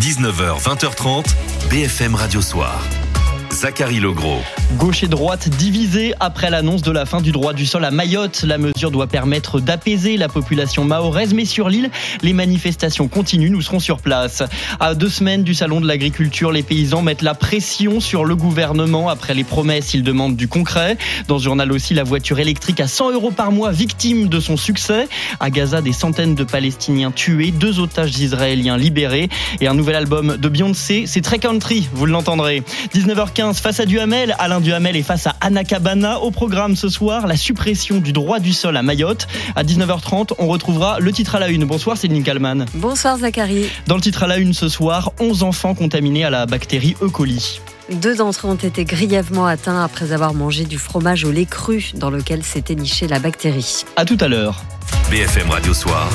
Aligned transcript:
19h, 0.00 0.60
20h30, 0.60 1.34
BFM 1.70 2.14
Radio 2.14 2.40
Soir. 2.40 3.05
Zachary 3.52 4.00
Legros. 4.00 4.40
Gauche 4.78 5.02
et 5.02 5.08
droite 5.08 5.48
divisées 5.48 6.14
après 6.20 6.50
l'annonce 6.50 6.82
de 6.82 6.90
la 6.90 7.06
fin 7.06 7.20
du 7.20 7.32
droit 7.32 7.52
du 7.52 7.66
sol 7.66 7.84
à 7.84 7.90
Mayotte. 7.90 8.42
La 8.42 8.58
mesure 8.58 8.90
doit 8.90 9.06
permettre 9.06 9.60
d'apaiser 9.60 10.16
la 10.16 10.28
population 10.28 10.84
mahoraise, 10.84 11.32
mais 11.34 11.44
sur 11.44 11.68
l'île, 11.68 11.90
les 12.22 12.32
manifestations 12.32 13.08
continuent. 13.08 13.50
Nous 13.50 13.62
serons 13.62 13.78
sur 13.78 13.98
place. 13.98 14.42
À 14.80 14.94
deux 14.94 15.08
semaines 15.08 15.44
du 15.44 15.54
salon 15.54 15.80
de 15.80 15.86
l'agriculture, 15.86 16.52
les 16.52 16.62
paysans 16.62 17.02
mettent 17.02 17.22
la 17.22 17.34
pression 17.34 18.00
sur 18.00 18.24
le 18.24 18.34
gouvernement. 18.36 19.08
Après 19.08 19.34
les 19.34 19.44
promesses, 19.44 19.94
ils 19.94 20.02
demandent 20.02 20.36
du 20.36 20.48
concret. 20.48 20.98
Dans 21.28 21.38
ce 21.38 21.44
journal 21.44 21.70
aussi, 21.72 21.94
la 21.94 22.04
voiture 22.04 22.38
électrique 22.38 22.80
à 22.80 22.88
100 22.88 23.12
euros 23.12 23.30
par 23.30 23.52
mois, 23.52 23.70
victime 23.70 24.28
de 24.28 24.40
son 24.40 24.56
succès. 24.56 25.08
À 25.40 25.50
Gaza, 25.50 25.80
des 25.80 25.92
centaines 25.92 26.34
de 26.34 26.44
Palestiniens 26.44 27.12
tués, 27.12 27.52
deux 27.52 27.80
otages 27.80 28.18
israéliens 28.18 28.76
libérés 28.76 29.28
et 29.60 29.68
un 29.68 29.74
nouvel 29.74 29.96
album 29.96 30.36
de 30.36 30.48
Beyoncé. 30.48 31.04
C'est 31.06 31.22
très 31.22 31.38
country, 31.38 31.88
vous 31.92 32.06
l'entendrez. 32.06 32.62
19h15 32.94 33.35
face 33.36 33.80
à 33.80 33.84
Duhamel. 33.84 34.34
Alain 34.38 34.60
Duhamel 34.62 34.96
est 34.96 35.02
face 35.02 35.26
à 35.26 35.36
Anna 35.42 35.62
Cabana. 35.62 36.20
Au 36.20 36.30
programme 36.30 36.74
ce 36.74 36.88
soir, 36.88 37.26
la 37.26 37.36
suppression 37.36 37.98
du 37.98 38.14
droit 38.14 38.38
du 38.38 38.54
sol 38.54 38.78
à 38.78 38.82
Mayotte. 38.82 39.26
À 39.54 39.62
19h30, 39.62 40.32
on 40.38 40.46
retrouvera 40.46 41.00
le 41.00 41.12
titre 41.12 41.34
à 41.34 41.38
la 41.38 41.48
une. 41.48 41.66
Bonsoir 41.66 41.98
Céline 41.98 42.22
Kalman. 42.22 42.64
Bonsoir 42.72 43.18
Zachary. 43.18 43.66
Dans 43.88 43.96
le 43.96 44.00
titre 44.00 44.22
à 44.22 44.26
la 44.26 44.38
une 44.38 44.54
ce 44.54 44.70
soir, 44.70 45.12
11 45.20 45.42
enfants 45.42 45.74
contaminés 45.74 46.24
à 46.24 46.30
la 46.30 46.46
bactérie 46.46 46.96
E. 47.02 47.08
coli. 47.08 47.60
Deux 47.92 48.16
d'entre 48.16 48.46
eux 48.46 48.50
ont 48.50 48.54
été 48.54 48.86
grièvement 48.86 49.46
atteints 49.46 49.84
après 49.84 50.12
avoir 50.12 50.32
mangé 50.32 50.64
du 50.64 50.78
fromage 50.78 51.24
au 51.24 51.30
lait 51.30 51.44
cru 51.44 51.90
dans 51.94 52.10
lequel 52.10 52.42
s'était 52.42 52.74
nichée 52.74 53.06
la 53.06 53.18
bactérie. 53.18 53.84
À 53.96 54.06
tout 54.06 54.18
à 54.20 54.28
l'heure. 54.28 54.62
BFM 55.10 55.50
Radio 55.50 55.74
Soir 55.74 56.08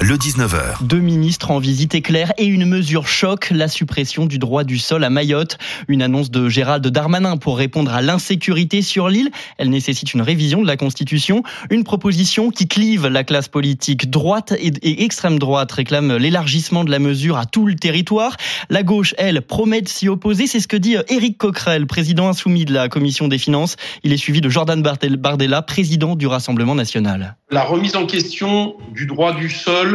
le 0.00 0.16
19h. 0.16 0.84
Deux 0.84 1.00
ministres 1.00 1.50
en 1.50 1.58
visite 1.58 1.94
éclair 1.94 2.32
et 2.38 2.46
une 2.46 2.66
mesure 2.66 3.08
choc, 3.08 3.50
la 3.50 3.66
suppression 3.66 4.26
du 4.26 4.38
droit 4.38 4.62
du 4.62 4.78
sol 4.78 5.02
à 5.02 5.10
Mayotte. 5.10 5.58
Une 5.88 6.02
annonce 6.02 6.30
de 6.30 6.48
Gérald 6.48 6.86
Darmanin 6.86 7.36
pour 7.36 7.58
répondre 7.58 7.92
à 7.92 8.00
l'insécurité 8.00 8.80
sur 8.80 9.08
l'île. 9.08 9.30
Elle 9.56 9.70
nécessite 9.70 10.14
une 10.14 10.22
révision 10.22 10.62
de 10.62 10.68
la 10.68 10.76
Constitution. 10.76 11.42
Une 11.70 11.82
proposition 11.82 12.50
qui 12.50 12.68
clive 12.68 13.08
la 13.08 13.24
classe 13.24 13.48
politique 13.48 14.08
droite 14.08 14.54
et, 14.58 15.02
extrême 15.02 15.38
droite 15.38 15.72
réclame 15.72 16.16
l'élargissement 16.16 16.84
de 16.84 16.90
la 16.90 17.00
mesure 17.00 17.36
à 17.36 17.46
tout 17.46 17.66
le 17.66 17.74
territoire. 17.74 18.36
La 18.70 18.84
gauche, 18.84 19.14
elle, 19.18 19.42
promet 19.42 19.82
de 19.82 19.88
s'y 19.88 20.08
opposer. 20.08 20.46
C'est 20.46 20.60
ce 20.60 20.68
que 20.68 20.76
dit 20.76 20.96
Éric 21.08 21.38
Coquerel, 21.38 21.86
président 21.86 22.28
insoumis 22.28 22.64
de 22.64 22.72
la 22.72 22.88
Commission 22.88 23.26
des 23.26 23.38
finances. 23.38 23.74
Il 24.04 24.12
est 24.12 24.16
suivi 24.16 24.40
de 24.40 24.48
Jordan 24.48 24.80
Bardella, 24.80 25.62
président 25.62 26.14
du 26.14 26.28
Rassemblement 26.28 26.76
national. 26.76 27.36
La 27.50 27.64
remise 27.64 27.96
en 27.96 28.06
question 28.06 28.76
du 28.92 29.06
droit 29.06 29.34
du 29.34 29.48
sol 29.48 29.87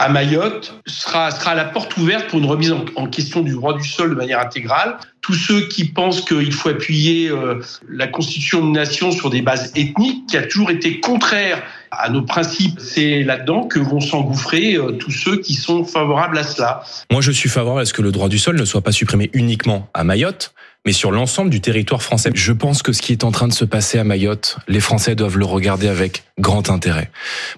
à 0.00 0.08
Mayotte 0.08 0.80
sera, 0.86 1.32
sera 1.32 1.56
la 1.56 1.64
porte 1.64 1.96
ouverte 1.96 2.28
pour 2.28 2.38
une 2.38 2.44
remise 2.44 2.72
en, 2.72 3.06
question 3.08 3.40
du 3.40 3.52
droit 3.52 3.76
du 3.76 3.86
sol 3.86 4.10
de 4.10 4.14
manière 4.14 4.38
intégrale. 4.38 4.96
Tous 5.22 5.34
ceux 5.34 5.66
qui 5.66 5.86
pensent 5.86 6.20
qu'il 6.20 6.52
faut 6.52 6.68
appuyer 6.68 7.28
euh, 7.28 7.60
la 7.88 8.06
constitution 8.06 8.64
de 8.64 8.70
nation 8.70 9.10
sur 9.10 9.28
des 9.28 9.42
bases 9.42 9.72
ethniques, 9.74 10.28
qui 10.28 10.36
a 10.36 10.46
toujours 10.46 10.70
été 10.70 11.00
contraire 11.00 11.60
à 11.90 12.10
nos 12.10 12.22
principes, 12.22 12.78
c'est 12.78 13.24
là-dedans 13.24 13.64
que 13.64 13.80
vont 13.80 14.00
s'engouffrer 14.00 14.76
euh, 14.76 14.92
tous 14.92 15.10
ceux 15.10 15.38
qui 15.38 15.54
sont 15.54 15.84
favorables 15.84 16.38
à 16.38 16.44
cela. 16.44 16.84
Moi, 17.10 17.20
je 17.20 17.32
suis 17.32 17.48
favorable 17.48 17.80
à 17.80 17.84
ce 17.84 17.92
que 17.92 18.02
le 18.02 18.12
droit 18.12 18.28
du 18.28 18.38
sol 18.38 18.56
ne 18.56 18.64
soit 18.64 18.82
pas 18.82 18.92
supprimé 18.92 19.30
uniquement 19.32 19.90
à 19.94 20.04
Mayotte, 20.04 20.54
mais 20.86 20.92
sur 20.92 21.10
l'ensemble 21.10 21.50
du 21.50 21.60
territoire 21.60 22.02
français. 22.02 22.30
Je 22.34 22.52
pense 22.52 22.82
que 22.82 22.92
ce 22.92 23.02
qui 23.02 23.12
est 23.12 23.24
en 23.24 23.30
train 23.30 23.48
de 23.48 23.52
se 23.52 23.64
passer 23.64 23.98
à 23.98 24.04
Mayotte, 24.04 24.58
les 24.68 24.80
Français 24.80 25.14
doivent 25.14 25.38
le 25.38 25.44
regarder 25.44 25.88
avec 25.88 26.24
grand 26.38 26.70
intérêt. 26.70 27.10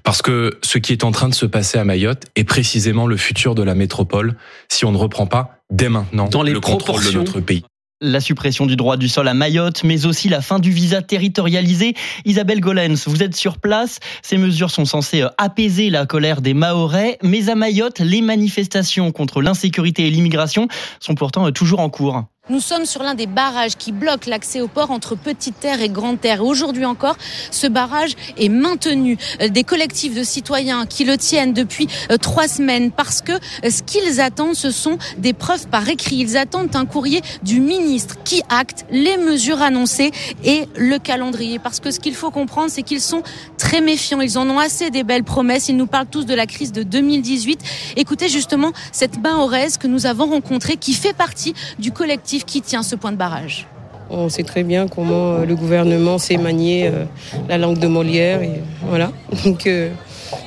Parce 0.02 0.22
que 0.22 0.58
ce 0.62 0.78
qui 0.78 0.92
est 0.92 1.04
en 1.04 1.12
train 1.12 1.28
de 1.28 1.34
se 1.34 1.46
passer 1.46 1.78
à 1.78 1.84
Mayotte 1.84 2.24
est 2.36 2.44
précisément 2.44 3.06
le 3.06 3.16
futur 3.16 3.54
de 3.54 3.62
la 3.62 3.74
métropole 3.74 4.36
si 4.68 4.84
on 4.84 4.92
ne 4.92 4.98
reprend 4.98 5.26
pas 5.26 5.62
dès 5.70 5.88
maintenant 5.88 6.28
Dans 6.28 6.42
les 6.42 6.52
le 6.52 6.60
contrôle 6.60 7.04
de 7.04 7.12
notre 7.12 7.40
pays 7.40 7.64
la 8.00 8.20
suppression 8.20 8.64
du 8.64 8.76
droit 8.76 8.96
du 8.96 9.08
sol 9.08 9.28
à 9.28 9.34
Mayotte, 9.34 9.84
mais 9.84 10.06
aussi 10.06 10.28
la 10.28 10.40
fin 10.40 10.58
du 10.58 10.70
visa 10.70 11.02
territorialisé. 11.02 11.94
Isabelle 12.24 12.60
Golens, 12.60 13.04
vous 13.06 13.22
êtes 13.22 13.36
sur 13.36 13.58
place. 13.58 14.00
Ces 14.22 14.38
mesures 14.38 14.70
sont 14.70 14.86
censées 14.86 15.20
euh, 15.20 15.28
apaiser 15.36 15.90
la 15.90 16.06
colère 16.06 16.40
des 16.40 16.54
Mahorais, 16.54 17.18
mais 17.22 17.50
à 17.50 17.54
Mayotte, 17.54 17.98
les 17.98 18.22
manifestations 18.22 19.12
contre 19.12 19.42
l'insécurité 19.42 20.06
et 20.06 20.10
l'immigration 20.10 20.68
sont 20.98 21.14
pourtant 21.14 21.46
euh, 21.46 21.50
toujours 21.50 21.80
en 21.80 21.90
cours. 21.90 22.24
Nous 22.50 22.58
sommes 22.58 22.84
sur 22.84 23.04
l'un 23.04 23.14
des 23.14 23.28
barrages 23.28 23.76
qui 23.76 23.92
bloquent 23.92 24.28
l'accès 24.28 24.60
au 24.60 24.66
port 24.66 24.90
entre 24.90 25.14
Petite 25.14 25.60
Terre 25.60 25.80
et 25.82 25.88
Grande 25.88 26.20
Terre. 26.20 26.42
Aujourd'hui 26.42 26.84
encore, 26.84 27.16
ce 27.52 27.68
barrage 27.68 28.16
est 28.36 28.48
maintenu. 28.48 29.18
Euh, 29.40 29.48
des 29.48 29.62
collectifs 29.62 30.16
de 30.16 30.24
citoyens 30.24 30.84
qui 30.84 31.04
le 31.04 31.16
tiennent 31.16 31.52
depuis 31.52 31.86
euh, 32.10 32.16
trois 32.16 32.48
semaines 32.48 32.90
parce 32.90 33.22
que 33.22 33.30
euh, 33.30 33.70
ce 33.70 33.84
qu'ils 33.84 34.20
attendent, 34.20 34.56
ce 34.56 34.72
sont 34.72 34.98
des 35.16 35.32
preuves 35.32 35.68
par 35.68 35.88
écrit. 35.88 36.16
Ils 36.16 36.36
attendent 36.36 36.74
un 36.74 36.86
courrier 36.86 37.22
du 37.44 37.60
ministre 37.60 38.16
qui 38.24 38.42
acte 38.48 38.84
les 38.90 39.16
mesures 39.16 39.62
annoncées 39.62 40.10
et 40.42 40.64
le 40.74 40.98
calendrier. 40.98 41.60
Parce 41.60 41.78
que 41.78 41.92
ce 41.92 42.00
qu'il 42.00 42.16
faut 42.16 42.32
comprendre, 42.32 42.68
c'est 42.68 42.82
qu'ils 42.82 43.00
sont 43.00 43.22
très 43.58 43.80
méfiants. 43.80 44.22
Ils 44.22 44.38
en 44.38 44.50
ont 44.50 44.58
assez 44.58 44.90
des 44.90 45.04
belles 45.04 45.22
promesses. 45.22 45.68
Ils 45.68 45.76
nous 45.76 45.86
parlent 45.86 46.10
tous 46.10 46.26
de 46.26 46.34
la 46.34 46.46
crise 46.46 46.72
de 46.72 46.82
2018. 46.82 47.60
Écoutez 47.94 48.28
justement 48.28 48.72
cette 48.90 49.22
Mahoraise 49.22 49.76
que 49.76 49.86
nous 49.86 50.06
avons 50.06 50.26
rencontrée 50.26 50.76
qui 50.76 50.94
fait 50.94 51.12
partie 51.12 51.54
du 51.78 51.92
collectif 51.92 52.39
qui 52.44 52.62
tient 52.62 52.82
ce 52.82 52.96
point 52.96 53.12
de 53.12 53.16
barrage 53.16 53.66
on 54.10 54.28
sait 54.28 54.42
très 54.42 54.62
bien 54.62 54.88
comment 54.88 55.32
euh, 55.34 55.44
le 55.46 55.54
gouvernement 55.54 56.18
sait 56.18 56.36
manier 56.36 56.88
euh, 56.88 57.04
la 57.48 57.58
langue 57.58 57.78
de 57.78 57.86
Molière. 57.86 58.42
Et 58.42 58.60
voilà. 58.82 59.12
Donc, 59.44 59.66
euh, 59.66 59.90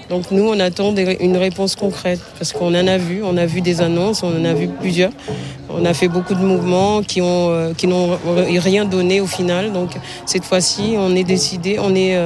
donc 0.09 0.31
nous, 0.31 0.43
on 0.43 0.59
attend 0.59 0.93
une 0.95 1.35
réponse 1.35 1.75
concrète 1.75 2.21
parce 2.37 2.53
qu'on 2.53 2.67
en 2.67 2.87
a 2.87 2.97
vu, 2.97 3.21
on 3.23 3.35
a 3.35 3.45
vu 3.45 3.59
des 3.59 3.81
annonces, 3.81 4.23
on 4.23 4.39
en 4.39 4.45
a 4.45 4.53
vu 4.53 4.67
plusieurs. 4.67 5.11
On 5.69 5.83
a 5.85 5.93
fait 5.93 6.07
beaucoup 6.07 6.35
de 6.35 6.39
mouvements 6.39 7.01
qui 7.01 7.21
ont 7.21 7.73
qui 7.75 7.87
n'ont 7.87 8.17
rien 8.59 8.85
donné 8.85 9.19
au 9.19 9.25
final. 9.25 9.73
Donc 9.73 9.91
cette 10.25 10.45
fois-ci, 10.45 10.95
on 10.97 11.15
est 11.15 11.23
décidé, 11.23 11.79
on 11.79 11.95
est 11.95 12.17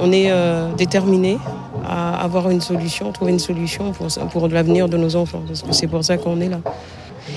on 0.00 0.10
est 0.10 0.32
déterminé 0.76 1.38
à 1.86 2.20
avoir 2.20 2.50
une 2.50 2.60
solution, 2.60 3.12
trouver 3.12 3.32
une 3.32 3.38
solution 3.38 3.92
pour 3.92 4.08
pour 4.30 4.48
l'avenir 4.48 4.88
de 4.88 4.96
nos 4.96 5.14
enfants. 5.14 5.42
Parce 5.46 5.62
que 5.62 5.72
c'est 5.72 5.88
pour 5.88 6.02
ça 6.02 6.16
qu'on 6.16 6.40
est 6.40 6.48
là. 6.48 6.60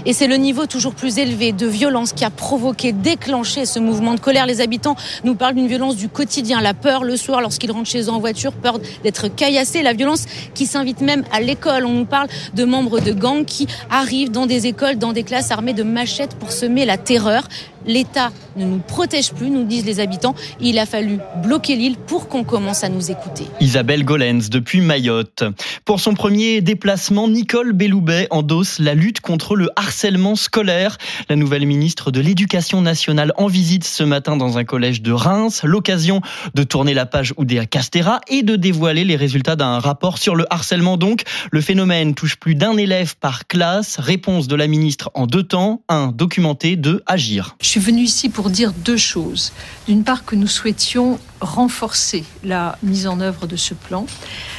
Et 0.08 0.14
c'est 0.14 0.28
le 0.28 0.36
niveau 0.36 0.68
toujours 0.68 0.94
plus 0.94 1.18
élevé 1.18 1.52
de 1.52 1.66
violence 1.66 2.14
qui 2.14 2.26
a 2.26 2.30
provoqué, 2.30 2.92
déclenché 2.92 3.66
ce 3.66 3.80
mouvement 3.80 4.14
de 4.14 4.20
colère. 4.20 4.46
Les 4.46 4.62
habitants 4.62 4.96
nous 5.24 5.34
parlent 5.34 5.56
d'une 5.56 5.68
violence 5.68 5.96
du 5.96 6.10
quotidien, 6.10 6.62
la 6.62 6.76
peur 6.76 7.04
le 7.04 7.18
soir 7.18 7.42
lorsqu'ils 7.42 7.72
rentrent 7.72 7.90
chez 7.90 8.04
eux 8.04 8.10
en 8.10 8.20
voiture, 8.20 8.52
peur 8.54 8.80
d'être 9.04 9.28
caillassés, 9.30 9.82
la 9.82 9.94
violence 9.94 10.26
qui 10.54 10.68
s'invite 10.68 11.02
même 11.02 11.24
à 11.32 11.42
l'école. 11.42 11.86
On 11.86 11.94
nous 11.94 12.06
parle 12.06 12.28
de 12.54 12.64
membres 12.66 13.00
de 13.00 13.14
gangs 13.14 13.46
qui 13.46 13.68
arrivent 13.90 14.30
dans 14.30 14.46
des 14.46 14.68
écoles, 14.68 14.98
dans 14.98 15.12
des 15.12 15.24
classes 15.24 15.50
armées 15.50 15.74
de 15.74 15.84
machettes 15.84 16.36
pour 16.36 16.52
semer 16.52 16.86
la 16.86 16.98
terreur. 16.98 17.48
L'État 17.88 18.32
ne 18.56 18.66
nous 18.66 18.80
protège 18.80 19.32
plus, 19.32 19.52
nous 19.52 19.64
disent 19.64 19.86
les 19.86 20.00
habitants. 20.00 20.34
Il 20.60 20.80
a 20.80 20.88
fallu 20.88 21.20
bloquer 21.44 21.76
l'île 21.76 21.98
pour 21.98 22.28
qu'on 22.28 22.44
commence 22.44 22.84
à 22.84 22.90
nous 22.90 23.12
écouter. 23.12 23.46
Isabelle 23.60 24.04
Golens 24.04 24.50
depuis 24.50 24.82
Mayotte. 24.82 25.44
Pour 25.84 26.00
son 26.00 26.16
premier 26.16 26.62
déplacement, 26.62 27.28
Nicole 27.28 27.74
Belloubet 27.74 28.28
endosse 28.32 28.80
la 28.80 28.96
lutte 28.96 29.22
contre 29.22 29.56
le 29.56 29.70
harcèlement 29.76 29.95
scolaire. 30.36 30.98
La 31.30 31.36
nouvelle 31.36 31.66
ministre 31.66 32.12
de 32.12 32.20
l'Éducation 32.20 32.82
nationale 32.82 33.32
en 33.38 33.48
visite 33.48 33.84
ce 33.84 34.04
matin 34.04 34.38
dans 34.38 34.58
un 34.58 34.64
collège 34.64 35.02
de 35.02 35.12
Reims. 35.12 35.62
L'occasion 35.64 36.22
de 36.54 36.64
tourner 36.64 36.94
la 36.94 37.06
page 37.06 37.34
Oudéa 37.38 37.66
Castera 37.66 38.22
et 38.28 38.44
de 38.44 38.56
dévoiler 38.56 39.04
les 39.04 39.16
résultats 39.16 39.56
d'un 39.56 39.80
rapport 39.80 40.18
sur 40.18 40.36
le 40.36 40.46
harcèlement. 40.52 40.98
Donc, 40.98 41.24
le 41.52 41.62
phénomène 41.62 42.14
touche 42.14 42.36
plus 42.36 42.56
d'un 42.56 42.78
élève 42.78 43.16
par 43.16 43.48
classe. 43.48 43.98
Réponse 44.00 44.48
de 44.48 44.56
la 44.56 44.68
ministre 44.68 45.12
en 45.14 45.28
deux 45.28 45.44
temps. 45.44 45.82
Un, 45.90 46.08
documenter. 46.08 46.76
Deux, 46.76 47.02
agir. 47.06 47.56
Je 47.62 47.68
suis 47.68 47.80
venue 47.80 48.04
ici 48.04 48.30
pour 48.30 48.50
dire 48.50 48.74
deux 48.74 48.98
choses. 48.98 49.54
D'une 49.88 50.04
part, 50.04 50.26
que 50.26 50.36
nous 50.36 50.48
souhaitions 50.48 51.20
renforcer 51.46 52.24
la 52.44 52.78
mise 52.84 53.08
en 53.08 53.20
œuvre 53.20 53.48
de 53.48 53.56
ce 53.56 53.74
plan, 53.74 54.06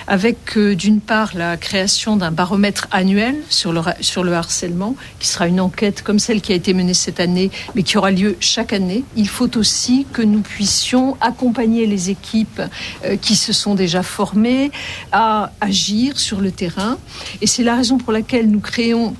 avec 0.06 0.56
euh, 0.56 0.74
d'une 0.74 1.00
part 1.00 1.36
la 1.36 1.56
création 1.56 2.16
d'un 2.16 2.30
baromètre 2.30 2.88
annuel 2.90 3.36
sur 3.48 3.72
le, 3.72 4.32
harcèlement, 4.32 4.96
qui 5.18 5.28
sera 5.28 5.48
une 5.48 5.60
enquête 5.60 6.02
comme 6.02 6.18
celle 6.18 6.40
qui 6.40 6.52
a 6.52 6.54
été 6.54 6.74
menée 6.74 6.94
cette 6.94 7.20
année, 7.20 7.50
mais 7.74 7.82
qui 7.82 7.98
aura 7.98 8.10
lieu 8.10 8.36
chaque 8.40 8.72
année. 8.72 9.04
Il 9.16 9.28
faut 9.28 9.56
aussi 9.56 10.06
que 10.12 10.22
nous 10.22 10.40
puissions 10.40 11.16
accompagner 11.20 11.86
les 11.86 12.10
équipes 12.10 12.62
euh, 13.04 13.16
qui 13.16 13.36
se 13.36 13.52
sont 13.52 13.74
déjà 13.74 14.02
formées 14.02 14.70
à 15.12 15.52
agir 15.60 16.18
sur 16.18 16.40
le 16.40 16.50
terrain. 16.50 16.98
Et 17.40 17.46
c'est 17.46 17.62
la 17.62 17.76
raison 17.76 17.98
pour 17.98 18.12
laquelle 18.12 18.50
nous 18.50 18.60
créons 18.60 19.14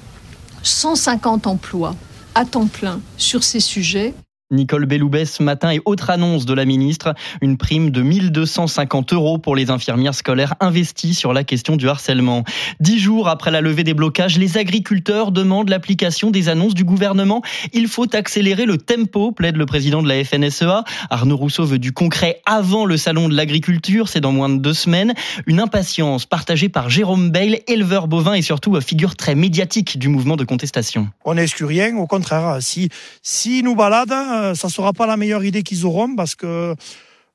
150 0.62 1.46
emplois 1.46 1.94
à 2.34 2.44
temps 2.44 2.66
plein 2.66 3.00
sur 3.16 3.42
ces 3.44 3.60
sujets 3.60 4.14
Nicole 4.52 4.86
Belloubet 4.86 5.24
ce 5.24 5.42
matin 5.42 5.72
et 5.72 5.80
autre 5.86 6.08
annonce 6.08 6.46
de 6.46 6.54
la 6.54 6.64
ministre, 6.64 7.14
une 7.40 7.56
prime 7.56 7.90
de 7.90 8.00
1250 8.00 9.12
euros 9.12 9.38
pour 9.38 9.56
les 9.56 9.70
infirmières 9.70 10.14
scolaires 10.14 10.54
investies 10.60 11.14
sur 11.14 11.32
la 11.32 11.42
question 11.42 11.74
du 11.74 11.88
harcèlement. 11.88 12.44
Dix 12.78 13.00
jours 13.00 13.28
après 13.28 13.50
la 13.50 13.60
levée 13.60 13.82
des 13.82 13.92
blocages, 13.92 14.38
les 14.38 14.56
agriculteurs 14.56 15.32
demandent 15.32 15.68
l'application 15.68 16.30
des 16.30 16.48
annonces 16.48 16.74
du 16.74 16.84
gouvernement. 16.84 17.42
Il 17.72 17.88
faut 17.88 18.14
accélérer 18.14 18.66
le 18.66 18.78
tempo, 18.78 19.32
plaide 19.32 19.56
le 19.56 19.66
président 19.66 20.00
de 20.00 20.08
la 20.08 20.22
FNSEA. 20.22 20.84
Arnaud 21.10 21.36
Rousseau 21.36 21.64
veut 21.64 21.80
du 21.80 21.90
concret 21.90 22.40
avant 22.46 22.84
le 22.84 22.96
salon 22.96 23.28
de 23.28 23.34
l'agriculture, 23.34 24.08
c'est 24.08 24.20
dans 24.20 24.32
moins 24.32 24.48
de 24.48 24.58
deux 24.58 24.74
semaines. 24.74 25.14
Une 25.46 25.58
impatience 25.58 26.24
partagée 26.24 26.68
par 26.68 26.88
Jérôme 26.88 27.30
Bail, 27.30 27.62
éleveur 27.66 28.06
bovin 28.06 28.34
et 28.34 28.42
surtout 28.42 28.80
figure 28.80 29.16
très 29.16 29.34
médiatique 29.34 29.98
du 29.98 30.08
mouvement 30.08 30.36
de 30.36 30.44
contestation. 30.44 31.08
On 31.24 31.34
n'exclut 31.34 31.66
rien, 31.66 31.96
au 31.96 32.06
contraire, 32.06 32.58
si, 32.60 32.90
si 33.22 33.64
nous 33.64 33.74
baladent, 33.74 34.35
euh, 34.36 34.54
ça 34.54 34.68
sera 34.68 34.92
pas 34.92 35.06
la 35.06 35.16
meilleure 35.16 35.44
idée 35.44 35.62
qu'ils 35.62 35.84
auront 35.86 36.14
parce 36.14 36.34
que 36.34 36.74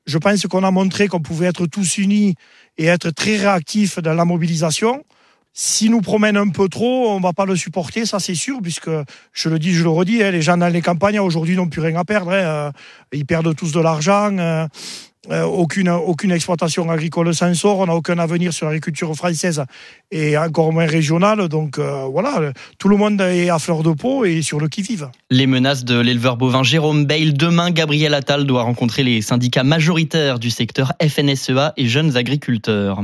je 0.06 0.18
pense 0.18 0.46
qu'on 0.48 0.64
a 0.64 0.72
montré 0.72 1.08
qu'on 1.08 1.22
pouvait 1.22 1.48
être 1.48 1.66
tous 1.68 1.98
unis 1.98 2.36
et 2.78 2.86
être 2.86 3.10
très 3.12 3.38
réactifs 3.38 4.00
dans 4.00 4.14
la 4.14 4.26
mobilisation. 4.26 5.04
Si 5.54 5.90
nous 5.90 6.00
promènent 6.00 6.38
un 6.38 6.48
peu 6.48 6.70
trop, 6.70 7.12
on 7.12 7.20
va 7.20 7.34
pas 7.34 7.46
le 7.46 7.58
supporter, 7.58 8.06
ça 8.06 8.20
c'est 8.20 8.36
sûr, 8.36 8.60
puisque 8.62 8.90
je 9.34 9.50
le 9.50 9.60
dis, 9.60 9.74
je 9.74 9.84
le 9.84 9.90
redis, 9.90 10.24
hein, 10.24 10.32
les 10.32 10.42
gens 10.42 10.56
dans 10.56 10.70
les 10.70 10.82
campagnes 10.82 11.20
aujourd'hui 11.20 11.58
n'ont 11.58 11.68
plus 11.68 11.82
rien 11.82 11.98
à 11.98 12.06
perdre. 12.06 12.32
Hein, 12.32 12.36
euh, 12.36 12.72
ils 13.12 13.26
perdent 13.26 13.54
tous 13.54 13.74
de 13.74 13.82
l'argent. 13.82 14.32
Euh, 15.30 15.44
aucune, 15.44 15.88
aucune 15.88 16.32
exploitation 16.32 16.90
agricole 16.90 17.36
sans 17.36 17.54
sort, 17.54 17.78
on 17.78 17.86
n'a 17.86 17.94
aucun 17.94 18.18
avenir 18.18 18.52
sur 18.52 18.66
l'agriculture 18.66 19.14
française 19.14 19.64
et 20.10 20.36
encore 20.36 20.74
moins 20.74 20.88
régionale. 20.88 21.48
Donc 21.48 21.78
euh, 21.78 22.06
voilà, 22.12 22.52
tout 22.80 22.88
le 22.88 22.98
monde 22.98 23.22
est 23.22 23.52
à 23.52 23.60
fleur 23.60 23.84
de 23.84 23.92
peau 23.92 24.26
et 24.26 24.42
sur 24.42 24.60
le 24.60 24.68
qui-vive. 24.68 25.10
Les 25.30 25.46
menaces 25.46 25.86
de 25.86 26.00
l'éleveur 26.00 26.38
bovin 26.38 26.64
Jérôme 26.64 27.06
Bail. 27.06 27.34
Demain, 27.34 27.70
Gabriel 27.70 28.16
Attal 28.16 28.48
doit 28.48 28.64
rencontrer 28.64 29.04
les 29.04 29.22
syndicats 29.22 29.64
majoritaires 29.64 30.40
du 30.40 30.50
secteur 30.50 30.94
FNSEA 31.00 31.74
et 31.78 31.86
jeunes 31.88 32.18
agriculteurs. 32.18 33.04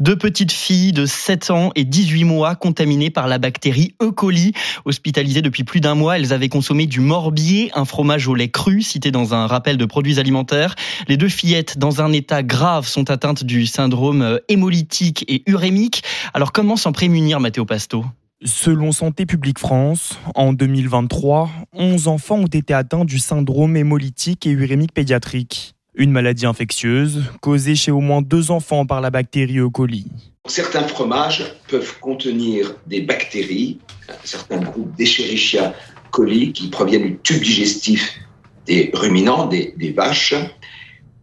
Deux 0.00 0.16
petites 0.16 0.52
filles 0.52 0.92
de 0.92 1.06
7 1.06 1.50
ans 1.50 1.72
et 1.76 1.84
18 1.84 2.24
mois 2.24 2.56
contaminées 2.56 3.08
par 3.08 3.26
la 3.26 3.38
bactérie 3.38 3.94
E. 4.02 4.10
coli. 4.10 4.52
Hospitalisées 4.84 5.40
depuis 5.40 5.64
plus 5.64 5.80
d'un 5.80 5.94
mois, 5.94 6.18
elles 6.18 6.34
avaient 6.34 6.50
consommé 6.50 6.86
du 6.86 7.00
morbier, 7.00 7.70
un 7.74 7.86
fromage 7.86 8.28
au 8.28 8.34
lait 8.34 8.50
cru 8.50 8.82
cité 8.82 9.10
dans 9.10 9.32
un 9.32 9.46
rappel 9.46 9.78
de 9.78 9.86
produits 9.86 10.18
alimentaires. 10.20 10.74
Les 11.08 11.16
deux 11.16 11.30
filles 11.30 11.53
dans 11.76 12.00
un 12.00 12.12
état 12.12 12.42
grave 12.42 12.86
sont 12.86 13.10
atteintes 13.10 13.44
du 13.44 13.66
syndrome 13.66 14.22
euh, 14.22 14.38
hémolytique 14.48 15.24
et 15.28 15.42
urémique. 15.46 16.02
Alors 16.32 16.52
comment 16.52 16.76
s'en 16.76 16.92
prémunir, 16.92 17.38
Mathéo 17.38 17.64
Pasto? 17.64 18.04
Selon 18.44 18.92
Santé 18.92 19.24
publique 19.24 19.58
France, 19.58 20.18
en 20.34 20.52
2023, 20.52 21.50
11 21.72 22.08
enfants 22.08 22.38
ont 22.38 22.46
été 22.46 22.74
atteints 22.74 23.04
du 23.04 23.18
syndrome 23.18 23.76
hémolytique 23.76 24.46
et 24.46 24.50
urémique 24.50 24.92
pédiatrique, 24.92 25.74
une 25.94 26.10
maladie 26.10 26.44
infectieuse 26.44 27.22
causée 27.40 27.76
chez 27.76 27.92
au 27.92 28.00
moins 28.00 28.20
deux 28.20 28.50
enfants 28.50 28.84
par 28.84 29.00
la 29.00 29.10
bactérie 29.10 29.58
E. 29.58 29.68
coli. 29.68 30.06
Certains 30.46 30.86
fromages 30.86 31.44
peuvent 31.68 31.98
contenir 32.00 32.74
des 32.86 33.00
bactéries, 33.00 33.78
certains 34.24 34.60
groupes 34.60 34.94
d'Escherichia 34.96 35.72
coli 36.10 36.52
qui 36.52 36.68
proviennent 36.68 37.06
du 37.06 37.18
tube 37.22 37.42
digestif 37.42 38.18
des 38.66 38.90
ruminants, 38.94 39.46
des, 39.46 39.74
des 39.76 39.92
vaches, 39.92 40.34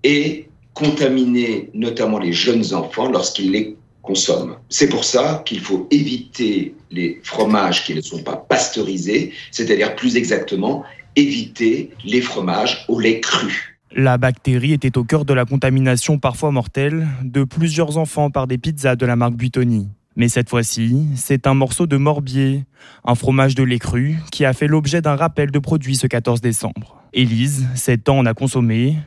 et 0.03 0.47
contaminer 0.73 1.69
notamment 1.73 2.19
les 2.19 2.33
jeunes 2.33 2.73
enfants 2.73 3.09
lorsqu'ils 3.09 3.51
les 3.51 3.75
consomment. 4.01 4.55
C'est 4.69 4.89
pour 4.89 5.03
ça 5.03 5.43
qu'il 5.45 5.59
faut 5.59 5.87
éviter 5.91 6.75
les 6.89 7.19
fromages 7.23 7.85
qui 7.85 7.93
ne 7.93 8.01
sont 8.01 8.23
pas 8.23 8.35
pasteurisés, 8.35 9.31
c'est-à-dire 9.51 9.95
plus 9.95 10.15
exactement 10.15 10.83
éviter 11.15 11.91
les 12.05 12.21
fromages 12.21 12.85
au 12.87 12.99
lait 12.99 13.19
cru. 13.19 13.77
La 13.93 14.17
bactérie 14.17 14.71
était 14.71 14.97
au 14.97 15.03
cœur 15.03 15.25
de 15.25 15.33
la 15.33 15.45
contamination 15.45 16.17
parfois 16.17 16.51
mortelle 16.51 17.07
de 17.23 17.43
plusieurs 17.43 17.97
enfants 17.97 18.31
par 18.31 18.47
des 18.47 18.57
pizzas 18.57 18.95
de 18.95 19.05
la 19.05 19.17
marque 19.17 19.35
Buitoni. 19.35 19.89
Mais 20.15 20.27
cette 20.27 20.49
fois-ci, 20.49 21.07
c'est 21.15 21.47
un 21.47 21.53
morceau 21.53 21.87
de 21.87 21.97
morbier, 21.97 22.65
un 23.05 23.15
fromage 23.15 23.55
de 23.55 23.63
lait 23.63 23.79
cru, 23.79 24.17
qui 24.31 24.43
a 24.43 24.53
fait 24.53 24.67
l'objet 24.67 25.01
d'un 25.01 25.15
rappel 25.15 25.51
de 25.51 25.59
produit 25.59 25.95
ce 25.95 26.07
14 26.07 26.41
décembre. 26.41 27.01
Élise, 27.13 27.67
7 27.75 28.09
ans, 28.09 28.19
en 28.19 28.25
a 28.25 28.33
consommé 28.33 28.97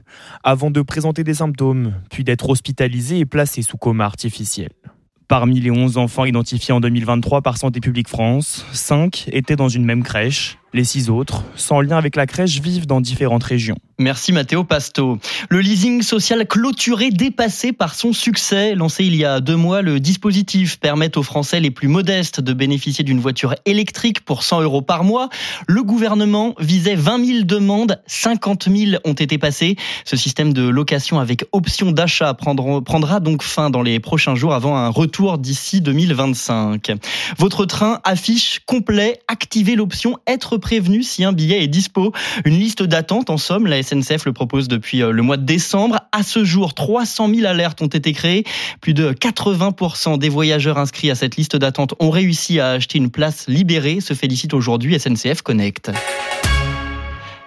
avant 0.43 0.71
de 0.71 0.83
présenter 0.83 1.25
des 1.25 1.35
symptômes, 1.35 1.95
puis 2.11 2.25
d'être 2.25 2.49
hospitalisée 2.49 3.19
et 3.19 3.27
placée 3.27 3.63
sous 3.63 3.77
coma 3.77 4.05
artificiel. 4.05 4.71
Parmi 5.29 5.61
les 5.61 5.71
11 5.71 5.97
enfants 5.97 6.27
identifiés 6.27 6.75
en 6.75 6.81
2023 6.81 7.41
par 7.41 7.57
Santé 7.57 7.81
publique 7.81 8.09
France, 8.09 8.67
5 8.73 9.29
étaient 9.33 9.57
dans 9.57 9.69
une 9.69 9.85
même 9.85 10.03
crèche. 10.03 10.59
Les 10.75 10.83
6 10.83 11.09
autres, 11.09 11.45
sans 11.55 11.81
lien 11.81 11.97
avec 11.97 12.17
la 12.17 12.27
crèche, 12.27 12.61
vivent 12.61 12.89
dans 12.89 13.01
différentes 13.01 13.45
régions. 13.45 13.77
Merci 14.01 14.33
Mathéo 14.33 14.65
Pasto. 14.65 15.21
Le 15.49 15.61
leasing 15.61 16.03
social 16.03 16.49
clôturé 16.49 17.11
dépassé 17.11 17.73
par 17.73 17.95
son 17.95 18.13
succès. 18.13 18.75
Lancé 18.75 19.05
il 19.05 19.15
y 19.15 19.25
a 19.25 19.39
deux 19.39 19.55
mois, 19.55 19.83
le 19.83 20.01
dispositif 20.01 20.81
permet 20.81 21.17
aux 21.17 21.23
Français 21.23 21.61
les 21.61 21.71
plus 21.71 21.87
modestes 21.87 22.41
de 22.41 22.53
bénéficier 22.53 23.05
d'une 23.05 23.21
voiture 23.21 23.55
électrique 23.67 24.25
pour 24.25 24.43
100 24.43 24.63
euros 24.63 24.83
par 24.83 25.05
mois. 25.05 25.29
Le 25.69 25.85
gouvernement 25.85 26.57
visait 26.59 26.97
20 26.97 27.25
000 27.25 27.45
demandes, 27.45 28.03
50 28.09 28.69
000 28.69 29.01
ont 29.05 29.13
été 29.13 29.39
passées. 29.39 29.77
Ce 30.05 30.17
système 30.17 30.53
de 30.53 30.67
location 30.67 31.21
avec 31.21 31.45
option 31.53 31.93
d'achat 31.93 32.35
prendra 32.35 33.21
donc 33.21 33.45
fin 33.45 33.71
dans 33.71 33.83
les 33.83 34.01
prochains 34.01 34.35
jours 34.35 34.55
avant 34.55 34.77
un 34.77 34.89
retour 34.89 35.39
d'ici 35.39 35.81
2025. 35.81 36.91
Votre 37.39 37.65
train 37.65 38.01
affiche 38.03 38.61
complet, 38.67 39.21
activez 39.29 39.77
l'option 39.77 40.19
être 40.27 40.57
prévenu 40.65 41.03
si 41.03 41.25
un 41.25 41.33
billet 41.33 41.63
est 41.63 41.69
dispo. 41.69 42.13
Une 42.47 42.59
liste 42.59 42.83
d'attente 42.83 43.29
en 43.29 43.37
somme, 43.37 43.67
la 43.67 43.83
SNCF 43.83 44.25
le 44.25 44.33
propose 44.33 44.67
depuis 44.67 45.03
euh, 45.03 45.11
le 45.11 45.21
mois 45.21 45.37
de 45.37 45.45
décembre. 45.45 46.01
À 46.11 46.23
ce 46.23 46.43
jour, 46.43 46.73
300 46.73 47.29
000 47.29 47.47
alertes 47.47 47.83
ont 47.83 47.87
été 47.87 48.15
créées. 48.15 48.45
Plus 48.81 48.95
de 48.95 49.13
80% 49.13 50.17
des 50.19 50.31
voyageurs 50.31 50.79
inscrits 50.79 51.11
à 51.11 51.15
cette 51.15 51.37
liste 51.37 51.57
d'attente 51.57 51.95
ont 52.01 52.11
réussi 52.11 52.61
à 52.61 52.71
acheter 52.71 52.97
une 52.97 53.11
place 53.11 53.47
libérée. 53.47 54.01
Se 54.01 54.15
félicite 54.15 54.55
aujourd'hui 54.55 54.99
SNCF 54.99 55.43
Connect. 55.43 55.93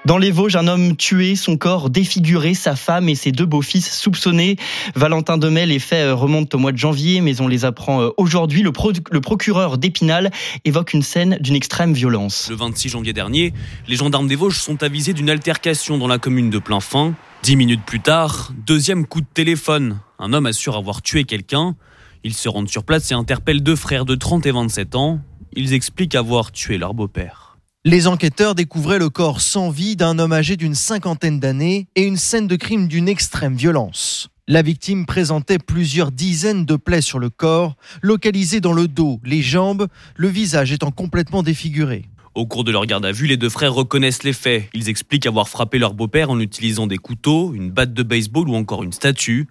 Dans 0.07 0.17
les 0.17 0.31
Vosges, 0.31 0.55
un 0.55 0.69
homme 0.69 0.95
tué, 0.95 1.35
son 1.35 1.57
corps 1.57 1.89
défiguré, 1.89 2.53
sa 2.53 2.77
femme 2.77 3.09
et 3.09 3.15
ses 3.15 3.33
deux 3.33 3.45
beaux-fils 3.45 3.93
soupçonnés. 3.93 4.55
Valentin 4.95 5.37
Demey, 5.37 5.65
les 5.65 5.79
faits 5.79 6.05
euh, 6.05 6.15
remontent 6.15 6.57
au 6.57 6.61
mois 6.61 6.71
de 6.71 6.77
janvier, 6.77 7.19
mais 7.19 7.41
on 7.41 7.47
les 7.49 7.65
apprend 7.65 8.01
euh, 8.01 8.11
aujourd'hui. 8.15 8.63
Le, 8.63 8.71
procureur 8.71 9.77
d'Épinal 9.77 10.31
évoque 10.63 10.93
une 10.93 11.01
scène 11.01 11.37
d'une 11.41 11.55
extrême 11.55 11.91
violence. 11.91 12.47
Le 12.49 12.55
26 12.55 12.87
janvier 12.87 13.11
dernier, 13.11 13.51
les 13.89 13.97
gendarmes 13.97 14.29
des 14.29 14.37
Vosges 14.37 14.59
sont 14.59 14.81
avisés 14.81 15.11
d'une 15.11 15.29
altercation 15.29 15.97
dans 15.97 16.07
la 16.07 16.19
commune 16.19 16.49
de 16.51 16.59
Plainfin. 16.59 17.13
Dix 17.43 17.57
minutes 17.57 17.83
plus 17.85 17.99
tard, 17.99 18.53
deuxième 18.65 19.05
coup 19.05 19.19
de 19.19 19.27
téléphone. 19.33 19.99
Un 20.19 20.31
homme 20.31 20.45
assure 20.45 20.77
avoir 20.77 21.01
tué 21.01 21.25
quelqu'un. 21.25 21.75
Ils 22.23 22.33
se 22.33 22.47
rendent 22.47 22.69
sur 22.69 22.85
place 22.85 23.11
et 23.11 23.13
interpellent 23.13 23.61
deux 23.61 23.75
frères 23.75 24.05
de 24.05 24.15
30 24.15 24.45
et 24.45 24.51
27 24.51 24.95
ans. 24.95 25.19
Ils 25.51 25.73
expliquent 25.73 26.15
avoir 26.15 26.53
tué 26.53 26.77
leur 26.77 26.93
beau-père. 26.93 27.46
Les 27.89 28.07
enquêteurs 28.07 28.53
découvraient 28.53 28.99
le 28.99 29.07
corps 29.09 29.39
sans 29.39 29.69
vie 29.69 29.95
d'un 29.95 30.19
homme 30.19 30.33
âgé 30.33 30.57
d'une 30.57 30.75
cinquantaine 30.75 31.39
d'années 31.39 31.87
et 31.95 32.03
une 32.03 32.17
scène 32.17 32.45
de 32.45 32.57
crime 32.57 32.89
d'une 32.89 33.07
extrême 33.07 33.55
violence. 33.55 34.27
La 34.45 34.61
victime 34.61 35.05
présentait 35.05 35.57
plusieurs 35.57 36.11
dizaines 36.11 36.65
de 36.65 36.75
plaies 36.75 36.99
sur 36.99 37.17
le 37.17 37.29
corps, 37.29 37.77
localisées 38.01 38.59
dans 38.59 38.73
le 38.73 38.89
dos, 38.89 39.21
les 39.23 39.41
jambes, 39.41 39.87
le 40.17 40.27
visage 40.27 40.73
étant 40.73 40.91
complètement 40.91 41.43
défiguré. 41.43 42.03
Au 42.35 42.45
cours 42.45 42.65
de 42.65 42.73
leur 42.73 42.85
garde 42.85 43.05
à 43.05 43.13
vue, 43.13 43.25
les 43.25 43.37
deux 43.37 43.47
frères 43.47 43.73
reconnaissent 43.73 44.23
les 44.23 44.33
faits. 44.33 44.65
Ils 44.73 44.89
expliquent 44.89 45.25
avoir 45.25 45.47
frappé 45.47 45.79
leur 45.79 45.93
beau-père 45.93 46.29
en 46.29 46.41
utilisant 46.41 46.87
des 46.87 46.97
couteaux, 46.97 47.53
une 47.53 47.71
batte 47.71 47.93
de 47.93 48.03
baseball 48.03 48.49
ou 48.49 48.55
encore 48.55 48.83
une 48.83 48.91
statue. 48.91 49.47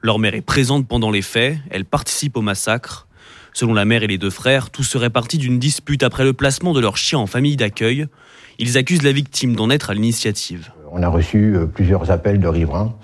Leur 0.00 0.18
mère 0.18 0.34
est 0.34 0.40
présente 0.40 0.88
pendant 0.88 1.10
les 1.10 1.20
faits, 1.20 1.58
elle 1.70 1.84
participe 1.84 2.38
au 2.38 2.42
massacre. 2.42 3.08
Selon 3.56 3.72
la 3.72 3.84
mère 3.84 4.02
et 4.02 4.08
les 4.08 4.18
deux 4.18 4.30
frères, 4.30 4.70
tout 4.70 4.82
serait 4.82 5.10
parti 5.10 5.38
d'une 5.38 5.60
dispute 5.60 6.02
après 6.02 6.24
le 6.24 6.32
placement 6.32 6.74
de 6.74 6.80
leur 6.80 6.96
chien 6.96 7.20
en 7.20 7.28
famille 7.28 7.54
d'accueil. 7.54 8.08
Ils 8.58 8.76
accusent 8.76 9.04
la 9.04 9.12
victime 9.12 9.54
d'en 9.54 9.70
être 9.70 9.90
à 9.90 9.94
l'initiative. 9.94 10.72
On 10.90 11.04
a 11.04 11.08
reçu 11.08 11.54
euh, 11.54 11.66
plusieurs 11.66 12.10
appels 12.10 12.40
de 12.40 12.48
riverains, 12.48 12.96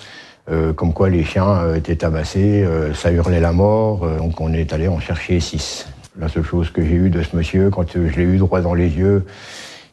euh, 0.50 0.72
comme 0.72 0.92
quoi 0.92 1.08
les 1.08 1.22
chiens 1.22 1.48
euh, 1.48 1.76
étaient 1.76 1.94
tabassés, 1.94 2.66
ça 2.94 3.12
hurlait 3.12 3.38
la 3.38 3.52
mort, 3.52 4.04
donc 4.18 4.40
on 4.40 4.52
est 4.52 4.72
allé 4.72 4.88
en 4.88 4.98
chercher 4.98 5.38
six. 5.38 5.86
La 6.18 6.28
seule 6.28 6.44
chose 6.44 6.70
que 6.70 6.84
j'ai 6.84 6.94
eue 6.94 7.10
de 7.10 7.22
ce 7.22 7.36
monsieur, 7.36 7.70
quand 7.70 7.92
je 7.92 8.00
l'ai 8.00 8.24
eu 8.24 8.38
droit 8.38 8.60
dans 8.60 8.74
les 8.74 8.88
yeux, 8.88 9.24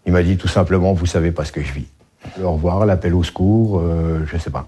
il 0.07 0.11
m'a 0.11 0.23
dit 0.23 0.37
tout 0.37 0.47
simplement, 0.47 0.93
vous 0.93 1.05
savez 1.05 1.31
pas 1.31 1.45
ce 1.45 1.51
que 1.51 1.61
je 1.61 1.71
vis. 1.71 1.87
Le 2.39 2.47
revoir, 2.47 2.87
l'appel 2.87 3.13
au 3.13 3.23
secours, 3.23 3.79
je 4.25 4.37
sais 4.37 4.49
pas. 4.49 4.67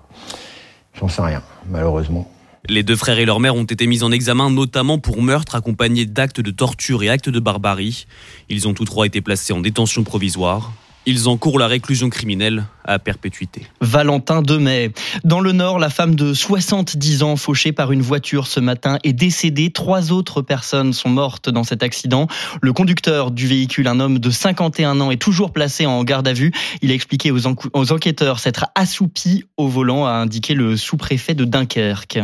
J'en 0.94 1.08
sais 1.08 1.24
rien, 1.24 1.42
malheureusement. 1.68 2.30
Les 2.68 2.84
deux 2.84 2.96
frères 2.96 3.20
et 3.20 3.26
leur 3.26 3.40
mère 3.40 3.56
ont 3.56 3.64
été 3.64 3.88
mis 3.88 4.04
en 4.04 4.12
examen 4.12 4.50
notamment 4.50 5.00
pour 5.00 5.22
meurtre 5.22 5.56
accompagné 5.56 6.06
d'actes 6.06 6.42
de 6.42 6.52
torture 6.52 7.04
et 7.04 7.10
actes 7.10 7.30
de 7.30 7.40
barbarie. 7.40 8.06
Ils 8.50 8.68
ont 8.68 8.74
tous 8.74 8.86
trois 8.86 9.06
été 9.06 9.22
placés 9.22 9.54
en 9.54 9.62
détention 9.62 10.04
provisoire. 10.04 10.74
Ils 11.06 11.30
encourent 11.30 11.60
la 11.60 11.68
réclusion 11.68 12.10
criminelle 12.10 12.66
à 12.84 13.00
perpétuité. 13.00 13.68
Valentin 13.82 14.42
Demet. 14.42 14.92
Dans 15.24 15.40
le 15.40 15.52
Nord, 15.52 15.80
la 15.80 15.90
femme 15.90 16.16
de 16.16 16.34
70 16.34 17.24
ans 17.24 17.36
fauchée 17.36 17.72
par 17.72 17.92
une 17.92 18.02
voiture 18.02 18.48
ce 18.48 18.60
matin 18.60 18.98
est 19.04 19.14
décédée. 19.14 19.72
Trois 19.72 20.12
autres 20.12 20.42
personnes 20.42 20.94
sont 20.94 21.10
mortes 21.10 21.50
dans 21.50 21.64
cet 21.64 21.84
accident. 21.84 22.28
Le 22.62 22.74
conducteur 22.74 23.32
du 23.32 23.48
véhicule, 23.48 23.88
un 23.88 24.00
homme 24.00 24.20
de 24.20 24.30
51 24.30 25.00
ans, 25.02 25.12
est 25.12 25.22
toujours 25.22 25.54
placé 25.54 25.86
en 25.86 26.04
garde 26.04 26.28
à 26.28 26.34
vue. 26.34 26.52
Il 26.82 26.92
a 26.92 26.96
expliqué 26.96 27.32
aux, 27.32 27.48
aux 27.48 27.92
enquêteurs 27.92 28.40
s'être 28.40 28.66
assoupi 28.76 29.46
au 29.58 29.68
volant, 29.68 30.06
a 30.06 30.12
indiqué 30.12 30.54
le 30.56 30.76
sous-préfet 30.76 31.36
de 31.36 31.46
Dunkerque. 31.46 32.20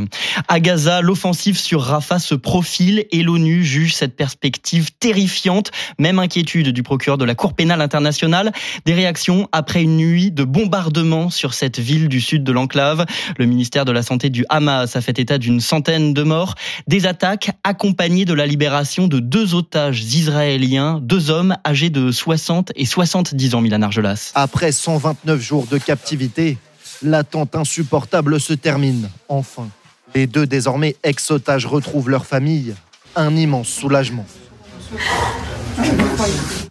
À 0.48 0.60
Gaza, 0.60 1.01
l'offensive 1.01 1.60
sur 1.60 1.82
Rafah 1.82 2.20
se 2.20 2.36
profile 2.36 3.05
et 3.12 3.22
l'ONU 3.22 3.63
juge 3.63 3.94
cette 3.94 4.15
perspective 4.15 4.91
terrifiante. 5.00 5.72
Même 6.00 6.17
inquiétude 6.20 6.70
du 6.70 6.82
procureur 6.82 7.17
de 7.17 7.25
la 7.25 7.36
Cour 7.36 7.53
pénale 7.53 7.82
internationale. 7.82 8.51
Des 8.86 8.94
réactions 8.94 9.48
après 9.52 9.82
une 9.84 9.98
nuit 9.98 10.32
de 10.32 10.44
bombardements 10.44 11.30
sur 11.30 11.54
cette 11.54 11.80
ville 11.80 12.10
du 12.10 12.22
sud 12.22 12.44
de 12.44 12.52
l'enclave. 12.52 13.06
Le 13.38 13.46
ministère 13.46 13.86
de 13.86 13.92
la 13.92 14.04
Santé 14.04 14.30
du 14.30 14.46
Hamas 14.50 14.96
a 14.96 15.02
fait 15.02 15.20
état 15.20 15.38
d'une 15.38 15.60
centaine 15.60 16.14
de 16.14 16.24
morts. 16.24 16.56
Des 16.88 17.08
attaques 17.08 17.52
accompagnées 17.64 18.26
de 18.26 18.34
la 18.34 18.46
libération 18.46 19.08
de 19.08 19.20
deux 19.20 19.56
otages 19.56 20.04
israéliens, 20.04 21.00
deux 21.02 21.30
hommes 21.30 21.56
âgés 21.66 21.90
de 21.90 22.12
60 22.12 22.72
et 22.76 22.86
70 22.86 23.56
ans, 23.56 23.62
Milan 23.62 23.82
Argelas. 23.82 24.32
Après 24.36 24.72
129 24.72 25.42
jours 25.42 25.68
de 25.68 25.78
captivité, 25.78 26.58
l'attente 27.02 27.56
insupportable 27.56 28.40
se 28.40 28.54
termine, 28.54 29.10
enfin. 29.30 29.68
Les 30.14 30.28
deux 30.28 30.48
désormais 30.48 30.96
ex-otages 31.04 31.66
retrouvent 31.66 32.10
leur 32.10 32.26
famille. 32.26 32.74
Un 33.18 33.36
immense 33.36 33.68
soulagement. 33.68 34.26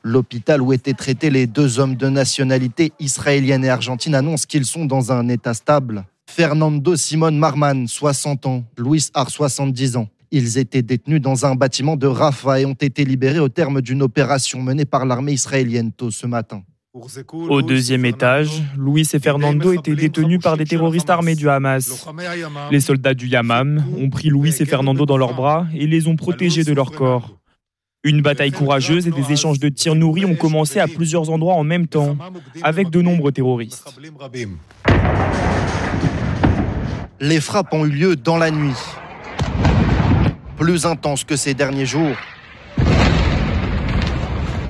L'hôpital 0.03 0.61
où 0.63 0.73
étaient 0.73 0.95
traités 0.95 1.31
les 1.31 1.47
deux 1.47 1.79
hommes 1.79 1.97
de 1.97 2.09
nationalité 2.09 2.93
israélienne 3.01 3.65
et 3.65 3.71
argentine 3.71 4.15
annonce 4.15 4.47
qu'ils 4.47 4.67
sont 4.67 4.85
dans 4.85 5.13
un 5.13 5.29
état 5.29 5.55
stable. 5.55 6.05
Fernando 6.27 6.97
Simon 6.97 7.33
Marman, 7.33 7.87
60 7.87 8.47
ans, 8.47 8.65
Luis 8.77 9.09
Ar, 9.15 9.31
70 9.31 9.97
ans. 9.97 10.09
Ils 10.31 10.59
étaient 10.59 10.83
détenus 10.83 11.21
dans 11.21 11.47
un 11.47 11.55
bâtiment 11.55 11.97
de 11.97 12.07
Rafah 12.07 12.61
et 12.61 12.67
ont 12.67 12.73
été 12.73 13.05
libérés 13.05 13.39
au 13.39 13.49
terme 13.49 13.81
d'une 13.81 14.03
opération 14.03 14.61
menée 14.61 14.85
par 14.85 15.07
l'armée 15.07 15.33
israélienne 15.33 15.93
tôt 15.93 16.11
ce 16.11 16.27
matin. 16.27 16.63
Au 17.33 17.63
deuxième 17.63 18.05
étage, 18.05 18.63
Luis 18.79 19.09
et 19.13 19.19
Fernando 19.19 19.73
étaient 19.73 19.97
détenus 19.97 20.41
par 20.41 20.57
des 20.57 20.65
terroristes 20.65 21.11
armés 21.11 21.35
du 21.35 21.49
Hamas. 21.49 22.07
Les 22.71 22.81
soldats 22.81 23.15
du 23.15 23.27
Yamam 23.27 23.85
ont 23.99 24.11
pris 24.11 24.29
Luis 24.29 24.55
et 24.61 24.65
Fernando 24.65 25.05
dans 25.05 25.17
leurs 25.17 25.35
bras 25.35 25.67
et 25.75 25.87
les 25.87 26.07
ont 26.07 26.15
protégés 26.15 26.63
de 26.63 26.73
leur 26.73 26.93
corps. 26.93 27.37
Une 28.07 28.21
bataille 28.21 28.53
courageuse 28.53 29.07
et 29.07 29.11
des 29.11 29.33
échanges 29.33 29.59
de 29.59 29.71
tirs 29.71 29.95
nourris 29.95 30.27
ont 30.27 30.35
commencé 30.35 30.79
à 30.79 30.87
plusieurs 30.87 31.31
endroits 31.31 31.55
en 31.55 31.65
même 31.65 31.87
temps, 31.87 32.19
avec 32.63 32.91
de 32.91 33.01
nombreux 33.01 33.33
terroristes. 33.33 33.83
Les 37.19 37.41
frappes 37.41 37.73
ont 37.73 37.87
eu 37.87 37.91
lieu 37.91 38.15
dans 38.15 38.37
la 38.37 38.51
nuit, 38.51 38.77
plus 40.59 40.85
intenses 40.85 41.25
que 41.25 41.35
ces 41.35 41.55
derniers 41.55 41.87
jours. 41.87 42.15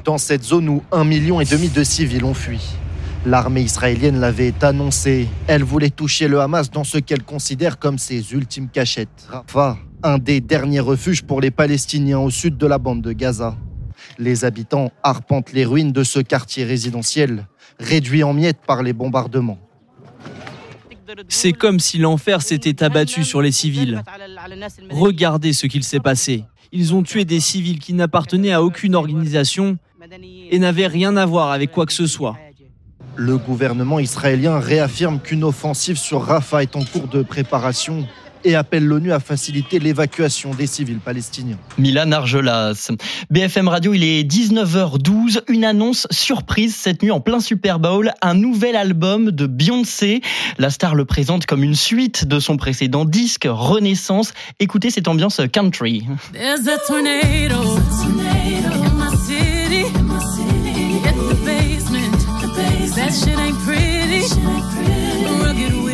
Dans 0.05 0.19
cette 0.19 0.45
zone 0.45 0.69
où 0.69 0.83
un 0.93 1.03
million 1.03 1.41
et 1.41 1.45
demi 1.45 1.69
de 1.69 1.83
civils 1.83 2.25
ont 2.25 2.35
fui. 2.35 2.61
L'armée 3.27 3.63
israélienne 3.63 4.21
l'avait 4.21 4.55
annoncé. 4.63 5.29
Elle 5.47 5.65
voulait 5.65 5.91
toucher 5.91 6.29
le 6.29 6.41
Hamas 6.41 6.71
dans 6.71 6.85
ce 6.85 6.99
qu'elle 6.99 7.23
considère 7.23 7.79
comme 7.79 7.99
ses 7.99 8.33
ultimes 8.33 8.69
cachettes. 8.69 9.27
Rafah 9.31 9.79
un 10.05 10.19
des 10.19 10.43
derniers 10.43 10.81
refuges 10.81 11.23
pour 11.23 11.41
les 11.41 11.51
Palestiniens 11.51 12.19
au 12.19 12.29
sud 12.29 12.59
de 12.59 12.67
la 12.67 12.77
bande 12.77 13.01
de 13.01 13.13
Gaza. 13.13 13.57
Les 14.19 14.45
habitants 14.45 14.93
arpentent 15.03 15.55
les 15.55 15.65
ruines 15.65 15.93
de 15.93 16.05
ce 16.05 16.21
quartier 16.21 16.65
résidentiel, 16.65 17.47
réduit 17.81 18.23
en 18.23 18.35
miettes 18.35 18.61
par 18.67 18.83
les 18.83 18.93
bombardements. 18.93 19.59
C'est 21.29 21.53
comme 21.53 21.81
si 21.81 21.97
l'enfer 21.97 22.43
s'était 22.43 22.83
abattu 22.83 23.25
sur 23.25 23.41
les 23.41 23.53
civils. 23.53 24.03
Regardez 24.91 25.55
ce 25.55 25.67
qu'il 25.67 25.85
s'est 25.85 26.01
passé. 26.01 26.45
Ils 26.71 26.95
ont 26.95 27.03
tué 27.03 27.25
des 27.25 27.41
civils 27.41 27.79
qui 27.79 27.95
n'appartenaient 27.95 28.53
à 28.53 28.63
aucune 28.63 28.95
organisation 28.95 29.79
et 30.51 30.59
n'avaient 30.59 30.87
rien 30.87 31.17
à 31.17 31.25
voir 31.25 31.51
avec 31.51 31.71
quoi 31.71 31.87
que 31.87 31.95
ce 31.95 32.07
soit. 32.07 32.37
Le 33.17 33.39
gouvernement 33.39 34.01
israélien 34.01 34.59
réaffirme 34.59 35.21
qu'une 35.21 35.45
offensive 35.45 35.97
sur 35.97 36.23
Rafah 36.23 36.63
est 36.63 36.75
en 36.75 36.85
cours 36.85 37.07
de 37.07 37.23
préparation 37.23 38.07
et 38.45 38.55
appelle 38.55 38.85
l'ONU 38.85 39.13
à 39.13 39.21
faciliter 39.21 39.79
l'évacuation 39.79 40.51
des 40.51 40.67
civils 40.67 40.99
palestiniens. 40.99 41.59
Milan 41.79 42.13
Argelas. 42.13 42.91
BFM 43.31 43.69
Radio, 43.69 43.95
il 43.95 44.05
est 44.05 44.23
19h12. 44.23 45.43
Une 45.49 45.65
annonce 45.65 46.07
surprise 46.11 46.75
cette 46.75 47.03
nuit 47.03 47.11
en 47.11 47.21
plein 47.21 47.41
Super 47.41 47.79
Bowl. 47.79 48.13
Un 48.21 48.35
nouvel 48.35 48.77
album 48.77 49.31
de 49.31 49.47
Beyoncé. 49.47 50.21
La 50.59 50.71
star 50.71 50.95
le 50.95 51.05
présente 51.05 51.47
comme 51.47 51.63
une 51.63 51.75
suite 51.75 52.27
de 52.27 52.39
son 52.39 52.57
précédent 52.57 53.05
disque, 53.05 53.47
Renaissance. 53.49 54.35
Écoutez 54.59 54.91
cette 54.91 55.09
ambiance 55.09 55.41
country. 55.53 56.05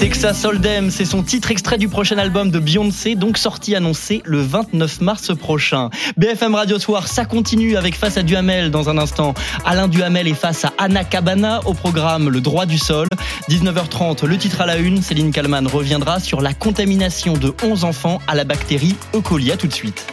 Texas 0.00 0.44
Hold'em, 0.44 0.90
c'est 0.90 1.04
son 1.04 1.22
titre 1.22 1.50
extrait 1.50 1.78
du 1.78 1.88
prochain 1.88 2.18
album 2.18 2.50
de 2.50 2.58
Beyoncé, 2.58 3.14
donc 3.14 3.38
sorti 3.38 3.74
annoncé 3.74 4.22
le 4.24 4.40
29 4.40 5.00
mars 5.00 5.34
prochain. 5.36 5.90
BFM 6.16 6.54
Radio 6.54 6.78
Soir, 6.78 7.06
ça 7.06 7.24
continue 7.24 7.76
avec 7.76 7.96
Face 7.96 8.16
à 8.16 8.22
Duhamel 8.22 8.70
dans 8.70 8.88
un 8.88 8.98
instant. 8.98 9.34
Alain 9.64 9.88
Duhamel 9.88 10.26
est 10.28 10.34
face 10.34 10.64
à 10.64 10.72
Anna 10.78 11.04
Cabana 11.04 11.60
au 11.66 11.74
programme 11.74 12.28
Le 12.28 12.40
droit 12.40 12.66
du 12.66 12.78
sol. 12.78 13.06
19h30, 13.48 14.26
le 14.26 14.36
titre 14.38 14.62
à 14.62 14.66
la 14.66 14.76
une, 14.76 15.02
Céline 15.02 15.32
Kalman 15.32 15.66
reviendra 15.66 16.20
sur 16.20 16.40
la 16.40 16.54
contamination 16.54 17.34
de 17.34 17.54
11 17.62 17.84
enfants 17.84 18.20
à 18.26 18.34
la 18.34 18.44
bactérie 18.44 18.96
E. 19.14 19.20
coli. 19.20 19.52
À 19.52 19.56
tout 19.56 19.66
de 19.66 19.74
suite. 19.74 20.06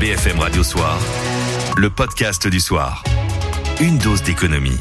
BFM 0.00 0.38
Radio 0.38 0.62
Soir, 0.62 0.98
le 1.76 1.90
podcast 1.90 2.46
du 2.46 2.60
soir. 2.60 3.02
Une 3.80 3.98
dose 3.98 4.22
d'économie. 4.22 4.78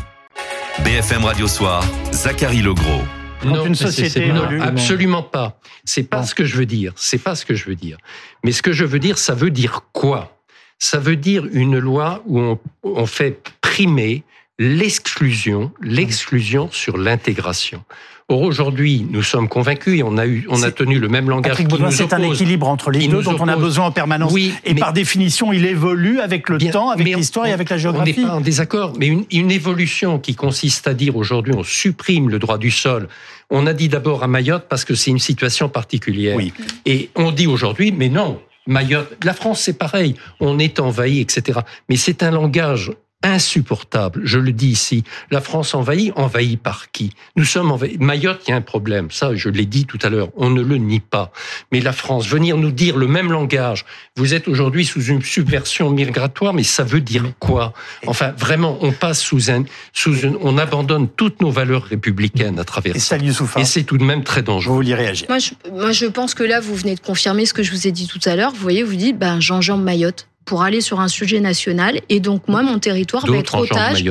BFM 0.80 1.24
Radio 1.24 1.48
Soir, 1.48 1.84
Zachary 2.12 2.62
Legros. 2.62 3.04
Non, 3.46 3.66
une 3.66 3.76
société 3.76 4.32
absolument 4.60 5.22
pas. 5.22 5.60
C'est 5.86 6.04
pas 6.04 6.24
ce 6.24 6.34
que 6.34 6.46
je 6.46 6.58
veux 6.58 6.66
dire. 6.66 6.94
C'est 6.96 7.20
pas 7.20 7.36
ce 7.36 7.46
que 7.46 7.54
je 7.54 7.66
veux 7.66 7.76
dire. 7.76 7.98
Mais 8.44 8.52
ce 8.52 8.64
que 8.64 8.72
je 8.72 8.84
veux 8.84 9.00
dire, 9.00 9.18
ça 9.18 9.36
veut 9.36 9.52
dire 9.52 9.82
quoi? 9.94 10.36
Ça 10.80 10.98
veut 10.98 11.16
dire 11.16 11.46
une 11.52 11.78
loi 11.78 12.24
où 12.26 12.40
on, 12.40 12.60
on 12.84 13.06
fait 13.06 13.52
primer 13.62 14.24
l'exclusion, 14.58 15.72
l'exclusion 15.80 16.70
sur 16.72 16.98
l'intégration. 16.98 17.84
Or 18.30 18.42
aujourd'hui, 18.42 19.06
nous 19.10 19.22
sommes 19.22 19.50
convaincus 19.50 20.00
et 20.00 20.04
on 20.04 20.18
a 20.18 20.26
eu, 20.26 20.46
on 20.50 20.64
a 20.64 20.72
tenu 20.72 20.98
le 20.98 21.10
même 21.10 21.30
langage. 21.30 21.52
Patrick 21.52 21.68
Baudouin, 21.68 21.92
c'est 21.92 22.14
un 22.14 22.22
équilibre 22.22 22.68
entre 22.68 22.90
les 22.90 23.08
deux 23.08 23.22
dont 23.22 23.38
on 23.40 23.48
a 23.48 23.58
besoin 23.58 23.88
en 23.88 23.92
permanence. 23.92 24.32
Oui, 24.32 24.54
et 24.64 24.76
par 24.76 24.94
définition, 24.94 25.52
il 25.52 25.66
évolue 25.66 26.20
avec 26.20 26.50
le 26.50 26.58
temps, 26.58 26.90
avec 26.90 27.06
l'histoire 27.06 27.48
et 27.48 27.52
avec 27.54 27.70
la 27.70 27.78
géographie. 27.78 28.16
On 28.18 28.22
n'est 28.22 28.28
pas 28.28 28.36
en 28.36 28.42
désaccord, 28.42 28.94
mais 28.98 29.08
une, 29.08 29.26
une 29.32 29.52
évolution 29.52 30.20
qui 30.20 30.36
consiste 30.36 30.88
à 30.88 30.94
dire 30.94 31.16
aujourd'hui 31.16 31.54
on 31.56 31.64
supprime 31.64 32.30
le 32.30 32.40
droit 32.40 32.58
du 32.58 32.72
sol. 32.72 33.08
On 33.50 33.68
a 33.68 33.74
dit 33.74 33.90
d'abord 33.90 34.24
à 34.24 34.28
Mayotte 34.28 34.66
parce 34.70 34.86
que 34.86 34.96
c'est 34.96 35.12
une 35.12 35.20
situation 35.20 35.70
particulière. 35.70 36.36
Oui. 36.38 36.54
Et 36.86 37.10
on 37.16 37.32
dit 37.32 37.48
aujourd'hui, 37.48 37.92
mais 37.92 38.10
non, 38.10 38.40
Mayotte, 38.68 39.18
la 39.24 39.34
France 39.34 39.62
c'est 39.62 39.78
pareil, 39.78 40.16
on 40.40 40.60
est 40.60 40.80
envahi, 40.80 41.20
etc. 41.20 41.60
Mais 41.90 41.98
c'est 41.98 42.24
un 42.24 42.32
langage 42.32 42.92
insupportable. 43.24 44.22
Je 44.24 44.38
le 44.38 44.52
dis 44.52 44.68
ici. 44.68 45.04
La 45.32 45.42
France 45.42 45.74
envahie, 45.74 46.12
envahie 46.16 46.58
par 46.58 46.92
qui? 46.92 47.14
Nous 47.36 47.46
sommes 47.46 47.72
envahis. 47.72 47.98
Mayotte, 48.00 48.44
il 48.48 48.52
y 48.52 48.54
a 48.54 48.58
un 48.58 48.62
problème. 48.62 49.10
Ça, 49.10 49.34
je 49.36 49.50
l'ai 49.50 49.66
dit 49.66 49.86
tout 49.86 50.00
à 50.04 50.10
l'heure. 50.10 50.30
On 50.36 50.50
ne 50.50 50.62
le 50.62 50.78
nie 50.78 51.00
pas. 51.00 51.32
Mais 51.72 51.80
la 51.80 51.94
France, 51.94 52.28
venir 52.28 52.58
nous 52.58 52.72
dire 52.72 52.98
le 52.98 53.08
même 53.08 53.32
langage. 53.32 53.86
Vous 54.16 54.34
êtes 54.34 54.48
aujourd'hui 54.48 54.86
sous 54.86 55.04
une 55.04 55.22
subversion 55.22 55.90
migratoire, 55.90 56.54
mais 56.54 56.64
ça 56.64 56.84
veut 56.84 57.02
dire 57.02 57.26
quoi? 57.40 57.74
Enfin, 58.06 58.34
vraiment, 58.38 58.78
on 58.82 58.92
passe 58.92 59.22
sous 59.22 59.50
un, 59.50 59.64
sous 59.94 60.20
une, 60.20 60.38
on 60.42 60.58
abandonne 60.58 61.08
toutes 61.08 61.42
nos 61.42 61.50
valeurs 61.50 61.84
républicaines 61.84 62.60
à 62.60 62.64
travers 62.64 62.96
Et 62.96 63.00
ça. 63.00 63.18
Youssoufa. 63.18 63.62
Et 63.62 63.66
c'est 63.66 63.84
tout 63.84 63.98
de 63.98 64.04
même 64.04 64.24
très 64.24 64.42
dangereux. 64.42 64.74
Vous 64.74 64.78
vouliez 64.78 64.96
réagir 64.96 65.28
moi 65.30 65.40
je, 65.40 65.52
moi, 65.72 65.92
je 65.92 66.06
pense 66.06 66.34
que 66.34 66.44
là, 66.44 66.60
vous 66.60 66.76
venez 66.76 66.96
de 66.96 67.00
confirmer 67.00 67.46
ce 67.46 67.54
que 67.54 67.64
je 67.64 67.72
vous 67.72 67.88
ai 67.88 67.92
dit 67.92 68.08
tout 68.08 68.20
à 68.26 68.36
l'heure. 68.36 68.52
Vous 68.52 68.62
voyez, 68.62 68.84
vous 68.84 68.96
dites, 68.96 69.18
ben, 69.18 69.40
Jean-Jean 69.40 69.78
Mayotte 69.78 70.28
pour 70.46 70.64
aller 70.64 70.82
sur 70.82 71.00
un 71.00 71.08
sujet 71.08 71.40
national. 71.40 72.00
Et 72.10 72.20
donc, 72.20 72.48
moi, 72.48 72.62
mon 72.64 72.80
territoire 72.80 73.26
va 73.26 73.38
être 73.38 73.56
otage. 73.56 74.04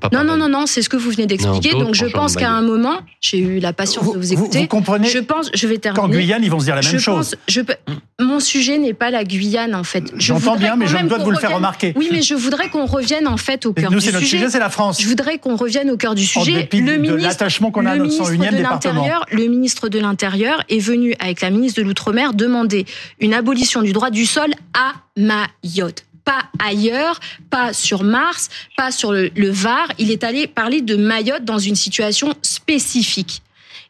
Pas 0.00 0.08
non, 0.12 0.24
non, 0.24 0.36
non, 0.36 0.48
non, 0.48 0.66
c'est 0.66 0.82
ce 0.82 0.88
que 0.88 0.96
vous 0.96 1.10
venez 1.10 1.26
d'expliquer. 1.26 1.70
Donc, 1.70 1.94
je 1.94 2.06
pense 2.06 2.36
qu'à 2.36 2.50
un 2.50 2.62
moment, 2.62 2.98
j'ai 3.20 3.38
eu 3.38 3.58
la 3.58 3.72
patience 3.72 4.04
Vous- 4.04 4.14
de 4.14 4.18
vous 4.18 4.32
écouter. 4.32 4.58
vous 4.60 4.66
comprenez 4.66 5.08
Je 5.08 5.18
pense, 5.18 5.50
je 5.54 5.66
vais 5.66 5.78
terminer. 5.78 6.02
Qu'en 6.02 6.08
Guyane, 6.08 6.44
ils 6.44 6.50
vont 6.50 6.60
se 6.60 6.64
dire 6.66 6.74
la 6.74 6.82
même 6.82 6.90
je 6.90 6.98
chose. 6.98 7.30
pense- 7.30 7.34
je 7.48 7.60
peux- 7.62 7.74
mon 8.20 8.40
sujet 8.40 8.78
n'est 8.78 8.92
pas 8.94 9.10
la 9.10 9.24
Guyane, 9.24 9.74
en 9.74 9.84
fait. 9.84 10.04
Je 10.16 10.26
J'entends 10.26 10.56
bien, 10.56 10.76
mais 10.76 10.86
je 10.86 10.96
me 10.96 11.08
dois 11.08 11.18
de 11.18 11.24
vous 11.24 11.30
le 11.30 11.36
faire 11.36 11.50
revienne- 11.50 11.56
remarquer. 11.56 11.92
Oui, 11.96 12.08
mais 12.12 12.22
je 12.22 12.34
voudrais 12.34 12.68
qu'on 12.68 12.86
revienne, 12.86 13.26
en 13.28 13.36
fait, 13.36 13.64
au 13.66 13.72
cœur 13.72 13.90
nous, 13.90 13.98
du 13.98 14.04
c'est 14.06 14.12
notre 14.12 14.26
sujet, 14.26 14.48
c'est 14.50 14.58
la 14.58 14.68
France. 14.70 15.00
Je 15.00 15.06
voudrais 15.08 15.38
qu'on 15.38 15.56
revienne 15.56 15.90
au 15.90 15.96
cœur 15.96 16.14
du 16.14 16.22
En 16.22 16.42
sujet. 16.44 16.68
de 16.72 17.14
l'attachement 17.14 17.70
qu'on 17.70 17.86
a 17.86 17.90
à 17.90 17.92
le 17.94 17.98
notre 18.00 18.10
ministre 18.10 18.24
101e 18.26 18.52
de 18.52 18.56
département. 18.58 18.94
l'Intérieur, 18.94 19.24
le 19.32 19.46
ministre 19.46 19.88
de 19.88 19.98
l'Intérieur 19.98 20.62
est 20.68 20.78
venu 20.78 21.14
avec 21.20 21.40
la 21.40 21.50
ministre 21.50 21.80
de 21.80 21.86
l'Outre-mer 21.86 22.34
demander 22.34 22.84
une 23.20 23.34
abolition 23.34 23.82
du 23.82 23.92
droit 23.92 24.10
du 24.10 24.26
sol 24.26 24.50
à 24.74 24.92
Mayotte. 25.18 26.04
pas 26.24 26.44
ailleurs, 26.58 27.20
pas 27.50 27.72
sur 27.72 28.02
Mars, 28.04 28.50
pas 28.76 28.90
sur 28.90 29.12
le, 29.12 29.30
le 29.34 29.50
Var. 29.50 29.88
Il 29.98 30.10
est 30.10 30.24
allé 30.24 30.46
parler 30.46 30.80
de 30.82 30.94
Mayotte 30.96 31.44
dans 31.44 31.58
une 31.58 31.74
situation 31.76 32.34
spécifique. 32.42 33.42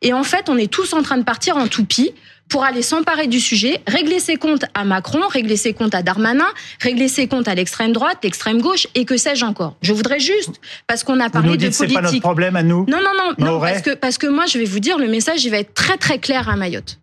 Et 0.02 0.12
en 0.12 0.22
fait, 0.22 0.48
on 0.48 0.56
est 0.56 0.70
tous 0.72 0.92
en 0.92 1.02
train 1.02 1.18
de 1.18 1.24
partir 1.24 1.56
en 1.56 1.66
toupie 1.66 2.12
pour 2.48 2.64
aller 2.64 2.80
s'emparer 2.82 3.26
du 3.26 3.40
sujet, 3.40 3.80
régler 3.86 4.20
ses 4.20 4.36
comptes 4.36 4.64
à 4.72 4.84
Macron, 4.84 5.26
régler 5.28 5.56
ses 5.56 5.74
comptes 5.74 5.94
à 5.94 6.02
Darmanin, 6.02 6.46
régler 6.80 7.08
ses 7.08 7.26
comptes 7.28 7.48
à 7.48 7.54
l'extrême 7.54 7.92
droite, 7.92 8.18
l'extrême 8.22 8.62
gauche 8.62 8.86
et 8.94 9.04
que 9.04 9.16
sais-je 9.16 9.44
encore. 9.44 9.76
Je 9.82 9.92
voudrais 9.92 10.20
juste, 10.20 10.60
parce 10.86 11.04
qu'on 11.04 11.20
a 11.20 11.28
parlé 11.28 11.48
Vous 11.48 11.54
nous 11.54 11.58
dites 11.58 11.70
de 11.70 11.74
c'est 11.74 11.78
politique. 11.84 11.96
pas 11.96 12.02
notre 12.02 12.20
problème 12.20 12.56
à 12.56 12.62
nous. 12.62 12.86
Non, 12.88 12.98
non, 13.02 13.12
non, 13.18 13.34
non 13.44 13.60
parce 13.60 13.82
que, 13.82 13.94
parce 13.94 14.16
que 14.16 14.26
moi, 14.28 14.46
je 14.46 14.58
vais 14.58 14.64
vous 14.64 14.80
dire, 14.80 14.96
le 14.98 15.08
message, 15.08 15.44
il 15.44 15.50
va 15.50 15.58
être 15.58 15.74
très, 15.74 15.96
très 15.98 16.18
clair 16.18 16.48
à 16.48 16.56
Mayotte. 16.56 16.98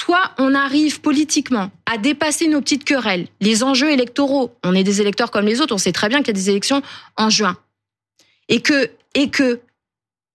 Soit 0.00 0.30
on 0.38 0.54
arrive 0.54 1.02
politiquement 1.02 1.70
à 1.84 1.98
dépasser 1.98 2.48
nos 2.48 2.62
petites 2.62 2.84
querelles, 2.84 3.26
les 3.42 3.62
enjeux 3.62 3.90
électoraux. 3.90 4.50
On 4.64 4.74
est 4.74 4.82
des 4.82 5.02
électeurs 5.02 5.30
comme 5.30 5.44
les 5.44 5.60
autres, 5.60 5.74
on 5.74 5.78
sait 5.78 5.92
très 5.92 6.08
bien 6.08 6.20
qu'il 6.20 6.28
y 6.28 6.30
a 6.30 6.40
des 6.40 6.48
élections 6.48 6.80
en 7.18 7.28
juin. 7.28 7.58
Et 8.48 8.62
que, 8.62 8.90
et 9.14 9.28
que 9.28 9.60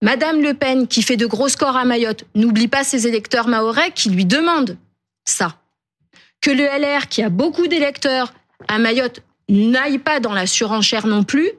Madame 0.03 0.39
Le 0.39 0.53
Pen, 0.53 0.87
qui 0.87 1.01
fait 1.01 1.17
de 1.17 1.25
gros 1.25 1.49
scores 1.49 1.77
à 1.77 1.83
Mayotte, 1.83 2.25
n'oublie 2.35 2.67
pas 2.67 2.83
ses 2.83 3.07
électeurs 3.07 3.47
mahorais 3.47 3.89
qui 3.89 4.11
lui 4.11 4.25
demandent 4.25 4.77
ça. 5.25 5.57
Que 6.41 6.51
le 6.51 6.65
LR, 6.65 7.07
qui 7.07 7.23
a 7.23 7.29
beaucoup 7.29 7.65
d'électeurs 7.65 8.35
à 8.67 8.77
Mayotte, 8.77 9.23
n'aille 9.49 9.97
pas 9.97 10.19
dans 10.19 10.33
la 10.33 10.45
surenchère 10.45 11.07
non 11.07 11.23
plus 11.23 11.49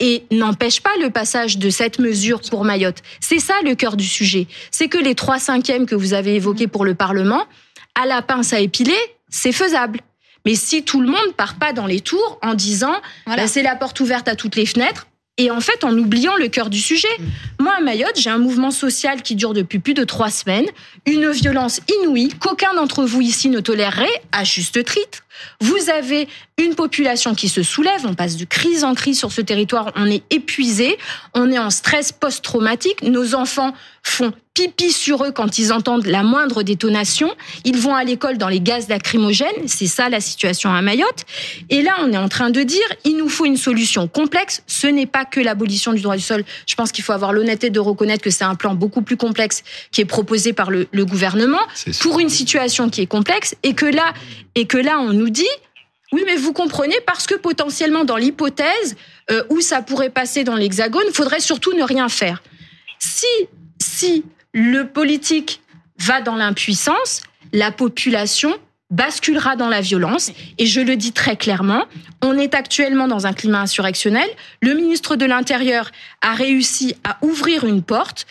et 0.00 0.24
n'empêche 0.30 0.80
pas 0.80 0.96
le 1.00 1.10
passage 1.10 1.58
de 1.58 1.70
cette 1.70 1.98
mesure 1.98 2.40
pour 2.50 2.64
Mayotte. 2.64 3.02
C'est 3.20 3.38
ça 3.38 3.54
le 3.62 3.74
cœur 3.74 3.96
du 3.96 4.06
sujet. 4.06 4.46
C'est 4.70 4.88
que 4.88 4.98
les 4.98 5.14
trois 5.14 5.38
cinquièmes 5.38 5.86
que 5.86 5.94
vous 5.94 6.14
avez 6.14 6.34
évoqués 6.34 6.66
pour 6.66 6.84
le 6.84 6.94
Parlement, 6.94 7.44
à 7.94 8.06
la 8.06 8.22
pince 8.22 8.52
à 8.52 8.60
épiler, 8.60 8.98
c'est 9.28 9.52
faisable. 9.52 10.00
Mais 10.46 10.54
si 10.54 10.82
tout 10.82 11.00
le 11.02 11.08
monde 11.08 11.34
part 11.36 11.58
pas 11.58 11.72
dans 11.74 11.86
les 11.86 12.00
tours 12.00 12.38
en 12.42 12.54
disant 12.54 12.94
bah, 13.26 13.46
c'est 13.46 13.62
la 13.62 13.76
porte 13.76 14.00
ouverte 14.00 14.26
à 14.26 14.36
toutes 14.36 14.56
les 14.56 14.64
fenêtres, 14.64 15.06
et 15.40 15.50
en 15.50 15.60
fait 15.60 15.84
en 15.84 15.96
oubliant 15.96 16.36
le 16.36 16.48
cœur 16.48 16.68
du 16.68 16.78
sujet. 16.78 17.08
Moi, 17.58 17.72
à 17.78 17.80
Mayotte, 17.80 18.18
j'ai 18.18 18.28
un 18.28 18.38
mouvement 18.38 18.70
social 18.70 19.22
qui 19.22 19.34
dure 19.34 19.54
depuis 19.54 19.78
plus 19.78 19.94
de 19.94 20.04
trois 20.04 20.28
semaines, 20.28 20.66
une 21.06 21.30
violence 21.30 21.80
inouïe 22.02 22.28
qu'aucun 22.38 22.74
d'entre 22.74 23.04
vous 23.04 23.22
ici 23.22 23.48
ne 23.48 23.60
tolérerait, 23.60 24.22
à 24.32 24.44
juste 24.44 24.84
titre. 24.84 25.24
Vous 25.62 25.88
avez 25.88 26.28
une 26.58 26.74
population 26.74 27.34
qui 27.34 27.48
se 27.48 27.62
soulève, 27.62 28.04
on 28.04 28.12
passe 28.12 28.36
de 28.36 28.44
crise 28.44 28.84
en 28.84 28.94
crise 28.94 29.18
sur 29.18 29.32
ce 29.32 29.40
territoire, 29.40 29.92
on 29.96 30.06
est 30.06 30.22
épuisé, 30.30 30.98
on 31.34 31.50
est 31.50 31.58
en 31.58 31.70
stress 31.70 32.12
post-traumatique, 32.12 33.02
nos 33.02 33.34
enfants 33.34 33.72
font 34.02 34.34
pipi 34.60 34.92
sur 34.92 35.24
eux 35.24 35.30
quand 35.30 35.58
ils 35.58 35.72
entendent 35.72 36.04
la 36.04 36.22
moindre 36.22 36.62
détonation, 36.62 37.34
ils 37.64 37.78
vont 37.78 37.94
à 37.94 38.04
l'école 38.04 38.36
dans 38.36 38.48
les 38.48 38.60
gaz 38.60 38.88
lacrymogènes, 38.88 39.66
c'est 39.66 39.86
ça 39.86 40.10
la 40.10 40.20
situation 40.20 40.70
à 40.70 40.82
Mayotte. 40.82 41.24
Et 41.70 41.80
là, 41.80 41.96
on 42.00 42.12
est 42.12 42.18
en 42.18 42.28
train 42.28 42.50
de 42.50 42.62
dire, 42.62 42.84
il 43.04 43.16
nous 43.16 43.30
faut 43.30 43.46
une 43.46 43.56
solution 43.56 44.06
complexe, 44.06 44.62
ce 44.66 44.86
n'est 44.86 45.06
pas 45.06 45.24
que 45.24 45.40
l'abolition 45.40 45.94
du 45.94 46.02
droit 46.02 46.16
du 46.16 46.22
sol, 46.22 46.44
je 46.66 46.74
pense 46.74 46.92
qu'il 46.92 47.02
faut 47.02 47.12
avoir 47.12 47.32
l'honnêteté 47.32 47.70
de 47.70 47.80
reconnaître 47.80 48.22
que 48.22 48.28
c'est 48.28 48.44
un 48.44 48.54
plan 48.54 48.74
beaucoup 48.74 49.00
plus 49.00 49.16
complexe 49.16 49.62
qui 49.92 50.02
est 50.02 50.04
proposé 50.04 50.52
par 50.52 50.70
le, 50.70 50.88
le 50.92 51.06
gouvernement 51.06 51.60
pour 52.00 52.20
une 52.20 52.28
situation 52.28 52.90
qui 52.90 53.00
est 53.00 53.06
complexe. 53.06 53.54
Et 53.62 53.72
que 53.72 53.86
là, 53.86 54.12
et 54.56 54.66
que 54.66 54.76
là, 54.76 55.00
on 55.00 55.14
nous 55.14 55.30
dit, 55.30 55.48
oui, 56.12 56.22
mais 56.26 56.36
vous 56.36 56.52
comprenez, 56.52 56.96
parce 57.06 57.26
que 57.26 57.34
potentiellement, 57.34 58.04
dans 58.04 58.16
l'hypothèse 58.16 58.96
euh, 59.30 59.42
où 59.48 59.62
ça 59.62 59.80
pourrait 59.80 60.10
passer 60.10 60.44
dans 60.44 60.56
l'Hexagone, 60.56 61.04
il 61.08 61.14
faudrait 61.14 61.40
surtout 61.40 61.72
ne 61.72 61.82
rien 61.82 62.10
faire. 62.10 62.42
Si, 62.98 63.26
si 63.78 64.24
le 64.52 64.84
politique 64.88 65.60
va 65.98 66.20
dans 66.20 66.36
l'impuissance, 66.36 67.20
la 67.52 67.70
population 67.72 68.54
basculera 68.90 69.54
dans 69.54 69.68
la 69.68 69.80
violence. 69.80 70.32
Et 70.58 70.66
je 70.66 70.80
le 70.80 70.96
dis 70.96 71.12
très 71.12 71.36
clairement, 71.36 71.84
on 72.22 72.36
est 72.36 72.54
actuellement 72.54 73.06
dans 73.06 73.26
un 73.26 73.32
climat 73.32 73.60
insurrectionnel. 73.60 74.28
Le 74.62 74.74
ministre 74.74 75.14
de 75.16 75.24
l'Intérieur 75.26 75.90
a 76.22 76.34
réussi 76.34 76.96
à 77.04 77.18
ouvrir 77.22 77.64
une 77.64 77.82
porte 77.82 78.26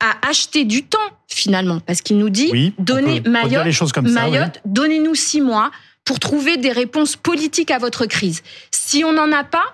à 0.00 0.28
acheter 0.28 0.64
du 0.64 0.82
temps 0.82 0.98
finalement, 1.28 1.80
parce 1.80 2.02
qu'il 2.02 2.18
nous 2.18 2.30
dit 2.30 2.48
Oui, 2.52 2.74
on 2.78 2.82
donnez 2.82 3.20
peut- 3.20 3.30
on 3.30 3.32
peut 3.32 3.48
dire 3.48 3.58
Mayotte, 3.58 3.64
les 3.66 3.72
choses 3.72 3.92
comme 3.92 4.08
ça, 4.08 4.22
Mayotte, 4.28 4.60
donnez-nous 4.64 5.14
six 5.14 5.40
mois 5.40 5.70
pour 6.04 6.18
trouver 6.20 6.56
des 6.56 6.72
réponses 6.72 7.16
politiques 7.16 7.70
à 7.70 7.78
votre 7.78 8.06
crise. 8.06 8.42
Si 8.70 9.04
on 9.04 9.12
n'en 9.12 9.30
a 9.32 9.44
pas, 9.44 9.64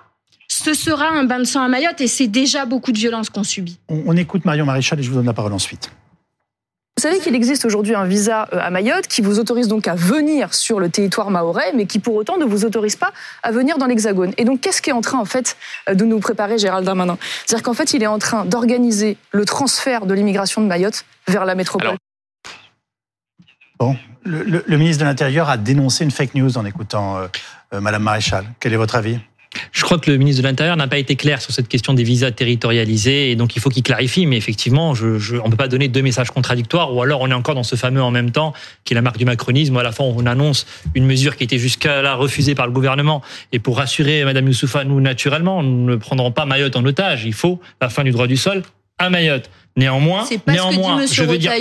ce 0.52 0.74
sera 0.74 1.08
un 1.08 1.24
bain 1.24 1.38
de 1.38 1.44
sang 1.44 1.62
à 1.62 1.68
Mayotte 1.68 2.00
et 2.00 2.06
c'est 2.08 2.26
déjà 2.28 2.66
beaucoup 2.66 2.92
de 2.92 2.98
violence 2.98 3.30
qu'on 3.30 3.44
subit. 3.44 3.78
On, 3.88 4.02
on 4.06 4.16
écoute 4.16 4.44
Marion 4.44 4.66
Maréchal 4.66 5.00
et 5.00 5.02
je 5.02 5.08
vous 5.10 5.16
donne 5.16 5.26
la 5.26 5.32
parole 5.32 5.52
ensuite. 5.54 5.90
Vous 6.98 7.02
savez 7.02 7.20
qu'il 7.20 7.34
existe 7.34 7.64
aujourd'hui 7.64 7.94
un 7.94 8.04
visa 8.04 8.48
euh, 8.52 8.58
à 8.60 8.68
Mayotte 8.68 9.06
qui 9.06 9.22
vous 9.22 9.38
autorise 9.38 9.66
donc 9.66 9.88
à 9.88 9.94
venir 9.94 10.52
sur 10.52 10.78
le 10.78 10.90
territoire 10.90 11.30
mahorais, 11.30 11.72
mais 11.74 11.86
qui 11.86 11.98
pour 11.98 12.14
autant 12.16 12.36
ne 12.36 12.44
vous 12.44 12.66
autorise 12.66 12.96
pas 12.96 13.12
à 13.42 13.50
venir 13.50 13.78
dans 13.78 13.86
l'Hexagone. 13.86 14.34
Et 14.36 14.44
donc, 14.44 14.60
qu'est-ce 14.60 14.82
qu'est 14.82 14.92
en 14.92 15.00
train 15.00 15.18
en 15.18 15.24
fait 15.24 15.56
euh, 15.88 15.94
de 15.94 16.04
nous 16.04 16.20
préparer 16.20 16.58
Gérald 16.58 16.84
Darmanin? 16.84 17.16
C'est-à-dire 17.46 17.62
qu'en 17.64 17.72
fait, 17.72 17.94
il 17.94 18.02
est 18.02 18.06
en 18.06 18.18
train 18.18 18.44
d'organiser 18.44 19.16
le 19.30 19.46
transfert 19.46 20.04
de 20.04 20.12
l'immigration 20.12 20.60
de 20.60 20.66
Mayotte 20.66 21.06
vers 21.28 21.46
la 21.46 21.54
métropole. 21.54 21.96
Bon, 23.78 23.96
le, 24.24 24.42
le- 24.44 24.64
le 24.66 24.76
ministre 24.76 25.00
de 25.00 25.08
l'Intérieur 25.08 25.48
a 25.48 25.56
dénoncé 25.56 26.04
une 26.04 26.10
fake 26.10 26.34
news 26.34 26.58
en 26.58 26.66
écoutant 26.66 27.16
euh, 27.16 27.26
euh, 27.72 27.80
Madame 27.80 28.02
Maréchal. 28.02 28.44
Quel 28.60 28.74
est 28.74 28.76
votre 28.76 28.96
avis? 28.96 29.18
Je 29.72 29.82
crois 29.82 29.98
que 29.98 30.10
le 30.10 30.16
ministre 30.16 30.42
de 30.42 30.46
l'Intérieur 30.48 30.76
n'a 30.76 30.88
pas 30.88 30.96
été 30.98 31.14
clair 31.16 31.42
sur 31.42 31.52
cette 31.52 31.68
question 31.68 31.92
des 31.92 32.04
visas 32.04 32.30
territorialisés 32.30 33.30
et 33.30 33.36
donc 33.36 33.54
il 33.56 33.60
faut 33.60 33.68
qu'il 33.68 33.82
clarifie. 33.82 34.24
Mais 34.26 34.36
effectivement, 34.36 34.94
je, 34.94 35.18
je- 35.18 35.36
on 35.36 35.44
ne 35.46 35.50
peut 35.50 35.56
pas 35.56 35.68
donner 35.68 35.88
deux 35.88 36.00
messages 36.02 36.30
contradictoires 36.30 36.94
ou 36.94 37.02
alors 37.02 37.20
on 37.20 37.30
est 37.30 37.34
encore 37.34 37.54
dans 37.54 37.62
ce 37.62 37.76
fameux 37.76 38.02
en 38.02 38.10
même 38.10 38.30
temps 38.30 38.54
qui 38.84 38.94
est 38.94 38.96
la 38.96 39.02
marque 39.02 39.18
du 39.18 39.24
macronisme. 39.24 39.76
où 39.76 39.78
À 39.78 39.82
la 39.82 39.92
fois, 39.92 40.06
on 40.06 40.24
annonce 40.26 40.66
une 40.94 41.04
mesure 41.06 41.36
qui 41.36 41.44
était 41.44 41.58
jusqu'à 41.58 42.00
là 42.02 42.14
refusée 42.14 42.54
par 42.54 42.66
le 42.66 42.72
gouvernement 42.72 43.22
et 43.52 43.58
pour 43.58 43.76
rassurer 43.76 44.24
Madame 44.24 44.46
Youssoufa, 44.48 44.84
nous 44.84 45.00
naturellement, 45.00 45.62
nous 45.62 45.84
ne 45.86 45.96
prendrons 45.96 46.32
pas 46.32 46.46
Mayotte 46.46 46.76
en 46.76 46.84
otage. 46.84 47.24
Il 47.24 47.34
faut 47.34 47.60
la 47.80 47.88
fin 47.90 48.04
du 48.04 48.10
droit 48.10 48.26
du 48.26 48.36
sol 48.36 48.62
à 48.98 49.10
Mayotte. 49.10 49.50
Néanmoins, 49.74 50.24
C'est 50.28 50.36
pas 50.38 50.52
ce 50.52 50.58
que 50.58 50.62
dit 50.70 50.76
néanmoins, 50.76 50.96
Monsieur 51.00 51.24
je 51.24 51.28
veux 51.30 51.38
dire- 51.38 51.52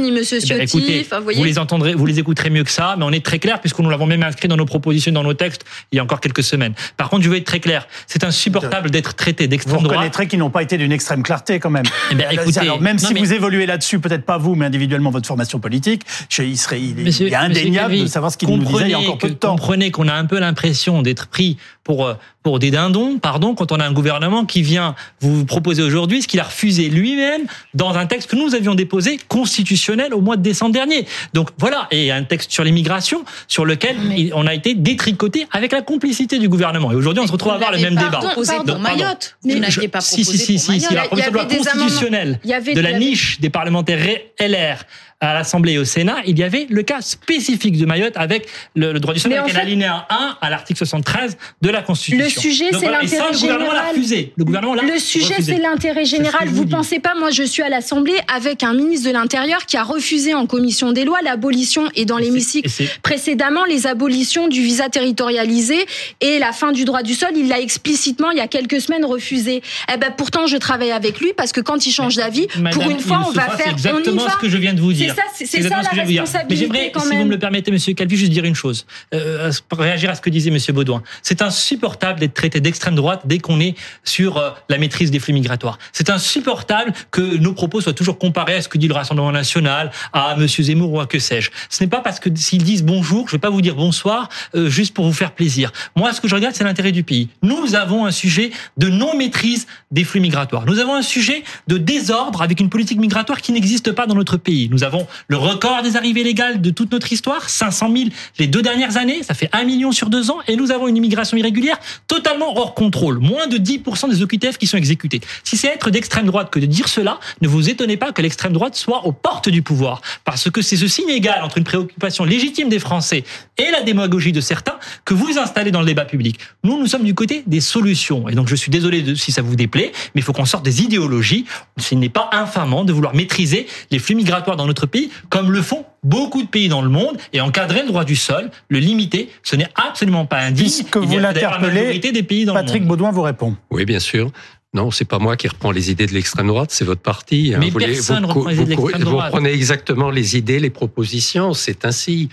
ni 0.00 0.10
Monsieur 0.10 0.38
Eh 0.42 0.46
ben, 0.48 0.66
Ciotti, 0.66 0.78
écoutez, 0.78 1.00
enfin, 1.06 1.18
vous 1.18 1.24
voyez. 1.24 1.38
vous 1.38 1.44
les 1.44 1.58
entendrez, 1.58 1.94
vous 1.94 2.04
les 2.04 2.18
écouterez 2.18 2.50
mieux 2.50 2.64
que 2.64 2.70
ça, 2.70 2.96
mais 2.98 3.04
on 3.04 3.12
est 3.12 3.24
très 3.24 3.38
clair 3.38 3.60
puisque 3.60 3.78
nous 3.78 3.90
l'avons 3.90 4.06
même 4.06 4.24
inscrit 4.24 4.48
dans 4.48 4.56
nos 4.56 4.64
propositions, 4.66 5.12
dans 5.12 5.22
nos 5.22 5.34
textes, 5.34 5.64
il 5.92 5.96
y 5.96 5.98
a 6.00 6.02
encore 6.02 6.20
quelques 6.20 6.42
semaines. 6.42 6.74
Par 6.96 7.08
contre, 7.10 7.22
je 7.22 7.30
veux 7.30 7.36
être 7.36 7.44
très 7.44 7.60
clair. 7.60 7.86
C'est 8.08 8.24
insupportable 8.24 8.90
d'être 8.90 9.14
traité 9.14 9.44
Vous 9.44 9.50
d'extrême 9.50 9.76
droite. 9.78 9.90
reconnaîtrez 9.92 10.26
qu'ils 10.26 10.40
n'ont 10.40 10.50
pas 10.50 10.62
été 10.64 10.78
d'une 10.78 10.90
extrême 10.90 11.22
clarté 11.22 11.60
quand 11.60 11.70
même. 11.70 11.84
Eh 12.10 12.16
ben, 12.16 12.26
écoutez, 12.32 12.58
Alors, 12.60 12.80
même 12.80 12.96
non, 13.00 13.06
si 13.06 13.14
mais- 13.14 13.20
vous 13.20 13.32
évoluez 13.32 13.66
là-dessus, 13.66 14.00
peut-être 14.00 14.24
pas 14.24 14.36
vous, 14.38 14.56
mais 14.56 14.66
individuellement 14.66 15.10
votre 15.10 15.28
formation 15.28 15.60
politique, 15.60 16.02
je- 16.28 16.42
il 16.42 16.58
serait, 16.58 16.80
il, 16.80 16.98
est- 16.98 17.04
Monsieur- 17.04 17.28
il 17.28 17.32
est 17.32 17.36
Monsieur 17.36 17.60
indéniable 17.62 17.88
Calvi, 17.90 18.02
de 18.02 18.08
savoir 18.08 18.32
ce 18.32 18.36
qu'il 18.38 18.48
nous 18.48 18.58
disait 18.64 18.84
il 18.86 18.90
y 18.90 18.94
a 18.94 18.98
encore 18.98 19.18
peu 19.18 19.28
de 19.28 19.34
que- 19.34 19.38
temps. 19.38 19.50
Comprenez 19.50 19.92
qu'on 19.92 20.08
a 20.08 20.14
un 20.14 20.24
peu 20.26 20.40
l'impression 20.40 21.02
d'être 21.02 21.28
pris 21.28 21.56
pour 21.90 22.06
euh, 22.06 22.14
pour 22.44 22.58
des 22.60 22.70
dindons, 22.70 23.18
pardon, 23.18 23.54
quand 23.56 23.72
on 23.72 23.80
a 23.80 23.84
un 23.84 23.92
gouvernement 23.92 24.46
qui 24.46 24.62
vient 24.62 24.94
vous 25.20 25.44
proposer 25.44 25.82
aujourd'hui 25.82 26.22
ce 26.22 26.28
qu'il 26.28 26.38
a 26.40 26.44
refusé 26.44 26.88
lui-même 26.88 27.42
dans 27.74 27.94
un 27.98 28.06
texte 28.06 28.30
que 28.30 28.36
nous 28.36 28.54
avions 28.54 28.74
déposé 28.76 29.18
constitutionnel 29.28 30.14
au 30.14 30.20
mois 30.20 30.36
de 30.36 30.42
décembre 30.42 30.72
dernier. 30.72 31.04
Donc 31.34 31.48
voilà, 31.58 31.88
et 31.90 32.12
un 32.12 32.22
texte 32.22 32.52
sur 32.52 32.62
l'immigration 32.62 33.24
sur 33.48 33.64
lequel 33.64 33.96
on 34.34 34.46
a 34.46 34.54
été 34.54 34.74
détricoté 34.74 35.48
avec 35.50 35.72
la 35.72 35.82
complicité 35.82 36.38
du 36.38 36.48
gouvernement. 36.48 36.92
Et 36.92 36.94
aujourd'hui, 36.94 37.22
on 37.22 37.26
se 37.26 37.32
retrouve 37.32 37.52
à 37.52 37.56
avoir 37.56 37.72
le 37.72 37.78
même 37.78 37.96
débat. 37.96 38.18
proposé 38.18 38.54
pour 38.54 38.64
pardon. 38.66 38.80
Mayotte. 38.82 39.36
Je- 39.44 39.52
Vous 39.52 39.58
n'aviez 39.58 39.88
pas 39.88 40.00
si, 40.00 40.22
si, 40.24 40.30
proposé 40.30 40.44
si, 40.44 40.52
pour 40.54 40.62
si, 40.62 40.80
si, 40.80 40.94
Mayotte. 40.94 41.18
la 41.18 41.30
loi 41.30 41.44
constitutionnelle 41.44 42.40
de 42.44 42.80
la 42.80 42.92
niche 42.98 43.40
des 43.40 43.50
parlementaires 43.50 43.98
LR 44.38 44.76
à 45.20 45.34
l'Assemblée 45.34 45.72
et 45.74 45.78
au 45.78 45.84
Sénat, 45.84 46.16
il 46.26 46.38
y 46.38 46.42
avait 46.42 46.66
le 46.70 46.82
cas 46.82 47.00
spécifique 47.02 47.76
de 47.76 47.84
Mayotte 47.84 48.14
avec 48.16 48.48
le, 48.74 48.92
le 48.92 49.00
droit 49.00 49.12
du 49.12 49.20
sol, 49.20 49.32
avec 49.32 49.44
en 49.44 49.46
un 49.46 49.52
fait- 49.54 49.60
alinéa 49.60 50.06
1 50.08 50.38
à 50.40 50.50
l'article 50.50 50.78
73 50.78 51.36
de 51.60 51.68
la 51.68 51.82
Constitution. 51.82 52.24
Le 52.24 52.30
sujet, 52.30 52.64
c'est 52.72 52.78
voilà, 52.78 53.02
l'intérêt 53.02 53.30
le 53.32 53.38
gouvernement 53.38 53.66
l'a 53.66 53.72
général. 53.72 53.88
refusé. 53.96 54.32
Le 54.36 54.98
sujet, 54.98 55.34
c'est 55.42 55.58
l'intérêt 55.58 56.04
ce 56.06 56.10
général. 56.16 56.48
Vous 56.48 56.64
dis. 56.64 56.70
pensez 56.70 57.00
pas, 57.00 57.14
moi, 57.14 57.30
je 57.30 57.42
suis 57.42 57.62
à 57.62 57.68
l'Assemblée 57.68 58.14
avec 58.34 58.62
un 58.62 58.72
ministre 58.72 59.08
de 59.08 59.12
l'Intérieur 59.12 59.66
qui 59.66 59.76
a 59.76 59.82
refusé 59.82 60.32
en 60.32 60.46
commission 60.46 60.92
des 60.92 61.04
lois 61.04 61.18
l'abolition 61.22 61.84
et 61.94 62.04
dans 62.06 62.16
l'hémicycle 62.18 62.70
précédemment 63.02 63.64
les 63.66 63.86
abolitions 63.86 64.48
du 64.48 64.62
visa 64.62 64.88
territorialisé 64.88 65.84
et 66.20 66.38
la 66.38 66.52
fin 66.52 66.72
du 66.72 66.84
droit 66.84 67.02
du 67.02 67.14
sol. 67.14 67.30
Il 67.36 67.48
l'a 67.48 67.60
explicitement 67.60 68.30
il 68.30 68.38
y 68.38 68.40
a 68.40 68.48
quelques 68.48 68.80
semaines 68.80 69.04
refusé. 69.04 69.62
Eh 69.92 69.96
ben 69.98 70.10
pourtant, 70.16 70.46
je 70.46 70.56
travaille 70.56 70.92
avec 70.92 71.20
lui 71.20 71.32
parce 71.36 71.52
que 71.52 71.60
quand 71.60 71.84
il 71.86 71.92
change 71.92 72.16
d'avis, 72.16 72.46
pour 72.72 72.88
une 72.90 73.00
fois, 73.00 73.24
on 73.28 73.32
va 73.32 73.42
faire. 73.50 73.74
C'est 73.78 73.90
on 73.92 73.96
y 73.96 73.98
exactement 74.00 74.24
va. 74.24 74.30
ce 74.32 74.36
que 74.38 74.48
je 74.48 74.56
viens 74.56 74.72
de 74.72 74.80
vous 74.80 74.92
dire. 74.94 75.09
C'est 75.10 75.16
ça, 75.16 75.22
c'est- 75.34 75.62
ça 75.68 75.82
la 75.96 76.04
dire. 76.04 76.22
Responsabilité 76.22 76.56
j'aimerais, 76.74 76.92
si 77.10 77.16
vous 77.16 77.24
me 77.24 77.30
le 77.30 77.38
permettez, 77.38 77.70
Monsieur 77.70 77.94
Calvi, 77.94 78.16
juste 78.16 78.32
dire 78.32 78.44
une 78.44 78.54
chose. 78.54 78.86
Euh, 79.14 79.50
réagir 79.72 80.10
à 80.10 80.14
ce 80.14 80.20
que 80.20 80.30
disait 80.30 80.50
Monsieur 80.50 80.72
Baudouin. 80.72 81.02
C'est 81.22 81.42
insupportable 81.42 82.20
d'être 82.20 82.34
traité 82.34 82.60
d'extrême 82.60 82.94
droite 82.94 83.22
dès 83.24 83.38
qu'on 83.38 83.60
est 83.60 83.74
sur 84.04 84.36
euh, 84.38 84.50
la 84.68 84.78
maîtrise 84.78 85.10
des 85.10 85.18
flux 85.18 85.32
migratoires. 85.32 85.78
C'est 85.92 86.10
insupportable 86.10 86.92
que 87.10 87.20
nos 87.20 87.52
propos 87.52 87.80
soient 87.80 87.92
toujours 87.92 88.18
comparés 88.18 88.54
à 88.56 88.62
ce 88.62 88.68
que 88.68 88.78
dit 88.78 88.88
le 88.88 88.94
Rassemblement 88.94 89.32
national, 89.32 89.90
à 90.12 90.36
Monsieur 90.36 90.62
Zemmour 90.64 90.92
ou 90.92 91.00
à 91.00 91.06
que 91.06 91.18
sais-je. 91.18 91.50
Ce 91.68 91.82
n'est 91.82 91.88
pas 91.90 92.00
parce 92.00 92.20
que 92.20 92.28
s'ils 92.34 92.62
disent 92.64 92.82
bonjour, 92.82 93.26
je 93.28 93.32
vais 93.32 93.38
pas 93.38 93.50
vous 93.50 93.60
dire 93.62 93.74
bonsoir 93.74 94.28
euh, 94.54 94.68
juste 94.68 94.94
pour 94.94 95.04
vous 95.04 95.12
faire 95.12 95.32
plaisir. 95.32 95.72
Moi, 95.96 96.12
ce 96.12 96.20
que 96.20 96.28
je 96.28 96.34
regarde, 96.34 96.54
c'est 96.54 96.64
l'intérêt 96.64 96.92
du 96.92 97.02
pays. 97.02 97.28
Nous 97.42 97.74
avons 97.74 98.06
un 98.06 98.10
sujet 98.10 98.50
de 98.76 98.88
non-maîtrise 98.88 99.66
des 99.90 100.04
flux 100.04 100.20
migratoires. 100.20 100.66
Nous 100.66 100.78
avons 100.78 100.94
un 100.94 101.02
sujet 101.02 101.42
de 101.68 101.78
désordre 101.78 102.42
avec 102.42 102.60
une 102.60 102.68
politique 102.70 102.98
migratoire 102.98 103.40
qui 103.40 103.52
n'existe 103.52 103.92
pas 103.92 104.06
dans 104.06 104.14
notre 104.14 104.36
pays. 104.36 104.68
Nous 104.70 104.84
avons 104.84 104.99
le 105.28 105.36
record 105.36 105.82
des 105.82 105.96
arrivées 105.96 106.24
légales 106.24 106.60
de 106.60 106.70
toute 106.70 106.92
notre 106.92 107.12
histoire, 107.12 107.48
500 107.48 107.90
000 107.94 108.08
les 108.38 108.46
deux 108.46 108.62
dernières 108.62 108.96
années, 108.96 109.22
ça 109.22 109.34
fait 109.34 109.48
1 109.52 109.64
million 109.64 109.92
sur 109.92 110.10
deux 110.10 110.30
ans, 110.30 110.38
et 110.48 110.56
nous 110.56 110.70
avons 110.70 110.88
une 110.88 110.96
immigration 110.96 111.36
irrégulière 111.36 111.78
totalement 112.06 112.58
hors 112.58 112.74
contrôle. 112.74 113.18
Moins 113.18 113.46
de 113.46 113.58
10% 113.58 114.10
des 114.10 114.22
OQTF 114.22 114.58
qui 114.58 114.66
sont 114.66 114.76
exécutés. 114.76 115.20
Si 115.44 115.56
c'est 115.56 115.68
être 115.68 115.90
d'extrême 115.90 116.26
droite 116.26 116.50
que 116.50 116.58
de 116.58 116.66
dire 116.66 116.88
cela, 116.88 117.18
ne 117.40 117.48
vous 117.48 117.68
étonnez 117.68 117.96
pas 117.96 118.12
que 118.12 118.22
l'extrême 118.22 118.52
droite 118.52 118.74
soit 118.74 119.06
aux 119.06 119.12
portes 119.12 119.48
du 119.48 119.62
pouvoir. 119.62 120.00
Parce 120.24 120.50
que 120.50 120.62
c'est 120.62 120.76
ce 120.76 120.88
signe 120.88 121.08
égal 121.08 121.42
entre 121.42 121.58
une 121.58 121.64
préoccupation 121.64 122.24
légitime 122.24 122.68
des 122.68 122.78
Français 122.78 123.24
et 123.58 123.70
la 123.70 123.82
démagogie 123.82 124.32
de 124.32 124.40
certains 124.40 124.78
que 125.04 125.14
vous 125.14 125.38
installez 125.38 125.70
dans 125.70 125.80
le 125.80 125.86
débat 125.86 126.04
public. 126.04 126.38
Nous, 126.64 126.78
nous 126.78 126.86
sommes 126.86 127.04
du 127.04 127.14
côté 127.14 127.42
des 127.46 127.60
solutions. 127.60 128.28
Et 128.28 128.34
donc, 128.34 128.48
je 128.48 128.56
suis 128.56 128.70
désolé 128.70 129.16
si 129.16 129.32
ça 129.32 129.42
vous 129.42 129.56
déplaît, 129.56 129.92
mais 130.14 130.20
il 130.20 130.22
faut 130.22 130.32
qu'on 130.32 130.44
sorte 130.44 130.64
des 130.64 130.82
idéologies. 130.82 131.44
Ce 131.78 131.94
n'est 131.94 132.08
pas 132.08 132.30
infamant 132.32 132.84
de 132.84 132.92
vouloir 132.92 133.14
maîtriser 133.14 133.66
les 133.90 133.98
flux 133.98 134.14
migratoires 134.14 134.56
dans 134.56 134.66
notre 134.66 134.86
pays, 134.90 135.10
comme 135.28 135.50
le 135.52 135.62
font 135.62 135.84
beaucoup 136.02 136.42
de 136.42 136.48
pays 136.48 136.68
dans 136.68 136.82
le 136.82 136.88
monde, 136.88 137.16
et 137.32 137.40
encadrer 137.40 137.82
le 137.82 137.88
droit 137.88 138.04
du 138.04 138.16
sol, 138.16 138.50
le 138.68 138.78
limiter, 138.78 139.30
ce 139.42 139.56
n'est 139.56 139.68
absolument 139.74 140.26
pas 140.26 140.38
indigne. 140.38 140.64
Puisque 140.66 140.96
vous 140.96 141.18
l'interpellez, 141.18 141.98
des 141.98 142.22
pays 142.22 142.44
dans 142.44 142.54
Patrick 142.54 142.74
le 142.74 142.80
monde. 142.80 142.88
Baudouin 142.88 143.10
vous 143.12 143.22
répond. 143.22 143.56
Oui, 143.70 143.84
bien 143.84 144.00
sûr. 144.00 144.30
Non, 144.72 144.92
c'est 144.92 145.04
pas 145.04 145.18
moi 145.18 145.36
qui 145.36 145.48
reprends 145.48 145.72
les 145.72 145.90
idées 145.90 146.06
de 146.06 146.12
l'extrême 146.14 146.46
droite, 146.46 146.70
c'est 146.70 146.84
votre 146.84 147.00
parti. 147.00 147.52
Mais 147.58 147.70
vous, 147.70 147.78
les- 147.78 147.86
personne 147.86 148.22
vous, 148.24 148.28
reprend 148.28 148.50
les 148.50 148.60
idées 148.60 148.76
de 148.76 148.80
vous- 148.80 148.86
l'extrême 148.86 149.02
vous 149.04 149.10
droite. 149.16 149.26
reprenez 149.32 149.52
exactement 149.52 150.10
les 150.10 150.36
idées, 150.36 150.60
les 150.60 150.70
propositions, 150.70 151.54
c'est 151.54 151.84
ainsi. 151.84 152.28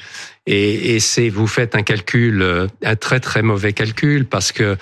Et, 0.49 0.95
et 0.95 0.99
c'est 1.01 1.27
vous 1.29 1.45
faites 1.45 1.75
un 1.75 1.83
calcul, 1.83 2.41
euh, 2.41 2.67
un 2.83 2.95
très 2.95 3.19
très 3.19 3.41
mauvais 3.41 3.73
calcul, 3.73 4.25
parce 4.25 4.53
que 4.53 4.77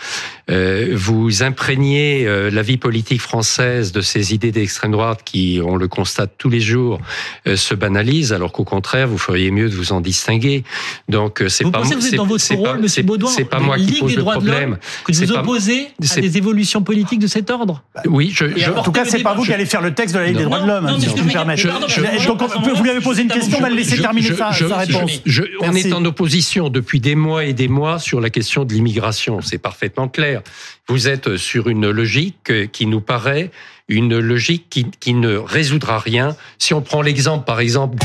euh, 0.52 0.90
vous 0.94 1.42
imprégnez 1.42 2.26
euh, 2.28 2.52
la 2.52 2.62
vie 2.62 2.78
politique 2.78 3.20
française 3.20 3.92
de 3.92 4.02
ces 4.02 4.34
idées 4.34 4.52
d'extrême 4.52 4.92
droite 4.92 5.22
qui, 5.26 5.60
on 5.66 5.76
le 5.76 5.88
constate 5.88 6.34
tous 6.38 6.50
les 6.50 6.60
jours, 6.60 7.00
euh, 7.48 7.56
se 7.56 7.74
banalisent, 7.74 8.32
alors 8.32 8.52
qu'au 8.52 8.64
contraire, 8.64 9.08
vous 9.08 9.18
feriez 9.18 9.50
mieux 9.50 9.70
de 9.70 9.76
vous 9.76 9.92
en 9.92 10.02
distinguer. 10.02 10.64
Donc 11.10 11.42
euh, 11.42 11.50
c'est 11.50 11.64
Vous 11.64 11.72
pas 11.72 11.80
pensez 11.80 11.96
que 11.96 12.00
vous 12.00 12.06
êtes 12.06 12.12
c'est- 12.12 12.18
dans 12.18 12.26
votre 12.28 12.54
rôle, 12.54 12.64
pas- 12.68 12.78
Monsieur 12.78 13.02
c'est- 13.02 13.04
Baudouin, 13.04 13.32
C'est 13.36 13.46
pas 13.46 13.60
moi 13.60 13.78
qui 13.78 13.86
Ligue 13.86 14.00
pose 14.02 14.10
des 14.12 14.16
le 14.18 14.22
droits 14.22 14.36
de 14.36 14.40
problème. 14.42 14.70
l'homme, 14.72 14.78
que 15.06 15.12
vous 15.14 15.34
pas- 15.34 15.40
opposer 15.42 15.88
à 16.16 16.22
des 16.22 16.38
évolutions 16.38 16.84
politiques 16.84 17.20
de 17.20 17.28
cet 17.28 17.50
ordre? 17.50 17.84
Oui, 18.06 18.32
je, 18.34 18.46
Et 18.46 18.54
je- 18.60 18.70
En 18.72 18.84
tout 18.84 18.92
cas, 18.92 19.06
c'est 19.06 19.24
pas 19.24 19.34
vous 19.34 19.44
qui 19.44 19.52
allez 19.54 19.66
faire 19.66 19.82
le 19.82 19.96
texte 19.96 20.14
de 20.14 20.20
la 20.20 20.28
Ligue 20.28 20.38
des 20.38 20.44
Non, 20.44 20.50
droits 20.50 20.62
de 20.62 20.68
l'homme, 20.68 21.00
si 21.00 21.06
je 21.06 21.10
je- 21.10 21.16
puis 21.16 21.24
me 21.26 21.32
permettre. 21.32 21.60
je- 21.62 21.68
pardon, 21.70 21.88
Je- 21.88 21.96
je- 21.96 22.28
donc, 22.28 22.42
je- 22.66 22.70
vous 22.70 22.84
lui 22.84 22.90
avez 22.92 23.02
posé 23.02 23.24
une 23.24 23.30
question, 23.30 23.58
on 23.58 23.62
va 23.62 23.70
le 23.70 23.76
laisser 23.76 23.98
terminer 23.98 24.28
je- 24.28 24.34
sa, 24.36 24.50
réponse. 24.78 25.22
On 25.60 25.72
Merci. 25.72 25.90
est 25.90 25.94
en 25.94 26.04
opposition 26.06 26.70
depuis 26.70 27.00
des 27.00 27.16
mois 27.16 27.46
et 27.46 27.54
des 27.54 27.68
mois 27.68 28.00
sur 28.00 28.22
la 28.22 28.30
question 28.30 28.66
de 28.66 28.74
l'immigration. 28.74 29.42
C'est 29.42 29.58
parfaitement 29.58 30.08
clair. 30.08 30.42
Vous 30.88 31.08
êtes 31.08 31.38
sur 31.38 31.70
une 31.70 31.90
logique 31.90 32.72
qui 32.72 32.86
nous 32.86 33.02
paraît 33.02 33.52
une 33.88 34.18
logique 34.18 34.68
qui, 34.70 34.88
qui 35.00 35.14
ne 35.14 35.36
résoudra 35.38 36.00
rien. 36.00 36.36
Si 36.58 36.74
on 36.74 36.82
prend 36.82 37.02
l'exemple, 37.02 37.46
par 37.46 37.60
exemple, 37.60 38.04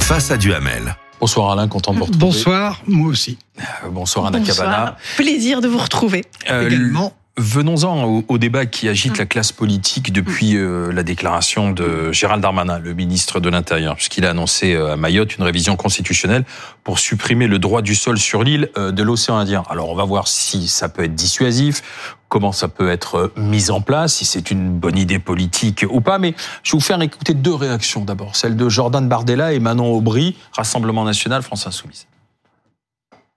Face 0.00 0.32
à 0.32 0.36
Duhamel. 0.36 0.96
Bonsoir 1.20 1.52
Alain, 1.52 1.68
content 1.68 1.92
de 1.92 1.98
vous 1.98 2.06
retrouver. 2.06 2.18
Bonsoir, 2.18 2.82
moi 2.88 3.08
aussi. 3.08 3.38
Euh, 3.60 3.88
Bonsoir 3.90 4.26
Anna 4.26 4.40
Cabana. 4.40 4.96
Plaisir 5.16 5.60
de 5.60 5.68
vous 5.68 5.78
retrouver. 5.78 6.24
Euh, 6.50 6.66
Également. 6.66 7.12
Venons-en 7.40 8.04
au, 8.04 8.24
au 8.28 8.36
débat 8.36 8.66
qui 8.66 8.86
agite 8.86 9.16
la 9.16 9.24
classe 9.24 9.50
politique 9.50 10.12
depuis 10.12 10.58
euh, 10.58 10.92
la 10.92 11.02
déclaration 11.02 11.70
de 11.70 12.12
Gérald 12.12 12.42
Darmanin, 12.42 12.78
le 12.78 12.92
ministre 12.92 13.40
de 13.40 13.48
l'Intérieur, 13.48 13.96
puisqu'il 13.96 14.26
a 14.26 14.30
annoncé 14.30 14.74
euh, 14.74 14.92
à 14.92 14.96
Mayotte 14.96 15.38
une 15.38 15.44
révision 15.44 15.74
constitutionnelle 15.74 16.44
pour 16.84 16.98
supprimer 16.98 17.46
le 17.46 17.58
droit 17.58 17.80
du 17.80 17.94
sol 17.94 18.18
sur 18.18 18.44
l'île 18.44 18.68
euh, 18.76 18.92
de 18.92 19.02
l'océan 19.02 19.38
Indien. 19.38 19.62
Alors 19.70 19.88
on 19.88 19.94
va 19.94 20.04
voir 20.04 20.28
si 20.28 20.68
ça 20.68 20.90
peut 20.90 21.02
être 21.02 21.14
dissuasif, 21.14 22.14
comment 22.28 22.52
ça 22.52 22.68
peut 22.68 22.90
être 22.90 23.32
mis 23.36 23.70
en 23.70 23.80
place, 23.80 24.16
si 24.16 24.26
c'est 24.26 24.50
une 24.50 24.78
bonne 24.78 24.98
idée 24.98 25.18
politique 25.18 25.86
ou 25.88 26.02
pas. 26.02 26.18
Mais 26.18 26.34
je 26.62 26.72
vais 26.72 26.78
vous 26.78 26.84
faire 26.84 27.00
écouter 27.00 27.32
deux 27.32 27.54
réactions 27.54 28.04
d'abord, 28.04 28.36
celle 28.36 28.54
de 28.54 28.68
Jordan 28.68 29.08
Bardella 29.08 29.54
et 29.54 29.60
Manon 29.60 29.94
Aubry, 29.94 30.36
Rassemblement 30.52 31.04
National, 31.04 31.42
France 31.42 31.66
Insoumise. 31.66 32.06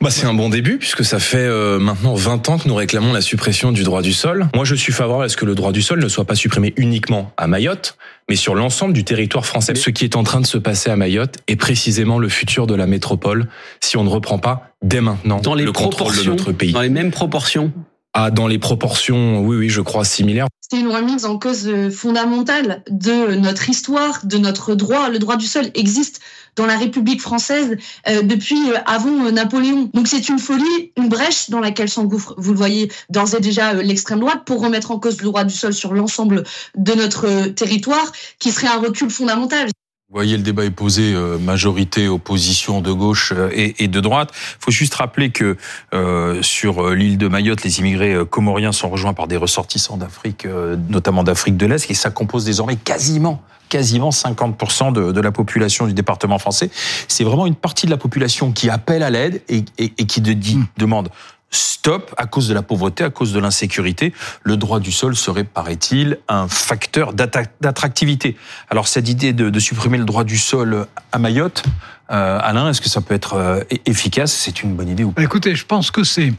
Bah, 0.03 0.09
c'est 0.09 0.25
un 0.25 0.33
bon 0.33 0.49
début 0.49 0.79
puisque 0.79 1.05
ça 1.05 1.17
fait 1.17 1.37
euh, 1.37 1.79
maintenant 1.79 2.13
20 2.13 2.49
ans 2.49 2.57
que 2.57 2.67
nous 2.67 2.75
réclamons 2.75 3.13
la 3.13 3.21
suppression 3.21 3.71
du 3.71 3.83
droit 3.83 4.01
du 4.01 4.11
sol. 4.11 4.49
Moi, 4.53 4.65
je 4.65 4.75
suis 4.75 4.91
favorable 4.91 5.23
à 5.23 5.29
ce 5.29 5.37
que 5.37 5.45
le 5.45 5.55
droit 5.55 5.71
du 5.71 5.81
sol 5.81 6.03
ne 6.03 6.09
soit 6.09 6.25
pas 6.25 6.35
supprimé 6.35 6.73
uniquement 6.75 7.31
à 7.37 7.47
Mayotte, 7.47 7.95
mais 8.27 8.35
sur 8.35 8.53
l'ensemble 8.53 8.93
du 8.93 9.05
territoire 9.05 9.45
français. 9.45 9.75
Ce 9.75 9.89
qui 9.89 10.03
est 10.03 10.17
en 10.17 10.23
train 10.23 10.41
de 10.41 10.45
se 10.45 10.57
passer 10.57 10.89
à 10.89 10.97
Mayotte 10.97 11.37
est 11.47 11.55
précisément 11.55 12.19
le 12.19 12.27
futur 12.27 12.67
de 12.67 12.75
la 12.75 12.85
métropole 12.85 13.47
si 13.79 13.95
on 13.95 14.03
ne 14.03 14.09
reprend 14.09 14.39
pas 14.39 14.73
dès 14.81 14.99
maintenant 14.99 15.39
Dans 15.39 15.55
les 15.55 15.63
le 15.63 15.71
contrôle 15.71 16.17
de 16.17 16.23
notre 16.23 16.51
pays. 16.51 16.73
dans 16.73 16.81
les 16.81 16.89
mêmes 16.89 17.11
proportions? 17.11 17.71
Ah, 18.13 18.29
dans 18.29 18.47
les 18.47 18.59
proportions, 18.59 19.39
oui, 19.39 19.55
oui, 19.55 19.69
je 19.69 19.79
crois 19.79 20.03
similaires. 20.03 20.47
C'est 20.69 20.79
une 20.79 20.87
remise 20.87 21.25
en 21.25 21.37
cause 21.37 21.67
euh, 21.67 21.91
fondamentale 21.91 22.83
de 22.89 23.35
notre 23.35 23.69
histoire, 23.69 24.25
de 24.25 24.37
notre 24.37 24.75
droit. 24.75 25.09
Le 25.09 25.19
droit 25.19 25.35
du 25.35 25.45
sol 25.45 25.69
existe 25.73 26.21
dans 26.55 26.65
la 26.65 26.77
République 26.77 27.21
française 27.21 27.75
euh, 28.07 28.21
depuis 28.21 28.71
euh, 28.71 28.77
avant 28.85 29.29
Napoléon. 29.29 29.89
Donc 29.93 30.07
c'est 30.07 30.29
une 30.29 30.39
folie, 30.39 30.93
une 30.95 31.09
brèche 31.09 31.49
dans 31.49 31.59
laquelle 31.59 31.89
s'engouffre, 31.89 32.33
vous 32.37 32.53
le 32.53 32.57
voyez 32.57 32.89
d'ores 33.09 33.35
et 33.35 33.41
déjà, 33.41 33.73
l'extrême 33.73 34.21
droite 34.21 34.45
pour 34.45 34.61
remettre 34.61 34.91
en 34.91 34.99
cause 34.99 35.17
le 35.17 35.25
droit 35.25 35.43
du 35.43 35.53
sol 35.53 35.73
sur 35.73 35.93
l'ensemble 35.93 36.43
de 36.75 36.93
notre 36.93 37.47
territoire, 37.49 38.13
qui 38.39 38.51
serait 38.51 38.67
un 38.67 38.79
recul 38.79 39.09
fondamental. 39.09 39.67
Vous 40.13 40.19
voyez, 40.19 40.37
le 40.37 40.43
débat 40.43 40.63
est 40.63 40.69
posé 40.69 41.11
euh, 41.15 41.39
majorité, 41.39 42.07
opposition 42.07 42.81
de 42.81 42.91
gauche 42.91 43.33
euh, 43.35 43.49
et, 43.51 43.83
et 43.83 43.87
de 43.87 43.99
droite. 43.99 44.29
Il 44.31 44.65
faut 44.65 44.69
juste 44.71 44.93
rappeler 44.93 45.31
que 45.31 45.57
euh, 45.95 46.39
sur 46.43 46.91
l'île 46.91 47.17
de 47.17 47.27
Mayotte, 47.27 47.63
les 47.63 47.79
immigrés 47.79 48.15
comoriens 48.29 48.71
sont 48.71 48.91
rejoints 48.91 49.15
par 49.15 49.27
des 49.27 49.37
ressortissants 49.37 49.97
d'Afrique, 49.97 50.45
euh, 50.45 50.75
notamment 50.87 51.23
d'Afrique 51.23 51.57
de 51.57 51.65
l'Est, 51.65 51.89
et 51.89 51.95
ça 51.95 52.11
compose 52.11 52.45
désormais 52.45 52.75
quasiment 52.75 53.41
quasiment 53.69 54.09
50% 54.11 54.93
de, 54.93 55.11
de 55.11 55.19
la 55.21 55.31
population 55.31 55.87
du 55.87 55.93
département 55.95 56.37
français. 56.37 56.69
C'est 57.07 57.23
vraiment 57.23 57.47
une 57.47 57.55
partie 57.55 57.87
de 57.87 57.91
la 57.91 57.97
population 57.97 58.51
qui 58.51 58.69
appelle 58.69 59.01
à 59.01 59.09
l'aide 59.09 59.41
et, 59.49 59.65
et- 59.79 59.93
et 59.97 60.05
qui 60.05 60.21
de- 60.21 60.33
dit, 60.33 60.59
demande 60.77 61.09
stop 61.55 62.13
à 62.17 62.25
cause 62.25 62.47
de 62.47 62.53
la 62.53 62.61
pauvreté, 62.61 63.03
à 63.03 63.09
cause 63.09 63.33
de 63.33 63.39
l'insécurité. 63.39 64.13
Le 64.43 64.57
droit 64.57 64.79
du 64.79 64.91
sol 64.91 65.15
serait, 65.15 65.43
paraît-il, 65.43 66.19
un 66.27 66.47
facteur 66.47 67.13
d'attractivité. 67.13 68.37
Alors 68.69 68.87
cette 68.87 69.09
idée 69.09 69.33
de, 69.33 69.59
supprimer 69.59 69.97
le 69.97 70.05
droit 70.05 70.23
du 70.23 70.37
sol 70.37 70.87
à 71.11 71.19
Mayotte, 71.19 71.63
euh, 72.11 72.39
Alain, 72.41 72.69
est-ce 72.69 72.81
que 72.81 72.89
ça 72.89 73.01
peut 73.01 73.13
être 73.13 73.33
euh, 73.33 73.63
efficace? 73.85 74.33
C'est 74.33 74.63
une 74.63 74.75
bonne 74.75 74.89
idée 74.89 75.03
ou 75.03 75.11
pas? 75.11 75.21
Bah, 75.21 75.25
Écoutez, 75.25 75.55
je 75.55 75.65
pense 75.65 75.89
que 75.89 76.03
c'est 76.03 76.33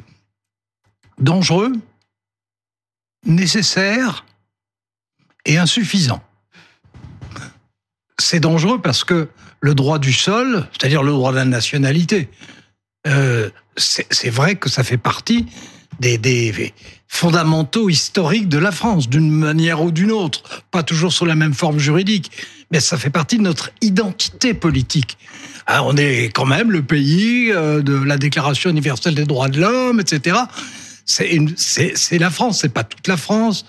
dangereux, 1.18 1.72
nécessaire 3.24 4.24
et 5.46 5.58
insuffisant. 5.58 6.22
C'est 8.18 8.40
dangereux 8.40 8.80
parce 8.80 9.04
que 9.04 9.28
le 9.60 9.74
droit 9.74 9.98
du 9.98 10.12
sol, 10.12 10.66
c'est-à-dire 10.72 11.02
le 11.02 11.12
droit 11.12 11.32
de 11.32 11.36
la 11.36 11.44
nationalité, 11.44 12.28
euh, 13.06 13.50
c'est 13.76 14.30
vrai 14.30 14.56
que 14.56 14.68
ça 14.68 14.84
fait 14.84 14.98
partie 14.98 15.46
des, 16.00 16.18
des 16.18 16.72
fondamentaux 17.08 17.88
historiques 17.88 18.48
de 18.48 18.58
la 18.58 18.72
France, 18.72 19.08
d'une 19.08 19.30
manière 19.30 19.82
ou 19.82 19.90
d'une 19.90 20.10
autre, 20.10 20.42
pas 20.70 20.82
toujours 20.82 21.12
sous 21.12 21.24
la 21.24 21.36
même 21.36 21.54
forme 21.54 21.78
juridique, 21.78 22.30
mais 22.70 22.80
ça 22.80 22.96
fait 22.96 23.10
partie 23.10 23.38
de 23.38 23.42
notre 23.42 23.70
identité 23.80 24.52
politique. 24.52 25.16
Ah, 25.66 25.84
on 25.84 25.96
est 25.96 26.30
quand 26.34 26.44
même 26.44 26.70
le 26.70 26.82
pays 26.82 27.52
euh, 27.52 27.82
de 27.82 27.94
la 27.94 28.18
Déclaration 28.18 28.68
universelle 28.68 29.14
des 29.14 29.24
droits 29.24 29.48
de 29.48 29.60
l'homme, 29.60 30.00
etc. 30.00 30.36
C'est 31.06 32.18
la 32.18 32.30
France, 32.30 32.60
c'est 32.60 32.72
pas 32.72 32.84
toute 32.84 33.06
la 33.06 33.16
France. 33.16 33.64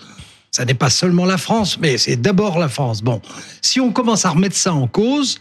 Ça 0.50 0.64
n'est 0.64 0.74
pas 0.74 0.90
seulement 0.90 1.26
la 1.26 1.38
France, 1.38 1.78
mais 1.78 1.98
c'est 1.98 2.16
d'abord 2.16 2.58
la 2.58 2.68
France. 2.68 3.02
Bon, 3.02 3.20
si 3.60 3.78
on 3.78 3.92
commence 3.92 4.24
à 4.24 4.30
remettre 4.30 4.56
ça 4.56 4.72
en 4.72 4.86
cause, 4.86 5.38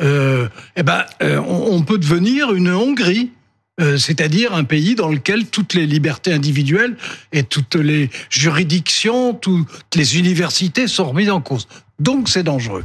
euh, 0.00 0.48
eh 0.76 0.82
ben, 0.82 1.04
euh, 1.22 1.38
on 1.38 1.82
peut 1.82 1.98
devenir 1.98 2.52
une 2.52 2.70
Hongrie. 2.70 3.30
Euh, 3.78 3.98
c'est-à-dire 3.98 4.54
un 4.54 4.64
pays 4.64 4.94
dans 4.94 5.10
lequel 5.10 5.46
toutes 5.46 5.74
les 5.74 5.86
libertés 5.86 6.32
individuelles 6.32 6.96
et 7.32 7.42
toutes 7.42 7.74
les 7.74 8.08
juridictions, 8.30 9.34
toutes 9.34 9.68
les 9.94 10.18
universités 10.18 10.86
sont 10.86 11.04
remises 11.04 11.30
en 11.30 11.42
cause. 11.42 11.68
Donc 11.98 12.28
c'est 12.30 12.42
dangereux. 12.42 12.84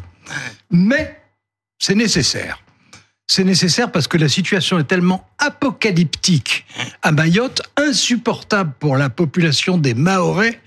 Mais 0.70 1.18
c'est 1.80 1.96
nécessaire. 1.96 2.62
C'est 3.26 3.46
nécessaire 3.46 3.90
parce 3.90 4.10
que 4.10 4.18
la 4.18 4.28
situation 4.28 4.78
est 4.80 4.84
tellement 4.84 5.26
apocalyptique 5.38 6.66
à 7.02 7.14
Mayotte, 7.14 7.62
insupportable 7.78 8.74
pour 8.78 8.98
la 8.98 9.10
population 9.10 9.78
des 9.78 9.94
Mahorais, 9.94 10.60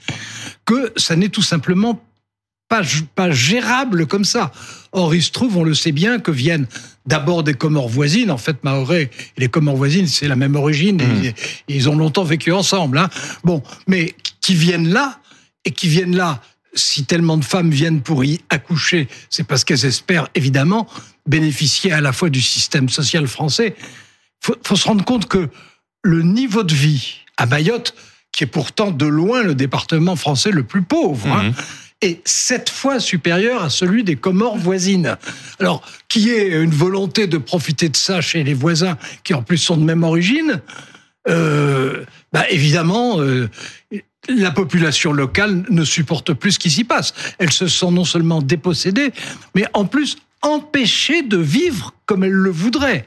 que 0.64 0.90
ça 0.96 1.16
n'est 1.16 1.28
tout 1.28 1.42
simplement 1.42 2.02
pas, 2.68 2.83
pas 3.14 3.31
gérable 3.31 4.07
comme 4.07 4.24
ça. 4.24 4.53
Or, 4.92 5.14
il 5.14 5.22
se 5.22 5.31
trouve, 5.31 5.57
on 5.57 5.64
le 5.64 5.74
sait 5.74 5.92
bien, 5.92 6.18
que 6.18 6.31
viennent 6.31 6.66
d'abord 7.07 7.42
des 7.42 7.55
Comores 7.55 7.88
voisines. 7.88 8.31
En 8.31 8.38
fait, 8.38 8.62
Mahorais 8.64 9.11
et 9.37 9.40
les 9.40 9.48
Comores 9.48 9.77
voisines, 9.77 10.07
c'est 10.07 10.29
la 10.29 10.37
même 10.37 10.57
origine. 10.57 11.00
et 11.00 11.35
ils 11.68 11.88
ont 11.88 11.96
longtemps 11.96 12.24
vécu 12.24 12.53
ensemble. 12.53 12.98
Hein. 12.98 13.09
Bon, 13.42 13.62
mais 13.87 14.14
qui 14.40 14.55
viennent 14.55 14.88
là 14.88 15.20
et 15.64 15.70
qui 15.70 15.88
viennent 15.88 16.16
là. 16.16 16.42
Si 16.77 17.05
tellement 17.05 17.37
de 17.37 17.44
femmes 17.44 17.70
viennent 17.70 18.00
pour 18.00 18.24
y 18.24 18.40
accoucher, 18.50 19.07
c'est 19.31 19.44
parce 19.44 19.62
qu'elles 19.62 19.85
espèrent 19.85 20.29
évidemment 20.35 20.88
bénéficier 21.24 21.92
à 21.92 22.00
la 22.00 22.12
fois 22.12 22.31
du 22.31 22.40
système 22.40 22.88
social 22.88 23.29
français. 23.29 23.77
Faut, 24.40 24.57
faut 24.64 24.74
se 24.74 24.88
rendre 24.88 25.05
compte 25.05 25.27
que 25.29 25.48
le 26.03 26.22
niveau 26.22 26.64
de 26.64 26.74
vie 26.74 27.18
à 27.37 27.46
Mayotte, 27.46 27.94
qui 28.33 28.42
est 28.42 28.48
pourtant 28.48 28.90
de 28.90 29.07
loin 29.07 29.44
le 29.44 29.55
département 29.55 30.16
français 30.16 30.50
le 30.50 30.64
plus 30.64 30.83
pauvre, 30.83 31.29
hein, 31.29 31.53
est 32.05 32.27
sept 32.27 32.71
fois 32.71 33.01
supérieur 33.01 33.62
à 33.62 33.71
celui 33.71 34.05
des 34.05 34.17
Comores 34.17 34.57
voisines. 34.57 35.17
Alors, 35.59 35.83
qui 36.09 36.31
est 36.31 36.49
une 36.49 36.71
volonté 36.71 37.27
de 37.27 37.38
profiter 37.38 37.88
de 37.88 37.97
ça 37.97 38.21
chez 38.21 38.45
les 38.45 38.55
voisins, 38.55 38.97
qui 39.23 39.35
en 39.35 39.43
plus 39.43 39.59
sont 39.59 39.77
de 39.77 39.85
même 39.85 40.05
origine, 40.05 40.61
euh, 41.29 42.05
bah 42.33 42.45
évidemment, 42.51 43.21
euh, 43.21 43.49
la 44.29 44.51
population 44.51 45.12
locale 45.12 45.64
ne 45.71 45.85
supporte 45.85 46.33
plus 46.35 46.53
ce 46.53 46.59
qui 46.59 46.71
s'y 46.71 46.85
passe. 46.85 47.14
Elle 47.38 47.53
se 47.53 47.67
sent 47.67 47.90
non 47.90 48.05
seulement 48.05 48.43
dépossédée, 48.43 49.12
mais 49.55 49.64
en 49.73 49.87
plus 49.87 50.17
empêchée 50.43 51.23
de 51.23 51.38
vivre 51.38 51.95
comme 52.07 52.25
elle 52.25 52.33
le 52.33 52.51
voudrait. 52.51 53.07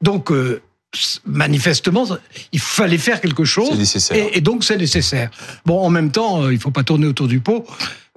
Donc, 0.00 0.32
euh, 0.32 0.62
manifestement, 1.26 2.06
il 2.52 2.60
fallait 2.60 2.98
faire 2.98 3.20
quelque 3.20 3.44
chose. 3.44 3.78
nécessaire. 3.78 4.16
Et, 4.16 4.38
et 4.38 4.40
donc, 4.40 4.64
c'est 4.64 4.78
nécessaire. 4.78 5.30
Bon, 5.66 5.78
en 5.78 5.90
même 5.90 6.10
temps, 6.10 6.48
il 6.48 6.58
faut 6.58 6.70
pas 6.70 6.82
tourner 6.82 7.06
autour 7.06 7.28
du 7.28 7.40
pot. 7.40 7.66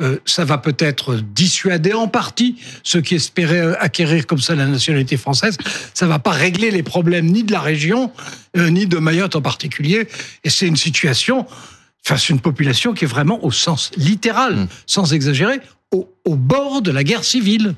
Euh, 0.03 0.17
ça 0.25 0.43
va 0.43 0.57
peut-être 0.57 1.15
dissuader 1.15 1.93
en 1.93 2.07
partie 2.07 2.57
ceux 2.83 3.01
qui 3.01 3.15
espéraient 3.15 3.61
euh, 3.61 3.81
acquérir 3.81 4.27
comme 4.27 4.39
ça 4.39 4.53
la 4.53 4.65
nationalité 4.65 5.17
française. 5.17 5.57
Ça 5.93 6.07
va 6.07 6.19
pas 6.19 6.31
régler 6.31 6.71
les 6.71 6.83
problèmes 6.83 7.27
ni 7.27 7.43
de 7.43 7.51
la 7.51 7.61
région, 7.61 8.11
euh, 8.57 8.69
ni 8.69 8.85
de 8.85 8.97
Mayotte 8.97 9.35
en 9.35 9.41
particulier. 9.41 10.07
Et 10.43 10.49
c'est 10.49 10.67
une 10.67 10.75
situation 10.75 11.45
face 12.03 12.29
à 12.29 12.33
une 12.33 12.41
population 12.41 12.93
qui 12.93 13.05
est 13.05 13.07
vraiment 13.07 13.43
au 13.45 13.51
sens 13.51 13.91
littéral, 13.95 14.67
sans 14.85 15.13
exagérer, 15.13 15.59
au, 15.91 16.09
au 16.25 16.35
bord 16.35 16.81
de 16.81 16.91
la 16.91 17.03
guerre 17.03 17.23
civile. 17.23 17.75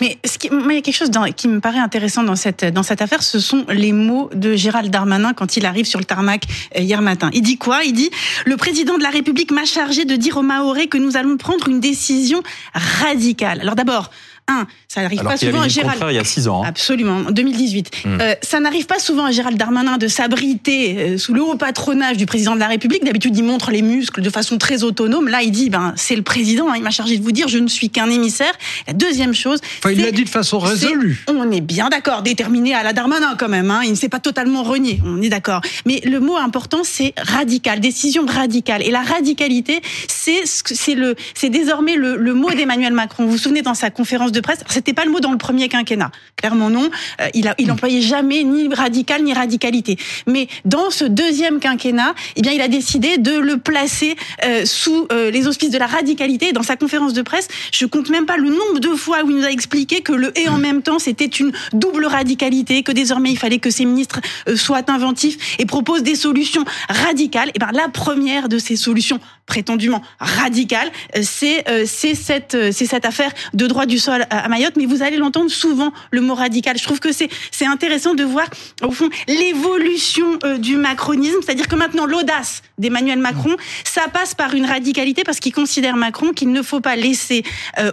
Mais 0.00 0.18
qui, 0.38 0.50
moi, 0.50 0.72
il 0.72 0.76
y 0.76 0.78
a 0.78 0.82
quelque 0.82 0.94
chose 0.94 1.10
qui 1.36 1.48
me 1.48 1.60
paraît 1.60 1.78
intéressant 1.78 2.22
dans 2.22 2.36
cette, 2.36 2.64
dans 2.64 2.82
cette 2.82 3.02
affaire, 3.02 3.22
ce 3.22 3.40
sont 3.40 3.64
les 3.68 3.92
mots 3.92 4.30
de 4.34 4.54
Gérald 4.54 4.90
Darmanin 4.90 5.32
quand 5.32 5.56
il 5.56 5.66
arrive 5.66 5.86
sur 5.86 5.98
le 5.98 6.04
tarmac 6.04 6.44
euh, 6.76 6.80
hier 6.80 7.02
matin. 7.02 7.30
Il 7.32 7.42
dit 7.42 7.58
quoi? 7.58 7.84
Il 7.84 7.92
dit 7.92 8.10
Le 8.46 8.56
président 8.56 8.98
de 8.98 9.02
la 9.02 9.10
République 9.10 9.50
m'a 9.50 9.64
chargé 9.64 10.04
de 10.04 10.16
dire 10.16 10.36
aux 10.36 10.42
Mahorais 10.42 10.86
que 10.86 10.98
nous 10.98 11.16
allons 11.16 11.36
prendre 11.36 11.68
une 11.68 11.80
décision 11.80 12.42
radicale. 12.74 13.60
Alors 13.60 13.74
d'abord, 13.74 14.10
un, 14.48 14.66
ça 14.88 15.02
n'arrive 15.02 15.22
pas 15.22 15.36
souvent 15.36 15.60
à 15.60 15.68
Gérald. 15.68 15.92
contraire 15.92 16.10
il 16.12 16.16
y 16.16 16.18
a 16.18 16.24
six 16.24 16.48
ans. 16.48 16.62
hein. 16.64 16.68
Absolument, 16.68 17.18
en 17.28 17.30
2018. 17.30 17.90
Mm. 18.04 18.18
Euh, 18.20 18.34
ça 18.42 18.60
n'arrive 18.60 18.86
pas 18.86 18.98
souvent 18.98 19.24
à 19.26 19.30
Gérald 19.30 19.56
Darmanin 19.56 19.98
de 19.98 20.08
s'abriter 20.08 20.96
euh, 20.98 21.18
sous 21.18 21.34
le 21.34 21.42
haut 21.42 21.56
patronage 21.56 22.16
du 22.16 22.26
président 22.26 22.54
de 22.54 22.60
la 22.60 22.66
République. 22.68 23.04
D'habitude, 23.04 23.36
il 23.36 23.44
montre 23.44 23.70
les 23.70 23.82
muscles 23.82 24.22
de 24.22 24.30
façon 24.30 24.58
très 24.58 24.82
autonome. 24.82 25.28
Là, 25.28 25.42
il 25.42 25.50
dit, 25.50 25.70
ben, 25.70 25.92
c'est 25.96 26.16
le 26.16 26.22
président, 26.22 26.68
hein, 26.70 26.74
il 26.76 26.82
m'a 26.82 26.90
chargé 26.90 27.18
de 27.18 27.22
vous 27.22 27.32
dire, 27.32 27.48
je 27.48 27.58
ne 27.58 27.68
suis 27.68 27.90
qu'un 27.90 28.10
émissaire. 28.10 28.52
La 28.86 28.92
deuxième 28.92 29.34
chose. 29.34 29.60
Enfin, 29.78 29.90
il 29.92 30.00
l'a 30.02 30.10
dit 30.12 30.24
de 30.24 30.28
façon 30.28 30.58
résolue. 30.58 31.24
On 31.28 31.50
est 31.52 31.60
bien 31.60 31.88
d'accord, 31.88 32.22
déterminé 32.22 32.74
à 32.74 32.82
la 32.82 32.92
Darmanin 32.92 33.36
quand 33.38 33.48
même. 33.48 33.70
Hein, 33.70 33.80
il 33.84 33.90
ne 33.90 33.96
s'est 33.96 34.08
pas 34.08 34.20
totalement 34.20 34.62
renié, 34.62 35.00
on 35.04 35.20
est 35.22 35.28
d'accord. 35.28 35.60
Mais 35.86 36.00
le 36.04 36.20
mot 36.20 36.36
important, 36.36 36.80
c'est 36.84 37.12
radical, 37.18 37.80
décision 37.80 38.24
radicale. 38.26 38.82
Et 38.82 38.90
la 38.90 39.02
radicalité, 39.02 39.80
c'est 40.08 40.42
c'est 40.44 40.94
le, 40.94 41.14
c'est 41.34 41.50
désormais 41.50 41.96
le, 41.96 42.16
le 42.16 42.34
mot 42.34 42.50
d'Emmanuel 42.50 42.92
Macron. 42.92 43.24
Vous 43.24 43.32
vous 43.32 43.38
souvenez 43.38 43.62
dans 43.62 43.74
sa 43.74 43.90
conférence 43.90 44.32
de 44.32 44.37
c'était 44.68 44.92
pas 44.92 45.04
le 45.04 45.10
mot 45.10 45.20
dans 45.20 45.32
le 45.32 45.38
premier 45.38 45.68
quinquennat, 45.68 46.10
clairement 46.36 46.70
non. 46.70 46.90
Euh, 47.20 47.28
il 47.34 47.48
a, 47.48 47.54
il 47.58 47.70
employait 47.70 48.00
jamais 48.00 48.44
ni 48.44 48.72
radical 48.72 49.22
ni 49.22 49.32
radicalité. 49.32 49.96
Mais 50.26 50.48
dans 50.64 50.90
ce 50.90 51.04
deuxième 51.04 51.60
quinquennat, 51.60 52.14
eh 52.36 52.42
bien, 52.42 52.52
il 52.52 52.60
a 52.60 52.68
décidé 52.68 53.18
de 53.18 53.38
le 53.38 53.58
placer 53.58 54.16
euh, 54.44 54.64
sous 54.64 55.06
euh, 55.12 55.30
les 55.30 55.46
auspices 55.46 55.70
de 55.70 55.78
la 55.78 55.86
radicalité. 55.86 56.52
Dans 56.52 56.62
sa 56.62 56.76
conférence 56.76 57.12
de 57.12 57.22
presse, 57.22 57.48
je 57.72 57.86
compte 57.86 58.10
même 58.10 58.26
pas 58.26 58.36
le 58.36 58.50
nombre 58.50 58.80
de 58.80 58.88
fois 58.90 59.22
où 59.24 59.30
il 59.30 59.36
nous 59.36 59.44
a 59.44 59.50
expliqué 59.50 60.00
que 60.00 60.12
le 60.12 60.36
et 60.38 60.48
en 60.48 60.58
même 60.58 60.82
temps 60.82 60.98
c'était 60.98 61.26
une 61.26 61.52
double 61.72 62.06
radicalité, 62.06 62.82
que 62.82 62.92
désormais 62.92 63.30
il 63.30 63.38
fallait 63.38 63.58
que 63.58 63.70
ces 63.70 63.84
ministres 63.84 64.20
euh, 64.48 64.56
soient 64.56 64.90
inventifs 64.90 65.56
et 65.58 65.66
proposent 65.66 66.02
des 66.02 66.14
solutions 66.14 66.64
radicales. 66.88 67.50
Et 67.54 67.58
ben 67.58 67.70
la 67.72 67.88
première 67.88 68.48
de 68.48 68.58
ces 68.58 68.76
solutions 68.76 69.20
prétendument 69.48 70.02
radicales, 70.20 70.92
euh, 71.16 71.22
c'est 71.24 71.68
euh, 71.68 71.84
c'est 71.86 72.14
cette 72.14 72.54
euh, 72.54 72.70
c'est 72.70 72.86
cette 72.86 73.04
affaire 73.04 73.32
de 73.54 73.66
droit 73.66 73.86
du 73.86 73.98
sol 73.98 74.26
à 74.30 74.48
Mayotte. 74.48 74.76
Mais 74.76 74.86
vous 74.86 75.02
allez 75.02 75.16
l'entendre 75.16 75.50
souvent 75.50 75.92
le 76.12 76.20
mot 76.20 76.34
radical. 76.34 76.78
Je 76.78 76.84
trouve 76.84 77.00
que 77.00 77.10
c'est 77.10 77.28
c'est 77.50 77.66
intéressant 77.66 78.14
de 78.14 78.22
voir 78.22 78.46
au 78.82 78.92
fond 78.92 79.08
l'évolution 79.26 80.38
du 80.58 80.76
macronisme, 80.76 81.38
c'est-à-dire 81.44 81.66
que 81.66 81.74
maintenant 81.74 82.06
l'audace 82.06 82.62
d'Emmanuel 82.76 83.18
Macron, 83.18 83.56
ça 83.84 84.02
passe 84.12 84.34
par 84.34 84.54
une 84.54 84.66
radicalité 84.66 85.24
parce 85.24 85.40
qu'il 85.40 85.52
considère 85.52 85.96
Macron 85.96 86.32
qu'il 86.32 86.52
ne 86.52 86.62
faut 86.62 86.80
pas 86.80 86.94
laisser 86.94 87.42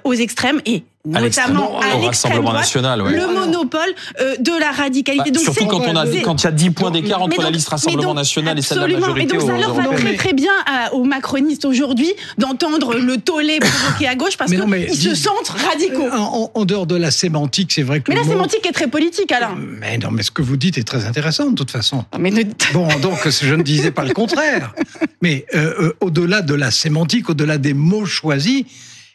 aux 0.04 0.14
extrêmes 0.14 0.62
et 0.66 0.84
notamment 1.06 1.80
à 1.80 1.98
au 1.98 2.02
l'extrême 2.02 2.42
droite, 2.42 2.56
national, 2.58 3.02
ouais. 3.02 3.12
le 3.16 3.28
monopole 3.28 3.82
euh, 4.20 4.36
de 4.40 4.52
la 4.60 4.72
radicalité. 4.72 5.32
Bah, 5.32 5.40
surtout 5.40 5.60
c'est- 5.62 5.68
quand 5.68 5.82
on 5.88 5.96
a 5.96 6.06
quand 6.24 6.42
il 6.42 6.46
y 6.46 6.48
a 6.48 6.52
10 6.52 6.70
points 6.72 6.92
d'écart 6.92 7.22
entre 7.22 7.38
la 7.38 7.46
donc- 7.46 7.54
liste 7.54 7.70
Rassemblement 7.70 8.04
donc, 8.10 8.16
national 8.18 8.58
et 8.58 8.62
celle 8.62 8.78
de 8.78 8.82
la 8.82 8.86
absolument. 8.98 9.08
majorité 9.14 9.36
Et 9.36 9.38
donc 9.40 9.48
ça 9.50 9.58
leur 9.58 9.74
va 9.74 9.84
très 9.96 10.16
très 10.16 10.34
bien 10.34 10.52
à- 10.66 10.94
aux 10.94 11.04
macronistes 11.04 11.66
aujourd'hui 11.66 12.12
d'entendre 12.38 12.96
le 12.96 13.18
tollé 13.18 13.60
provoqué 13.60 14.08
à 14.08 14.16
gauche 14.16 14.38
parce 14.38 14.52
qu'ils 14.52 14.96
se 14.96 15.16
sentent 15.16 15.50
radicaux. 15.50 16.08
En, 16.12 16.52
en 16.54 16.66
dehors 16.66 16.88
de 16.88 16.96
la 16.96 17.12
sémantique, 17.12 17.72
c'est 17.74 17.84
vrai 17.84 18.02
que. 18.02 18.12
Mais 18.12 18.18
la 18.18 18.24
mot- 18.24 18.32
sémantique 18.32 18.66
est 18.66 18.72
très 18.72 18.88
politique, 18.88 19.32
Alain. 19.32 19.56
Mais 19.58 19.98
non, 19.98 20.10
mais 20.12 20.24
ce 20.24 20.32
que 20.32 20.42
vous 20.42 20.58
dites 20.58 20.78
est 20.78 20.84
très 20.84 21.06
intéressant 21.06 21.50
de 21.50 21.56
toute 21.56 21.72
façon. 21.72 22.06
Mais 22.20 22.32
ne- 22.32 22.44
Bon, 22.74 22.88
donc 23.02 23.28
je 23.30 23.54
ne 23.56 23.64
disais 23.64 23.92
pas 23.92 24.04
le 24.04 24.14
contraire. 24.14 24.74
Mais 25.22 25.46
euh, 25.56 25.74
euh, 25.80 25.94
au-delà 26.02 26.42
de 26.42 26.54
la 26.54 26.72
sémantique, 26.72 27.30
au-delà 27.30 27.58
des 27.58 27.74
mots 27.74 28.06
choisis, 28.06 28.64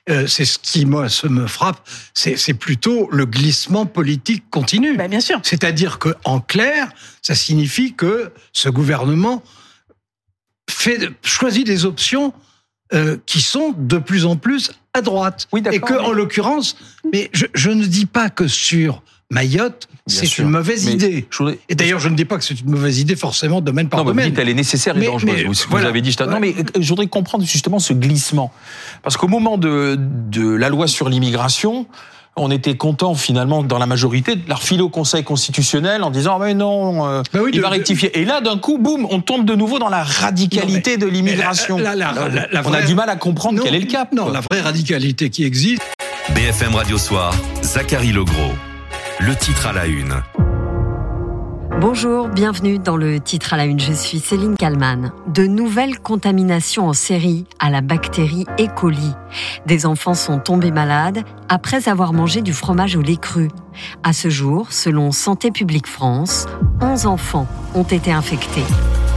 euh, 0.09 0.27
c'est 0.27 0.45
ce 0.45 0.59
qui 0.59 0.87
moi 0.87 1.07
me 1.25 1.47
frappe, 1.47 1.87
c'est 2.15 2.55
plutôt 2.55 3.09
le 3.13 3.27
glissement 3.27 3.87
politique 3.87 4.45
continu. 4.51 4.97
Bah, 4.97 5.09
bien 5.09 5.21
sûr. 5.21 5.41
C'est-à-dire 5.43 5.99
que 5.99 6.15
en 6.25 6.41
clair, 6.41 6.89
ça 7.23 7.35
signifie 7.35 7.95
que 7.95 8.33
ce 8.53 8.69
gouvernement 8.69 9.43
fait 10.71 11.11
choisit 11.23 11.67
des 11.67 11.85
options 11.85 12.33
euh, 12.93 13.19
qui 13.27 13.41
sont 13.41 13.75
de 13.77 13.99
plus 13.99 14.25
en 14.25 14.37
plus 14.37 14.73
à 14.95 15.03
droite. 15.03 15.49
et 15.71 15.81
que, 15.81 15.95
en 15.95 16.13
l'occurrence, 16.13 16.77
mais 17.13 17.31
je, 17.33 17.47
je 17.55 17.71
ne 17.71 17.85
dis 17.85 18.07
pas 18.07 18.31
que 18.31 18.49
sur 18.49 19.03
Mayotte, 19.31 19.87
c'est 20.09 20.39
une 20.39 20.49
mauvaise 20.49 20.87
Mais 20.87 20.93
idée. 20.93 21.29
Et 21.69 21.75
d'ailleurs, 21.77 22.01
je 22.01 22.09
ne 22.09 22.17
dis 22.17 22.25
pas 22.25 22.37
que 22.37 22.43
c'est 22.45 22.61
une 22.61 22.71
mauvaise 22.71 22.99
idée 22.99 23.15
forcément 23.15 23.61
domaine 23.61 23.89
par 23.89 23.99
Non, 24.01 24.05
mais 24.05 24.11
vous 24.11 24.15
domaine. 24.17 24.31
dites 24.31 24.39
elle 24.41 24.49
est 24.49 24.55
nécessaire 24.55 24.97
et 24.97 25.01
Mais- 25.01 25.07
dangereuse. 25.07 25.35
mais 25.37 25.45
vous, 25.45 25.77
avez 25.87 26.01
dit. 26.01 26.11
je- 26.11 26.25
Non, 26.25 26.41
mais 26.41 26.55
euh, 26.59 26.63
je 26.81 26.89
voudrais 26.89 27.07
comprendre 27.07 27.45
justement 27.45 27.79
ce 27.79 27.93
glissement, 27.93 28.53
parce 29.05 29.17
qu'au 29.17 29.29
moment 29.29 29.57
de, 29.57 29.97
de 29.99 30.51
la 30.51 30.69
loi 30.69 30.87
sur 30.87 31.09
l'immigration. 31.09 31.87
On 32.37 32.51
était 32.53 32.77
content 32.77 33.17
finalement 33.17 33.65
dans 33.65 33.77
la 33.79 33.87
majorité 33.87 34.37
de 34.37 34.49
la 34.49 34.55
refiler 34.55 34.83
au 34.83 34.89
Conseil 34.89 35.25
constitutionnel 35.25 36.05
en 36.05 36.11
disant 36.13 36.39
ah 36.41 36.45
mais 36.45 36.55
non 36.55 37.05
euh, 37.07 37.23
Bah 37.33 37.41
oui, 37.43 37.51
il 37.53 37.57
de- 37.57 37.61
va 37.61 37.67
de- 37.69 37.73
rectifier 37.73 38.17
et 38.19 38.25
là 38.25 38.41
d'un 38.41 38.57
coup 38.57 38.79
boum 38.79 39.05
on 39.11 39.21
tombe 39.21 39.45
de 39.45 39.55
nouveau 39.57 39.81
dans 39.81 39.89
la 39.89 40.05
radicalité 40.05 40.97
de 40.97 41.07
l'immigration. 41.07 41.77
Mais 41.79 41.83
la- 41.83 41.97
la- 41.97 42.13
la- 42.13 42.29
la- 42.29 42.47
la 42.53 42.63
on 42.65 42.73
a 42.73 42.83
du 42.83 42.95
mal 42.95 43.11
à 43.11 43.17
comprendre 43.17 43.59
Non, 43.59 43.65
quel 43.65 43.75
est 43.75 43.81
le 43.81 43.87
cap. 43.87 44.13
Non, 44.15 44.31
la 44.31 44.41
vraie 44.49 44.61
radicalité 44.61 45.29
qui 45.29 45.45
existe. 45.45 45.83
BFM 46.33 46.77
Radio 46.77 46.99
Soir, 46.99 47.35
Zachary 47.63 48.13
Legros. 48.13 48.53
Le 49.23 49.37
titre 49.37 49.67
à 49.67 49.75
la 49.75 49.87
une. 49.87 50.15
Bonjour, 51.79 52.29
bienvenue 52.29 52.79
dans 52.79 52.97
le 52.97 53.21
titre 53.21 53.53
à 53.53 53.59
la 53.59 53.67
une. 53.67 53.79
Je 53.79 53.93
suis 53.93 54.19
Céline 54.19 54.57
Kalman. 54.57 55.13
De 55.27 55.47
nouvelles 55.47 56.01
contaminations 56.01 56.89
en 56.89 56.95
série 56.95 57.45
à 57.59 57.69
la 57.69 57.83
bactérie 57.83 58.47
E. 58.59 58.67
coli. 58.75 59.13
Des 59.67 59.85
enfants 59.85 60.15
sont 60.15 60.39
tombés 60.39 60.71
malades 60.71 61.23
après 61.51 61.87
avoir 61.91 62.15
mangé 62.15 62.41
du 62.41 62.55
fromage 62.55 62.97
au 62.97 63.03
lait 63.03 63.19
cru. 63.19 63.49
À 64.03 64.15
ce 64.15 64.31
jour, 64.31 64.73
selon 64.73 65.13
Santé 65.13 65.51
publique 65.51 65.87
France, 65.87 66.47
11 66.81 67.05
enfants 67.05 67.47
ont 67.75 67.83
été 67.83 68.13
infectés.« 68.13 68.65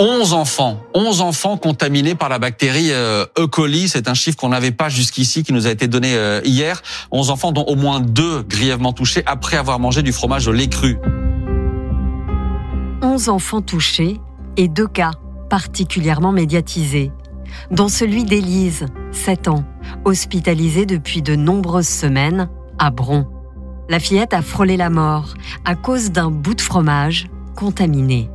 11 0.00 0.32
enfants, 0.32 0.80
11 0.94 1.20
enfants 1.20 1.58
contaminés 1.58 2.14
par 2.14 2.30
la 2.30 2.38
bactérie 2.38 2.90
euh, 2.90 3.26
E. 3.38 3.46
coli. 3.46 3.86
C'est 3.86 4.08
un 4.08 4.14
chiffre 4.14 4.38
qu'on 4.38 4.48
n'avait 4.48 4.70
pas 4.70 4.88
jusqu'ici, 4.88 5.42
qui 5.42 5.52
nous 5.52 5.66
a 5.66 5.70
été 5.70 5.88
donné 5.88 6.14
euh, 6.14 6.40
hier. 6.42 6.80
11 7.10 7.28
enfants, 7.28 7.52
dont 7.52 7.64
au 7.64 7.76
moins 7.76 8.00
deux 8.00 8.42
grièvement 8.42 8.94
touchés 8.94 9.22
après 9.26 9.58
avoir 9.58 9.78
mangé 9.78 10.02
du 10.02 10.12
fromage 10.12 10.48
au 10.48 10.52
lait 10.52 10.68
cru. 10.68 10.96
11 13.02 13.28
enfants 13.28 13.60
touchés 13.60 14.18
et 14.56 14.68
deux 14.68 14.88
cas 14.88 15.10
particulièrement 15.50 16.32
médiatisés, 16.32 17.12
dont 17.70 17.88
celui 17.88 18.24
d'Élise, 18.24 18.86
7 19.12 19.48
ans, 19.48 19.64
hospitalisée 20.06 20.86
depuis 20.86 21.20
de 21.20 21.36
nombreuses 21.36 21.88
semaines 21.88 22.48
à 22.78 22.90
Bron. 22.90 23.26
La 23.90 24.00
fillette 24.00 24.32
a 24.32 24.40
frôlé 24.40 24.78
la 24.78 24.88
mort 24.88 25.34
à 25.66 25.74
cause 25.74 26.10
d'un 26.10 26.30
bout 26.30 26.54
de 26.54 26.62
fromage 26.62 27.26
contaminé. 27.54 28.30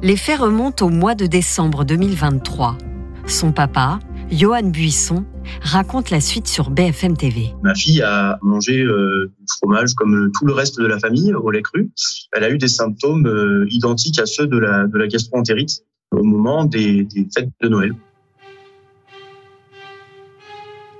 Les 0.00 0.16
faits 0.16 0.38
remontent 0.38 0.86
au 0.86 0.90
mois 0.90 1.16
de 1.16 1.26
décembre 1.26 1.84
2023. 1.84 2.78
Son 3.26 3.50
papa, 3.50 3.98
Johan 4.30 4.62
Buisson, 4.62 5.24
raconte 5.60 6.10
la 6.10 6.20
suite 6.20 6.46
sur 6.46 6.70
BFM 6.70 7.16
TV. 7.16 7.52
Ma 7.64 7.74
fille 7.74 8.00
a 8.02 8.38
mangé 8.42 8.80
euh, 8.80 9.32
du 9.40 9.52
fromage 9.58 9.94
comme 9.94 10.14
euh, 10.14 10.30
tout 10.38 10.46
le 10.46 10.52
reste 10.52 10.80
de 10.80 10.86
la 10.86 11.00
famille 11.00 11.34
au 11.34 11.50
lait 11.50 11.62
cru. 11.62 11.90
Elle 12.32 12.44
a 12.44 12.50
eu 12.50 12.58
des 12.58 12.68
symptômes 12.68 13.26
euh, 13.26 13.66
identiques 13.70 14.20
à 14.20 14.26
ceux 14.26 14.46
de 14.46 14.56
la, 14.56 14.86
de 14.86 14.96
la 14.96 15.08
gastroentérite 15.08 15.82
au 16.12 16.22
moment 16.22 16.64
des, 16.64 17.02
des 17.02 17.26
fêtes 17.34 17.50
de 17.60 17.68
Noël. 17.68 17.92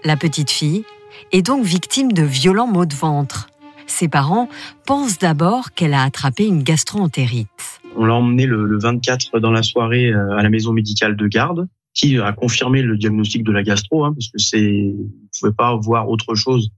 La 0.04 0.16
petite 0.16 0.50
fille 0.50 0.84
est 1.30 1.42
donc 1.42 1.64
victime 1.64 2.10
de 2.10 2.24
violents 2.24 2.66
maux 2.66 2.86
de 2.86 2.94
ventre. 2.94 3.48
Ses 3.86 4.08
parents 4.08 4.48
pensent 4.86 5.18
d'abord 5.18 5.72
qu'elle 5.72 5.94
a 5.94 6.02
attrapé 6.02 6.46
une 6.46 6.64
gastroentérite. 6.64 7.77
On 7.96 8.04
l'a 8.04 8.14
emmenée 8.14 8.46
le, 8.46 8.66
le 8.66 8.78
24 8.78 9.40
dans 9.40 9.50
la 9.50 9.62
soirée 9.62 10.12
euh, 10.12 10.36
à 10.36 10.42
la 10.42 10.50
maison 10.50 10.72
médicale 10.72 11.16
de 11.16 11.26
garde, 11.26 11.68
qui 11.94 12.18
a 12.18 12.32
confirmé 12.32 12.82
le 12.82 12.96
diagnostic 12.96 13.42
de 13.42 13.52
la 13.52 13.62
gastro, 13.62 14.04
hein, 14.04 14.12
parce 14.14 14.28
que 14.28 14.38
c'est, 14.38 14.60
ils 14.60 15.10
pouvaient 15.38 15.52
pas 15.52 15.74
voir 15.76 16.08
autre 16.08 16.34
chose 16.34 16.70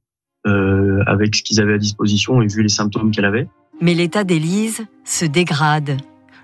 euh, 0.46 1.02
avec 1.06 1.34
ce 1.34 1.42
qu'ils 1.42 1.60
avaient 1.60 1.74
à 1.74 1.78
disposition 1.78 2.40
et 2.40 2.46
vu 2.46 2.62
les 2.62 2.70
symptômes 2.70 3.10
qu'elle 3.10 3.26
avait. 3.26 3.46
Mais 3.82 3.92
l'état 3.92 4.24
d'Élise 4.24 4.86
se 5.04 5.26
dégrade. 5.26 5.98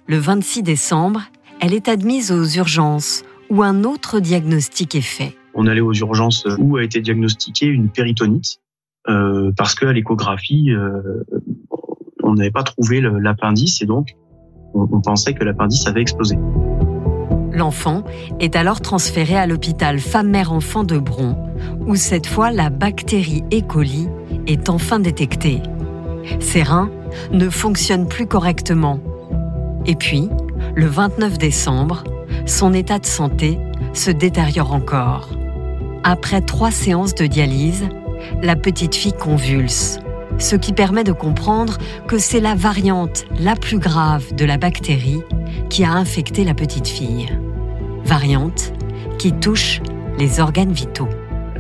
Le 0.07 0.18
26 0.18 0.62
décembre, 0.62 1.22
elle 1.61 1.72
est 1.72 1.88
admise 1.88 2.31
aux 2.31 2.44
urgences 2.44 3.24
où 3.48 3.62
un 3.62 3.85
autre 3.85 4.20
diagnostic 4.20 4.94
est 4.94 5.00
fait. 5.00 5.37
On 5.55 5.66
allait 5.66 5.81
aux 5.81 5.94
urgences 5.94 6.46
où 6.59 6.76
a 6.76 6.85
été 6.85 7.00
diagnostiquée 7.00 7.66
une 7.66 7.88
péritonite, 7.88 8.61
euh, 9.09 9.52
parce 9.57 9.74
qu'à 9.74 9.92
l'échographie, 9.92 10.70
euh, 10.72 11.24
on 12.22 12.35
n'avait 12.35 12.50
pas 12.50 12.62
trouvé 12.62 13.00
l'appendice 13.00 13.81
et 13.81 13.87
donc 13.87 14.11
on, 14.76 15.00
pensait 15.00 15.34
que 15.34 15.44
l'appendice 15.44 15.86
avait 15.86 16.02
explosé. 16.02 16.38
L'enfant 17.52 18.02
est 18.38 18.54
alors 18.56 18.80
transféré 18.80 19.36
à 19.36 19.46
l'hôpital 19.46 19.98
femme-mère-enfant 19.98 20.84
de 20.84 20.98
Bron, 20.98 21.36
où 21.86 21.96
cette 21.96 22.26
fois 22.26 22.50
la 22.50 22.68
bactérie 22.68 23.44
E. 23.52 23.62
coli 23.62 24.08
est 24.46 24.68
enfin 24.68 25.00
détectée. 25.00 25.62
Ses 26.40 26.62
reins 26.62 26.90
ne 27.32 27.48
fonctionnent 27.48 28.08
plus 28.08 28.26
correctement. 28.26 28.98
Et 29.86 29.94
puis, 29.94 30.28
le 30.74 30.86
29 30.86 31.38
décembre, 31.38 32.04
son 32.44 32.74
état 32.74 32.98
de 32.98 33.06
santé 33.06 33.58
se 33.92 34.10
détériore 34.10 34.72
encore. 34.72 35.30
Après 36.04 36.40
trois 36.40 36.70
séances 36.70 37.14
de 37.14 37.26
dialyse, 37.26 37.88
la 38.42 38.56
petite 38.56 38.94
fille 38.94 39.12
convulse, 39.12 39.98
ce 40.38 40.57
qui 40.57 40.72
permet 40.72 41.05
de 41.05 41.12
comprendre 41.12 41.79
que 42.07 42.18
c'est 42.18 42.40
la 42.40 42.55
variante 42.55 43.25
la 43.40 43.57
plus 43.57 43.79
grave 43.79 44.35
de 44.35 44.44
la 44.44 44.59
bactérie 44.59 45.20
qui 45.70 45.85
a 45.85 45.92
infecté 45.92 46.44
la 46.44 46.55
petite 46.55 46.87
fille. 46.88 47.27
Variante 48.05 48.72
qui 49.18 49.33
touche 49.33 49.81
les 50.18 50.40
organes 50.40 50.72
vitaux. 50.72 51.09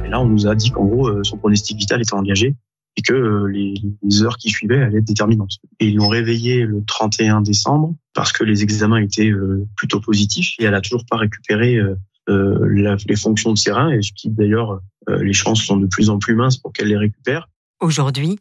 Et 0.04 0.08
là, 0.08 0.20
on 0.20 0.26
nous 0.26 0.46
a 0.46 0.54
dit 0.54 0.70
qu'en 0.70 0.84
gros, 0.84 1.08
euh, 1.08 1.24
son 1.24 1.36
pronostic 1.38 1.76
vital 1.78 2.00
était 2.00 2.14
engagé 2.14 2.54
et 2.96 3.02
que 3.02 3.12
euh, 3.12 3.46
les, 3.48 3.74
les 4.02 4.22
heures 4.22 4.36
qui 4.36 4.50
suivaient 4.50 4.80
allaient 4.82 4.98
être 4.98 5.04
déterminantes. 5.04 5.56
Et 5.80 5.88
ils 5.88 5.96
l'ont 5.96 6.08
réveillée 6.08 6.64
le 6.64 6.84
31 6.86 7.40
décembre 7.40 7.94
parce 8.14 8.32
que 8.32 8.44
les 8.44 8.62
examens 8.62 8.98
étaient 8.98 9.30
euh, 9.30 9.66
plutôt 9.76 10.00
positifs 10.00 10.54
et 10.58 10.64
elle 10.64 10.74
a 10.74 10.80
toujours 10.80 11.04
pas 11.10 11.16
récupéré 11.16 11.76
euh, 11.76 11.96
la- 12.28 12.96
les 13.08 13.16
fonctions 13.16 13.52
de 13.52 13.58
ses 13.58 13.72
reins 13.72 13.90
et 13.90 14.00
d'ailleurs 14.26 14.80
euh, 15.08 15.22
les 15.22 15.32
chances 15.32 15.62
sont 15.62 15.76
de 15.76 15.86
plus 15.86 16.08
en 16.10 16.18
plus 16.18 16.34
minces 16.34 16.56
pour 16.56 16.72
qu'elle 16.72 16.88
les 16.88 16.96
récupère. 16.96 17.48
Aujourd'hui, 17.80 18.38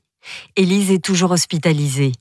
Élise 0.56 0.92
est 0.92 1.04
toujours 1.04 1.32
hospitalisée 1.32 2.12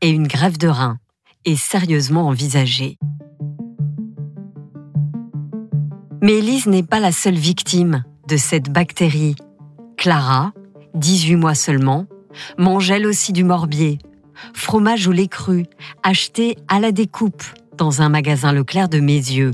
et 0.00 0.10
une 0.10 0.26
grève 0.26 0.58
de 0.58 0.68
rein 0.68 0.98
est 1.44 1.56
sérieusement 1.56 2.26
envisagée. 2.26 2.98
Mais 6.22 6.34
Élise 6.34 6.66
n'est 6.66 6.82
pas 6.82 7.00
la 7.00 7.12
seule 7.12 7.36
victime 7.36 8.04
de 8.28 8.36
cette 8.36 8.70
bactérie. 8.70 9.36
Clara, 9.96 10.52
18 10.94 11.36
mois 11.36 11.54
seulement, 11.54 12.06
mange 12.58 12.90
elle 12.90 13.06
aussi 13.06 13.32
du 13.32 13.44
morbier, 13.44 13.98
fromage 14.54 15.06
au 15.06 15.12
lait 15.12 15.28
cru, 15.28 15.66
acheté 16.02 16.56
à 16.68 16.80
la 16.80 16.92
découpe 16.92 17.44
dans 17.76 18.02
un 18.02 18.08
magasin 18.08 18.52
Leclerc 18.52 18.88
de 18.88 19.00
Mézieux, 19.00 19.52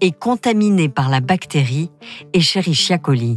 et 0.00 0.12
contaminée 0.12 0.88
par 0.88 1.08
la 1.08 1.20
bactérie 1.20 1.90
Escherichia 2.32 2.98
coli. 2.98 3.36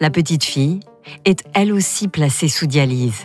La 0.00 0.10
petite 0.10 0.44
fille 0.44 0.80
est 1.24 1.44
elle 1.54 1.72
aussi 1.72 2.08
placée 2.08 2.48
sous 2.48 2.66
dialyse. 2.66 3.24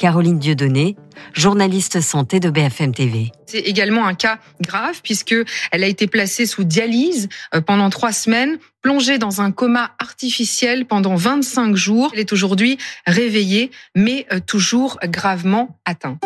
Caroline 0.00 0.38
Dieudonné, 0.38 0.96
journaliste 1.34 2.00
santé 2.00 2.40
de 2.40 2.48
BFM 2.48 2.94
TV. 2.94 3.32
C'est 3.44 3.58
également 3.58 4.06
un 4.06 4.14
cas 4.14 4.38
grave 4.62 5.00
puisque 5.02 5.34
elle 5.72 5.84
a 5.84 5.86
été 5.86 6.06
placée 6.06 6.46
sous 6.46 6.64
dialyse 6.64 7.28
euh, 7.54 7.60
pendant 7.60 7.90
trois 7.90 8.12
semaines, 8.12 8.58
plongée 8.80 9.18
dans 9.18 9.42
un 9.42 9.52
coma 9.52 9.90
artificiel 9.98 10.86
pendant 10.86 11.16
25 11.16 11.76
jours. 11.76 12.12
Elle 12.14 12.20
est 12.20 12.32
aujourd'hui 12.32 12.78
réveillée, 13.06 13.70
mais 13.94 14.26
euh, 14.32 14.40
toujours 14.40 14.98
gravement 15.04 15.76
atteinte. 15.84 16.24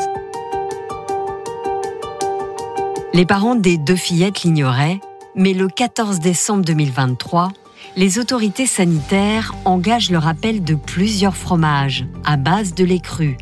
Les 3.12 3.26
parents 3.26 3.56
des 3.56 3.76
deux 3.76 3.96
fillettes 3.96 4.42
l'ignoraient, 4.42 5.00
mais 5.34 5.52
le 5.52 5.68
14 5.68 6.20
décembre 6.20 6.64
2023, 6.64 7.52
les 7.96 8.18
autorités 8.18 8.66
sanitaires 8.66 9.54
engagent 9.64 10.10
le 10.10 10.18
rappel 10.18 10.64
de 10.64 10.74
plusieurs 10.74 11.36
fromages 11.36 12.06
à 12.24 12.36
base 12.36 12.74
de 12.74 12.84
lait 12.84 13.00
cru, 13.00 13.36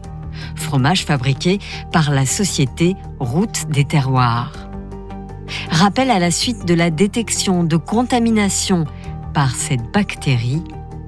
fromage 0.56 1.04
fabriqué 1.04 1.58
par 1.92 2.10
la 2.10 2.26
société 2.26 2.96
Route 3.18 3.66
des 3.70 3.84
Terroirs. 3.84 4.52
Rappel 5.70 6.10
à 6.10 6.18
la 6.18 6.30
suite 6.30 6.64
de 6.66 6.74
la 6.74 6.90
détection 6.90 7.64
de 7.64 7.76
contamination 7.76 8.84
par 9.34 9.54
cette 9.54 9.90
bactérie 9.92 10.62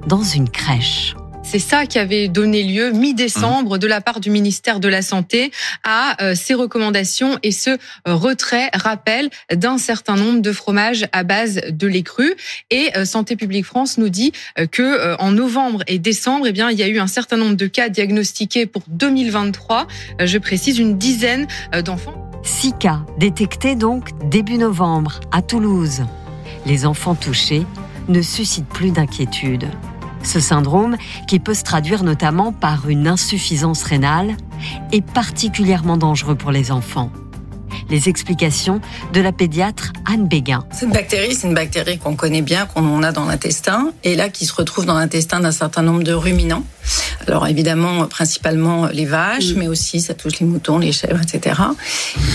dans 0.07 0.23
une 0.23 0.49
crèche. 0.49 1.15
C'est 1.45 1.59
ça 1.59 1.87
qui 1.87 1.99
avait 1.99 2.27
donné 2.29 2.63
lieu 2.65 2.91
mi-décembre 2.91 3.79
de 3.79 3.87
la 3.87 4.01
part 4.01 4.19
du 4.19 4.31
ministère 4.31 4.81
de 4.81 4.89
la 4.89 5.03
Santé 5.03 5.53
à 5.85 6.21
euh, 6.23 6.35
ces 6.35 6.55
recommandations 6.55 7.39
et 7.43 7.53
ce 7.53 7.71
euh, 7.71 7.77
retrait, 8.07 8.71
rappel 8.75 9.31
d'un 9.53 9.79
certain 9.79 10.17
nombre 10.17 10.41
de 10.41 10.53
fromages 10.53 11.07
à 11.13 11.23
base 11.23 11.61
de 11.69 11.87
lait 11.87 12.03
cru. 12.03 12.35
Et 12.71 12.91
euh, 12.97 13.05
Santé 13.05 13.37
publique 13.37 13.67
France 13.67 13.99
nous 13.99 14.09
dit 14.09 14.33
que 14.73 15.17
en 15.21 15.31
novembre 15.31 15.83
et 15.87 15.99
décembre, 15.99 16.47
eh 16.49 16.53
bien, 16.53 16.71
il 16.71 16.79
y 16.79 16.83
a 16.83 16.89
eu 16.89 16.99
un 16.99 17.07
certain 17.07 17.37
nombre 17.37 17.55
de 17.55 17.67
cas 17.67 17.89
diagnostiqués 17.89 18.67
pour 18.67 18.83
2023. 18.89 19.87
Euh, 20.21 20.27
Je 20.27 20.39
précise 20.39 20.79
une 20.79 20.99
dizaine 20.99 21.47
d'enfants. 21.85 22.31
Six 22.43 22.73
cas 22.73 23.05
détectés 23.19 23.77
donc 23.77 24.11
début 24.29 24.59
novembre 24.59 25.21
à 25.31 25.43
Toulouse. 25.43 26.03
Les 26.67 26.87
enfants 26.87 27.15
touchés 27.15 27.65
ne 28.09 28.23
suscitent 28.23 28.69
plus 28.69 28.91
d'inquiétude. 28.91 29.69
Ce 30.25 30.41
syndrome, 30.41 30.97
qui 31.29 31.39
peut 31.39 31.55
se 31.55 31.63
traduire 31.63 32.03
notamment 32.03 32.53
par 32.53 32.89
une 32.89 33.07
insuffisance 33.07 33.85
rénale, 33.85 34.37
est 34.93 35.05
particulièrement 35.05 35.97
dangereux 35.97 36.35
pour 36.35 36.51
les 36.51 36.73
enfants. 36.73 37.11
Les 37.91 38.09
explications 38.09 38.81
de 39.13 39.21
la 39.21 39.33
pédiatre 39.33 39.93
Anne 40.07 40.27
Béguin. 40.27 40.65
Cette 40.73 40.91
bactérie, 40.91 41.35
c'est 41.35 41.47
une 41.47 41.55
bactérie 41.55 41.99
qu'on 41.99 42.17
connaît 42.17 42.43
bien, 42.43 42.67
qu'on 42.67 43.03
a 43.03 43.13
dans 43.13 43.25
l'intestin, 43.25 43.93
et 44.03 44.17
là 44.17 44.29
qui 44.29 44.47
se 44.47 44.55
retrouve 44.55 44.87
dans 44.87 44.95
l'intestin 44.95 45.41
d'un 45.41 45.53
certain 45.53 45.83
nombre 45.83 46.03
de 46.03 46.13
ruminants. 46.13 46.65
Alors 47.27 47.47
évidemment, 47.47 48.07
principalement 48.07 48.87
les 48.87 49.07
vaches, 49.07 49.55
mais 49.57 49.69
aussi 49.69 50.01
ça 50.01 50.15
touche 50.15 50.41
les 50.41 50.47
moutons, 50.47 50.79
les 50.79 50.93
chèvres, 50.93 51.21
etc. 51.23 51.61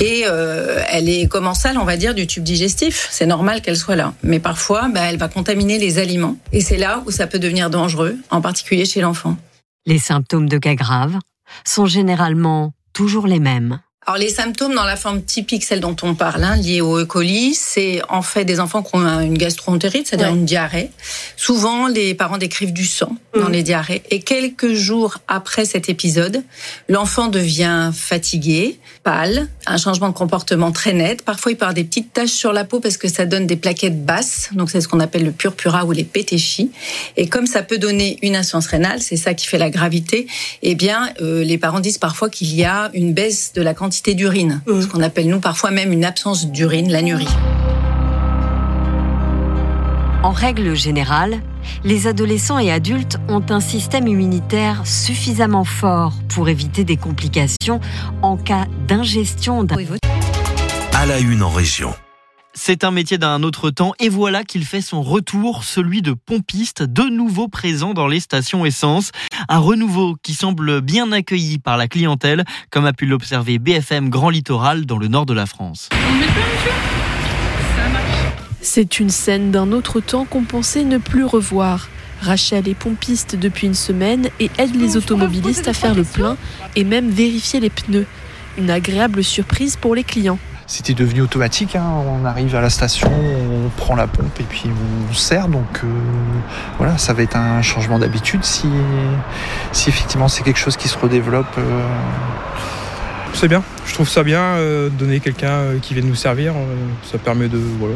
Et 0.02 0.24
euh, 0.28 0.82
elle 0.90 1.10
est 1.10 1.28
commensale, 1.28 1.78
on 1.78 1.86
va 1.86 1.98
dire, 1.98 2.16
du 2.16 2.28
tube 2.28 2.44
digestif. 2.44 3.08
C'est 3.12 3.26
normal 3.26 3.62
qu'elle 3.62 3.78
soit 3.78 3.96
là. 3.96 4.14
Mais 4.24 4.40
parfois, 4.40 4.90
bah, 4.90 5.02
elle 5.04 5.18
va 5.18 5.28
contaminer 5.28 5.78
les 5.78 6.00
aliments. 6.00 6.38
Et 6.52 6.62
c'est 6.62 6.78
là 6.78 7.04
où 7.06 7.12
ça 7.12 7.28
peut 7.28 7.40
devenir 7.40 7.70
dangereux, 7.70 8.18
en 8.32 8.42
particulier 8.42 8.86
chez 8.86 9.02
l'enfant. 9.02 9.38
Les 9.86 10.00
symptômes 10.00 10.50
de 10.50 10.58
cas 10.58 10.76
graves 10.76 11.18
sont 11.66 11.86
généralement 11.86 12.74
toujours 12.94 13.28
les 13.28 13.40
mêmes. 13.40 13.80
Alors 14.10 14.17
les 14.17 14.30
symptômes 14.30 14.74
dans 14.74 14.86
la 14.86 14.95
forme 14.95 15.22
typique, 15.22 15.63
celle 15.63 15.82
dont 15.82 15.95
on 16.02 16.15
parle, 16.15 16.43
hein, 16.43 16.56
liée 16.56 16.82
au 16.82 16.98
E. 16.98 17.06
coli, 17.06 17.54
c'est 17.54 18.02
en 18.10 18.24
fait 18.24 18.43
des 18.43 18.60
enfants 18.60 18.82
qui 18.82 18.95
ont 18.95 19.19
une 19.19 19.38
gastroentérite, 19.38 20.08
c'est-à-dire 20.08 20.30
une 20.30 20.45
diarrhée. 20.45 20.89
Souvent, 21.38 21.88
les 21.88 22.15
parents 22.15 22.39
décrivent 22.39 22.74
du 22.74 22.88
sang 22.88 23.15
dans 23.39 23.50
les 23.50 23.62
diarrhées. 23.62 24.02
Et 24.10 24.22
quelques 24.22 24.74
jours 24.74 25.19
après 25.28 25.63
cet 25.63 25.89
épisode, 25.89 26.41
l'enfant 26.88 27.28
devient 27.28 27.91
fatigué, 27.93 28.80
pâle, 29.04 29.48
un 29.67 29.78
changement 29.78 30.10
de 30.10 30.15
comportement 30.15 30.72
très 30.72 30.93
net. 30.93 31.22
Parfois, 31.22 31.52
il 31.52 31.56
avoir 31.60 31.76
des 31.76 31.84
petites 31.84 32.12
taches 32.12 32.32
sur 32.32 32.52
la 32.52 32.65
peau 32.65 32.80
parce 32.80 32.98
que 32.98 33.08
ça 33.08 33.28
donne 33.28 33.45
des 33.45 33.58
plaquettes 33.58 34.04
basses. 34.04 34.50
Donc 34.54 34.72
c'est 34.72 34.82
ce 34.82 34.88
qu'on 34.88 35.02
appelle 35.02 35.24
le 35.24 35.32
purpura 35.32 35.86
ou 35.86 35.91
les 35.91 36.04
pétéchis. 36.04 36.72
Et 37.15 37.28
comme 37.30 37.45
ça 37.45 37.62
peut 37.62 37.78
donner 37.78 38.17
une 38.24 38.36
insuffisance 38.36 38.65
rénale, 38.65 39.04
c'est 39.04 39.17
ça 39.17 39.36
qui 39.36 39.45
fait 39.45 39.60
la 39.60 39.69
gravité. 39.69 40.26
Eh 40.63 40.74
bien, 40.74 41.13
euh, 41.22 41.43
les 41.43 41.60
parents 41.60 41.80
disent 41.80 42.00
parfois 42.00 42.32
qu'il 42.32 42.56
y 42.56 42.65
a 42.65 42.89
une 42.95 43.13
baisse 43.13 43.54
de 43.54 43.62
la 43.62 43.76
quantité 43.76 43.99
d'urine, 44.08 44.62
ce 44.68 44.88
qu'on 44.88 45.02
appelle 45.02 45.28
nous 45.28 45.40
parfois 45.40 45.72
même 45.72 45.92
une 45.92 46.06
absence 46.06 46.48
d'urine, 46.48 46.92
l'anurie. 46.92 47.28
En 50.24 50.32
règle 50.32 50.76
générale, 50.76 51.40
les 51.84 52.08
adolescents 52.08 52.60
et 52.60 52.72
adultes 52.72 53.18
ont 53.30 53.44
un 53.50 53.60
système 53.60 54.08
immunitaire 54.08 54.82
suffisamment 54.86 55.64
fort 55.64 56.14
pour 56.28 56.50
éviter 56.50 56.84
des 56.84 56.98
complications 56.98 57.80
en 58.22 58.36
cas 58.36 58.66
d'ingestion 58.88 59.64
d'un... 59.64 59.78
À 60.94 61.06
la 61.06 61.20
une 61.20 61.44
en 61.44 61.50
région. 61.50 61.94
C'est 62.62 62.84
un 62.84 62.91
métier 62.91 63.17
d'un 63.17 63.41
autre 63.43 63.69
temps 63.69 63.93
et 64.00 64.10
voilà 64.10 64.43
qu'il 64.43 64.65
fait 64.65 64.82
son 64.82 65.02
retour, 65.02 65.63
celui 65.63 66.02
de 66.02 66.12
pompiste, 66.12 66.84
de 66.84 67.04
nouveau 67.04 67.48
présent 67.48 67.93
dans 67.93 68.06
les 68.06 68.19
stations 68.19 68.65
essence. 68.65 69.12
Un 69.48 69.60
renouveau 69.60 70.17
qui 70.22 70.34
semble 70.34 70.82
bien 70.82 71.13
accueilli 71.13 71.58
par 71.58 71.78
la 71.78 71.88
clientèle, 71.88 72.43
comme 72.69 72.86
a 72.86 72.91
pu 72.91 73.06
l'observer 73.06 73.60
BFM 73.60 74.10
Grand 74.10 74.30
Littoral 74.30 74.86
dans 74.86 74.98
le 74.98 75.08
nord 75.08 75.26
de 75.26 75.34
la 75.34 75.45
France. 75.45 75.88
C'est 78.60 79.00
une 79.00 79.10
scène 79.10 79.52
d'un 79.52 79.72
autre 79.72 80.02
temps 80.02 80.26
qu'on 80.26 80.43
pensait 80.43 80.84
ne 80.84 80.98
plus 80.98 81.24
revoir. 81.24 81.88
Rachel 82.19 82.67
est 82.67 82.76
pompiste 82.76 83.38
depuis 83.38 83.67
une 83.67 83.74
semaine 83.74 84.28
et 84.41 84.52
aide 84.58 84.76
les 84.76 84.98
automobilistes 84.98 85.69
à 85.69 85.74
faire 85.74 85.95
le 85.95 86.04
plein 86.04 86.36
et 86.76 86.84
même 86.84 87.10
vérifier 87.10 87.62
les 87.62 87.69
pneus. 87.69 88.06
Une 88.58 88.69
agréable 88.69 89.24
surprise 89.24 89.78
pour 89.78 89.95
les 89.95 90.04
clients. 90.04 90.39
C'était 90.72 90.94
devenu 90.94 91.22
automatique, 91.22 91.76
hein. 91.76 91.84
on 92.22 92.26
arrive 92.26 92.56
à 92.56 92.62
la 92.62 92.70
station, 92.70 93.12
on 93.12 93.70
prend 93.70 93.96
la 93.96 94.06
pompe 94.06 94.40
et 94.40 94.44
puis 94.44 94.65
on 95.10 95.13
sert. 95.15 95.48
Donc 95.48 95.65
euh, 95.84 95.88
voilà, 96.78 96.96
ça 97.00 97.12
va 97.13 97.24
être 97.24 97.36
un 97.36 97.63
changement 97.63 97.98
d'habitude 97.98 98.44
si, 98.44 98.67
effectivement 99.88 100.28
c'est 100.28 100.44
quelque 100.44 100.60
chose 100.60 100.78
qui 100.78 100.88
se 100.88 100.96
redéveloppe. 100.96 101.58
Euh. 101.58 101.82
C'est 103.34 103.48
bien, 103.48 103.63
je 103.88 103.96
trouve 103.96 104.08
ça 104.08 104.22
bien 104.22 104.42
euh, 104.42 104.90
donner 104.90 105.20
quelqu'un 105.22 105.80
qui 105.82 105.96
vient 105.96 106.04
nous 106.04 106.13
servir. 106.13 106.54
ça 107.12 107.17
permet 107.17 107.48
de, 107.48 107.58
voilà, 107.58 107.96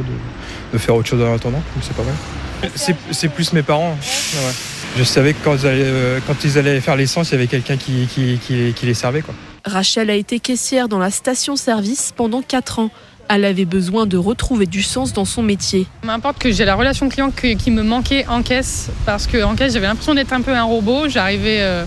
de, 0.74 0.78
faire 0.80 0.96
autre 0.96 1.08
chose 1.08 1.22
en 1.22 1.32
attendant, 1.32 1.60
donc 1.60 1.84
c'est 1.84 1.96
pas 1.96 2.04
mal. 2.04 2.72
C'est 3.12 3.30
plus 3.30 3.54
mes 3.54 3.62
parents. 3.62 3.92
ouais. 3.92 4.54
Je 4.98 5.04
savais 5.04 5.34
que 5.36 5.44
quand 5.46 6.44
ils 6.44 6.58
allaient, 6.58 6.82
faire 6.82 6.96
l'essence, 6.96 7.30
il 7.30 7.34
y 7.34 7.36
avait 7.36 7.48
quelqu'un 7.48 7.78
qui- 7.78 8.08
qui 8.08 8.86
les 8.86 8.94
servait. 8.96 9.22
Quoi. 9.22 9.36
Rachel 9.66 10.10
a 10.10 10.16
été 10.16 10.40
caissière 10.40 10.90
dans 10.90 11.00
la 11.00 11.10
station-service 11.10 12.14
pendant 12.16 12.42
4 12.42 12.80
ans. 12.80 12.90
Elle 13.30 13.46
avait 13.46 13.66
besoin 13.66 14.06
de 14.06 14.18
retrouver 14.18 14.66
du 14.66 14.84
sens 14.84 15.14
dans 15.14 15.24
son 15.24 15.42
métier. 15.42 15.88
M'importe 16.04 16.38
que 16.38 16.52
j'ai 16.52 16.66
la 16.66 16.76
relation 16.76 17.08
client 17.08 17.32
qui 17.32 17.72
me 17.72 17.82
manquait 17.82 18.26
en 18.28 18.44
caisse 18.44 18.90
parce 19.06 19.28
que 19.28 19.56
caisse 19.56 19.74
j'avais 19.74 19.88
l'impression 19.88 20.14
d'être 20.14 20.34
un 20.34 20.42
peu 20.42 20.54
un 20.54 20.64
robot. 20.64 21.08
J'arrivais, 21.08 21.62
euh, 21.62 21.86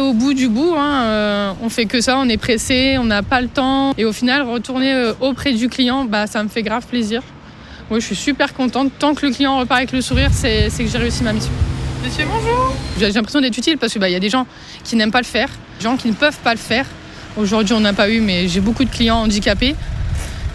au 0.00 0.14
bout 0.14 0.32
du 0.32 0.48
bout. 0.48 0.74
Hein. 0.76 1.02
Euh, 1.04 1.52
on 1.62 1.68
fait 1.68 1.84
que 1.84 2.00
ça, 2.00 2.16
on 2.18 2.28
est 2.30 2.38
pressé, 2.38 2.96
on 2.98 3.04
n'a 3.04 3.22
pas 3.22 3.42
le 3.42 3.48
temps. 3.48 3.92
Et 3.98 4.06
au 4.06 4.12
final, 4.12 4.42
retourner 4.42 4.94
euh, 4.94 5.12
auprès 5.20 5.52
du 5.52 5.68
client, 5.68 6.06
bah 6.06 6.26
ça 6.26 6.42
me 6.42 6.48
fait 6.48 6.62
grave 6.62 6.86
plaisir. 6.86 7.22
Moi, 7.90 7.98
je 7.98 8.06
suis 8.06 8.16
super 8.16 8.54
contente. 8.54 8.90
Tant 8.98 9.14
que 9.14 9.26
le 9.26 9.32
client 9.32 9.58
repart 9.58 9.78
avec 9.78 9.92
le 9.92 10.00
sourire, 10.00 10.30
c'est 10.32 10.70
que 10.70 10.86
j'ai 10.86 10.98
réussi 10.98 11.22
ma 11.22 11.34
mission. 11.34 11.52
Monsieur, 12.02 12.24
bonjour. 12.24 12.74
J'ai 12.98 13.12
l'impression 13.12 13.40
d'être 13.42 13.58
utile 13.58 13.76
parce 13.76 13.92
que 13.92 13.98
bah, 13.98 14.08
il 14.08 14.12
y 14.12 14.16
a 14.16 14.20
des 14.20 14.30
gens 14.30 14.46
qui 14.84 14.96
n'aiment 14.96 15.10
pas 15.10 15.20
le 15.20 15.26
faire, 15.26 15.50
des 15.78 15.84
gens 15.84 15.96
qui 15.96 16.08
ne 16.08 16.14
peuvent 16.14 16.38
pas 16.38 16.52
le 16.52 16.58
faire. 16.58 16.86
Aujourd'hui, 17.36 17.74
on 17.74 17.80
n'a 17.80 17.92
pas 17.92 18.08
eu, 18.08 18.20
mais 18.20 18.48
j'ai 18.48 18.60
beaucoup 18.60 18.84
de 18.84 18.90
clients 18.90 19.18
handicapés 19.18 19.74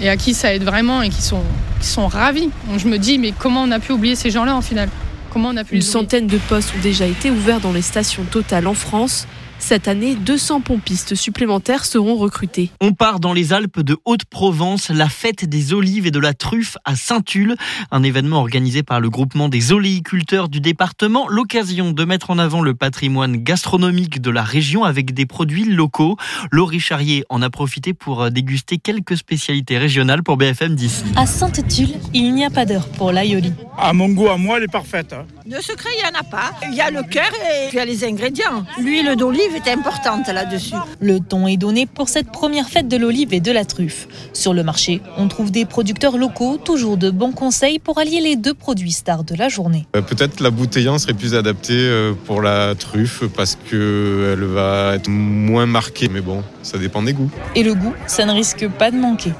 et 0.02 0.10
à 0.10 0.18
qui 0.18 0.34
ça 0.34 0.54
aide 0.54 0.64
vraiment 0.64 1.04
et 1.04 1.10
qui 1.10 1.22
sont, 1.22 1.44
qui 1.80 1.88
sont 1.88 2.08
ravis. 2.08 2.50
Donc, 2.68 2.80
je 2.80 2.88
me 2.88 2.98
dis, 2.98 3.20
mais 3.20 3.32
comment 3.38 3.62
on 3.62 3.72
a 3.72 3.80
pu 3.80 3.92
oublier 3.92 4.16
ces 4.16 4.32
gens-là 4.32 4.56
en 4.56 4.62
final? 4.62 4.90
Comment 5.32 5.50
on 5.50 5.58
a 5.58 5.64
pu 5.64 5.76
Une 5.76 5.82
les 5.82 5.86
centaine 5.86 6.28
de 6.28 6.38
postes 6.38 6.74
ont 6.76 6.82
déjà 6.82 7.06
été 7.06 7.30
ouverts 7.30 7.60
dans 7.60 7.74
les 7.74 7.84
stations 7.84 8.24
totales 8.24 8.68
en 8.68 8.74
France. 8.74 9.28
Cette 9.58 9.88
année, 9.88 10.16
200 10.16 10.62
pompistes 10.62 11.16
supplémentaires 11.16 11.86
seront 11.86 12.16
recrutés. 12.18 12.70
On 12.82 12.94
part 12.94 13.20
dans 13.20 13.34
les 13.34 13.52
Alpes 13.52 13.80
de 13.80 13.98
Haute-Provence, 14.06 14.90
la 14.90 15.10
fête 15.10 15.46
des 15.46 15.74
olives 15.74 16.06
et 16.06 16.12
de 16.12 16.20
la 16.20 16.34
truffe 16.36 16.78
à 16.86 16.96
Saint-Tulle, 16.96 17.56
un 17.90 18.04
événement 18.04 18.38
organisé 18.42 18.84
par 18.84 19.00
le 19.00 19.10
groupement 19.10 19.50
des 19.50 19.72
oléiculteurs 19.72 20.50
du 20.50 20.60
département, 20.60 21.28
l'occasion 21.30 21.92
de 21.92 22.06
mettre 22.06 22.30
en 22.30 22.38
avant 22.38 22.62
le 22.62 22.76
patrimoine 22.76 23.38
gastronomique 23.38 24.22
de 24.22 24.30
la 24.30 24.44
région 24.44 24.84
avec 24.84 25.14
des 25.16 25.26
produits 25.26 25.66
locaux. 25.66 26.18
Laurie 26.52 26.80
Charrier 26.80 27.24
en 27.30 27.42
a 27.42 27.50
profité 27.50 27.94
pour 27.94 28.30
déguster 28.30 28.78
quelques 28.78 29.18
spécialités 29.18 29.80
régionales 29.80 30.22
pour 30.22 30.38
BFM 30.38 30.76
d'ici. 30.76 31.04
À 31.16 31.26
Sainte-Tulle, 31.26 31.96
il 32.14 32.36
n'y 32.36 32.46
a 32.46 32.52
pas 32.52 32.66
d'heure 32.66 32.88
pour 32.90 33.12
l'aïoli. 33.12 33.54
À 33.80 33.94
mon 33.94 34.10
goût, 34.10 34.30
à 34.30 34.38
moi, 34.38 34.58
elle 34.58 34.64
est 34.66 34.72
parfaite. 34.72 35.14
hein. 35.14 35.26
De 35.48 35.60
secret, 35.62 35.90
il 35.98 36.04
n'y 36.12 36.16
en 36.16 36.20
a 36.20 36.24
pas. 36.24 36.52
Il 36.70 36.76
y 36.76 36.82
a 36.82 36.92
le 36.92 37.02
cœur 37.04 37.32
et 37.34 37.70
il 37.72 37.76
y 37.76 37.80
a 37.80 37.86
les 37.86 38.04
ingrédients. 38.04 38.66
L'huile 38.80 39.16
d'olive 39.18 39.45
est 39.54 39.70
importante 39.70 40.28
là-dessus. 40.28 40.76
Le 41.00 41.20
ton 41.20 41.48
est 41.48 41.58
donné 41.58 41.86
pour 41.86 42.10
cette 42.10 42.32
première 42.32 42.68
fête 42.70 42.88
de 42.88 42.98
l'olive 42.98 43.34
et 43.34 43.40
de 43.40 43.52
la 43.52 43.66
truffe. 43.66 44.08
Sur 44.34 44.54
le 44.54 44.64
marché, 44.64 45.02
on 45.18 45.28
trouve 45.28 45.52
des 45.52 45.66
producteurs 45.66 46.18
locaux, 46.18 46.58
toujours 46.58 46.98
de 46.98 47.10
bons 47.12 47.32
conseils 47.32 47.80
pour 47.80 48.00
allier 48.00 48.22
les 48.22 48.36
deux 48.36 48.54
produits 48.54 48.92
stars 48.92 49.24
de 49.24 49.36
la 49.36 49.50
journée. 49.50 49.86
Euh, 49.96 50.02
Peut-être 50.02 50.40
la 50.40 50.50
bouteillant 50.50 50.98
serait 50.98 51.14
plus 51.14 51.36
adaptée 51.36 51.74
euh, 51.74 52.14
pour 52.26 52.42
la 52.42 52.74
truffe 52.76 53.24
parce 53.36 53.58
que 53.70 54.34
elle 54.34 54.46
va 54.46 54.96
être 54.96 55.10
moins 55.10 55.66
marquée. 55.66 56.10
Mais 56.10 56.22
bon, 56.22 56.44
ça 56.64 56.78
dépend 56.78 57.02
des 57.04 57.14
goûts. 57.14 57.30
Et 57.56 57.64
le 57.64 57.76
goût, 57.76 57.94
ça 58.08 58.26
ne 58.26 58.32
risque 58.32 58.68
pas 58.70 58.92
de 58.92 58.98
manquer. 58.98 59.34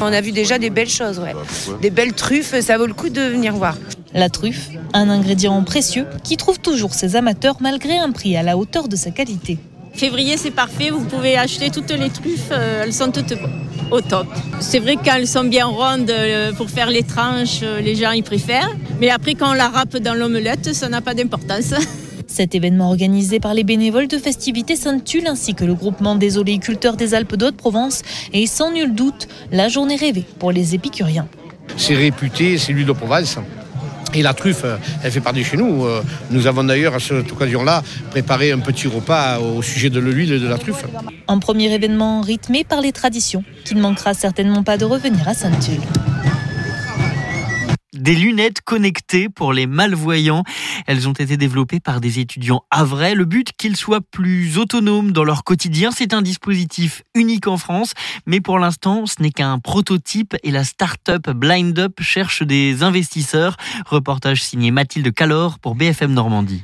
On 0.00 0.06
a 0.06 0.20
vu 0.20 0.32
déjà 0.32 0.58
des 0.58 0.70
belles 0.70 0.88
choses, 0.88 1.18
ouais. 1.18 1.34
Des 1.80 1.90
belles 1.90 2.12
truffes, 2.12 2.58
ça 2.60 2.78
vaut 2.78 2.86
le 2.86 2.94
coup 2.94 3.08
de 3.08 3.20
venir 3.20 3.54
voir. 3.54 3.76
La 4.14 4.28
truffe, 4.30 4.70
un 4.94 5.10
ingrédient 5.10 5.62
précieux 5.62 6.06
qui 6.24 6.36
trouve 6.36 6.58
toujours 6.58 6.94
ses 6.94 7.14
amateurs 7.16 7.56
malgré 7.60 7.98
un 7.98 8.10
prix 8.10 8.36
à 8.36 8.42
la 8.42 8.56
hauteur 8.56 8.88
de 8.88 8.96
sa 8.96 9.10
qualité. 9.10 9.58
Février, 9.92 10.36
c'est 10.36 10.50
parfait. 10.50 10.90
Vous 10.90 11.04
pouvez 11.04 11.36
acheter 11.36 11.70
toutes 11.70 11.90
les 11.90 12.08
truffes. 12.08 12.50
euh, 12.52 12.84
Elles 12.84 12.92
sont 12.92 13.10
toutes 13.10 13.34
au 13.90 14.00
top. 14.00 14.26
C'est 14.60 14.78
vrai 14.78 14.96
que 14.96 15.04
quand 15.04 15.16
elles 15.16 15.26
sont 15.26 15.44
bien 15.44 15.66
rondes 15.66 16.10
euh, 16.10 16.52
pour 16.52 16.70
faire 16.70 16.88
les 16.90 17.02
tranches, 17.02 17.60
euh, 17.62 17.80
les 17.80 17.96
gens 17.96 18.12
ils 18.12 18.22
préfèrent. 18.22 18.70
Mais 19.00 19.10
après, 19.10 19.34
quand 19.34 19.50
on 19.50 19.54
la 19.54 19.68
râpe 19.68 19.96
dans 19.96 20.14
l'omelette, 20.14 20.72
ça 20.74 20.88
n'a 20.88 21.00
pas 21.00 21.14
d'importance. 21.14 21.74
Cet 22.26 22.54
événement 22.54 22.88
organisé 22.88 23.40
par 23.40 23.54
les 23.54 23.64
bénévoles 23.64 24.06
de 24.06 24.18
Festivités 24.18 24.76
Sainte-Tulle 24.76 25.26
ainsi 25.26 25.54
que 25.54 25.64
le 25.64 25.74
groupement 25.74 26.14
des 26.14 26.38
oléiculteurs 26.38 26.96
des 26.96 27.14
Alpes 27.14 27.36
d'Haute-Provence 27.36 28.02
est 28.32 28.46
sans 28.46 28.70
nul 28.70 28.94
doute 28.94 29.28
la 29.50 29.68
journée 29.68 29.96
rêvée 29.96 30.24
pour 30.38 30.52
les 30.52 30.74
épicuriens. 30.74 31.26
C'est 31.76 31.94
réputé, 31.94 32.58
c'est 32.58 32.72
l'huile 32.72 32.86
de 32.86 32.92
Provence. 32.92 33.38
Et 34.14 34.22
la 34.22 34.34
truffe, 34.34 34.62
euh, 34.64 34.76
elle 35.02 35.12
fait 35.12 35.20
partie 35.20 35.40
de 35.40 35.44
chez 35.44 35.56
nous. 35.56 35.84
Euh, 35.84 36.02
Nous 36.30 36.46
avons 36.46 36.64
d'ailleurs, 36.64 36.94
à 36.94 37.00
cette 37.00 37.30
occasion-là, 37.30 37.82
préparé 38.10 38.52
un 38.52 38.58
petit 38.58 38.86
repas 38.86 39.38
au 39.38 39.62
sujet 39.62 39.90
de 39.90 40.00
l'huile 40.00 40.32
et 40.32 40.38
de 40.38 40.48
la 40.48 40.58
truffe. 40.58 40.84
Un 41.26 41.38
premier 41.38 41.72
événement 41.72 42.20
rythmé 42.22 42.64
par 42.64 42.80
les 42.80 42.92
traditions 42.92 43.44
qui 43.64 43.74
ne 43.74 43.80
manquera 43.80 44.14
certainement 44.14 44.62
pas 44.62 44.78
de 44.78 44.84
revenir 44.84 45.28
à 45.28 45.34
Sainte-Tulle. 45.34 45.80
Des 47.98 48.14
lunettes 48.14 48.60
connectées 48.60 49.28
pour 49.28 49.52
les 49.52 49.66
malvoyants. 49.66 50.44
Elles 50.86 51.08
ont 51.08 51.12
été 51.12 51.36
développées 51.36 51.80
par 51.80 52.00
des 52.00 52.20
étudiants 52.20 52.62
à 52.70 52.84
vrai. 52.84 53.16
Le 53.16 53.24
but 53.24 53.50
qu'ils 53.58 53.76
soient 53.76 54.00
plus 54.00 54.56
autonomes 54.56 55.10
dans 55.10 55.24
leur 55.24 55.42
quotidien. 55.42 55.90
C'est 55.90 56.14
un 56.14 56.22
dispositif 56.22 57.02
unique 57.16 57.48
en 57.48 57.56
France, 57.56 57.94
mais 58.24 58.40
pour 58.40 58.60
l'instant, 58.60 59.06
ce 59.06 59.20
n'est 59.20 59.32
qu'un 59.32 59.58
prototype 59.58 60.36
et 60.44 60.52
la 60.52 60.62
start-up 60.62 61.28
Blind 61.30 61.76
Up 61.76 62.00
cherche 62.00 62.44
des 62.44 62.84
investisseurs. 62.84 63.56
Reportage 63.86 64.44
signé 64.44 64.70
Mathilde 64.70 65.12
Calor 65.12 65.58
pour 65.58 65.74
BFM 65.74 66.12
Normandie. 66.12 66.62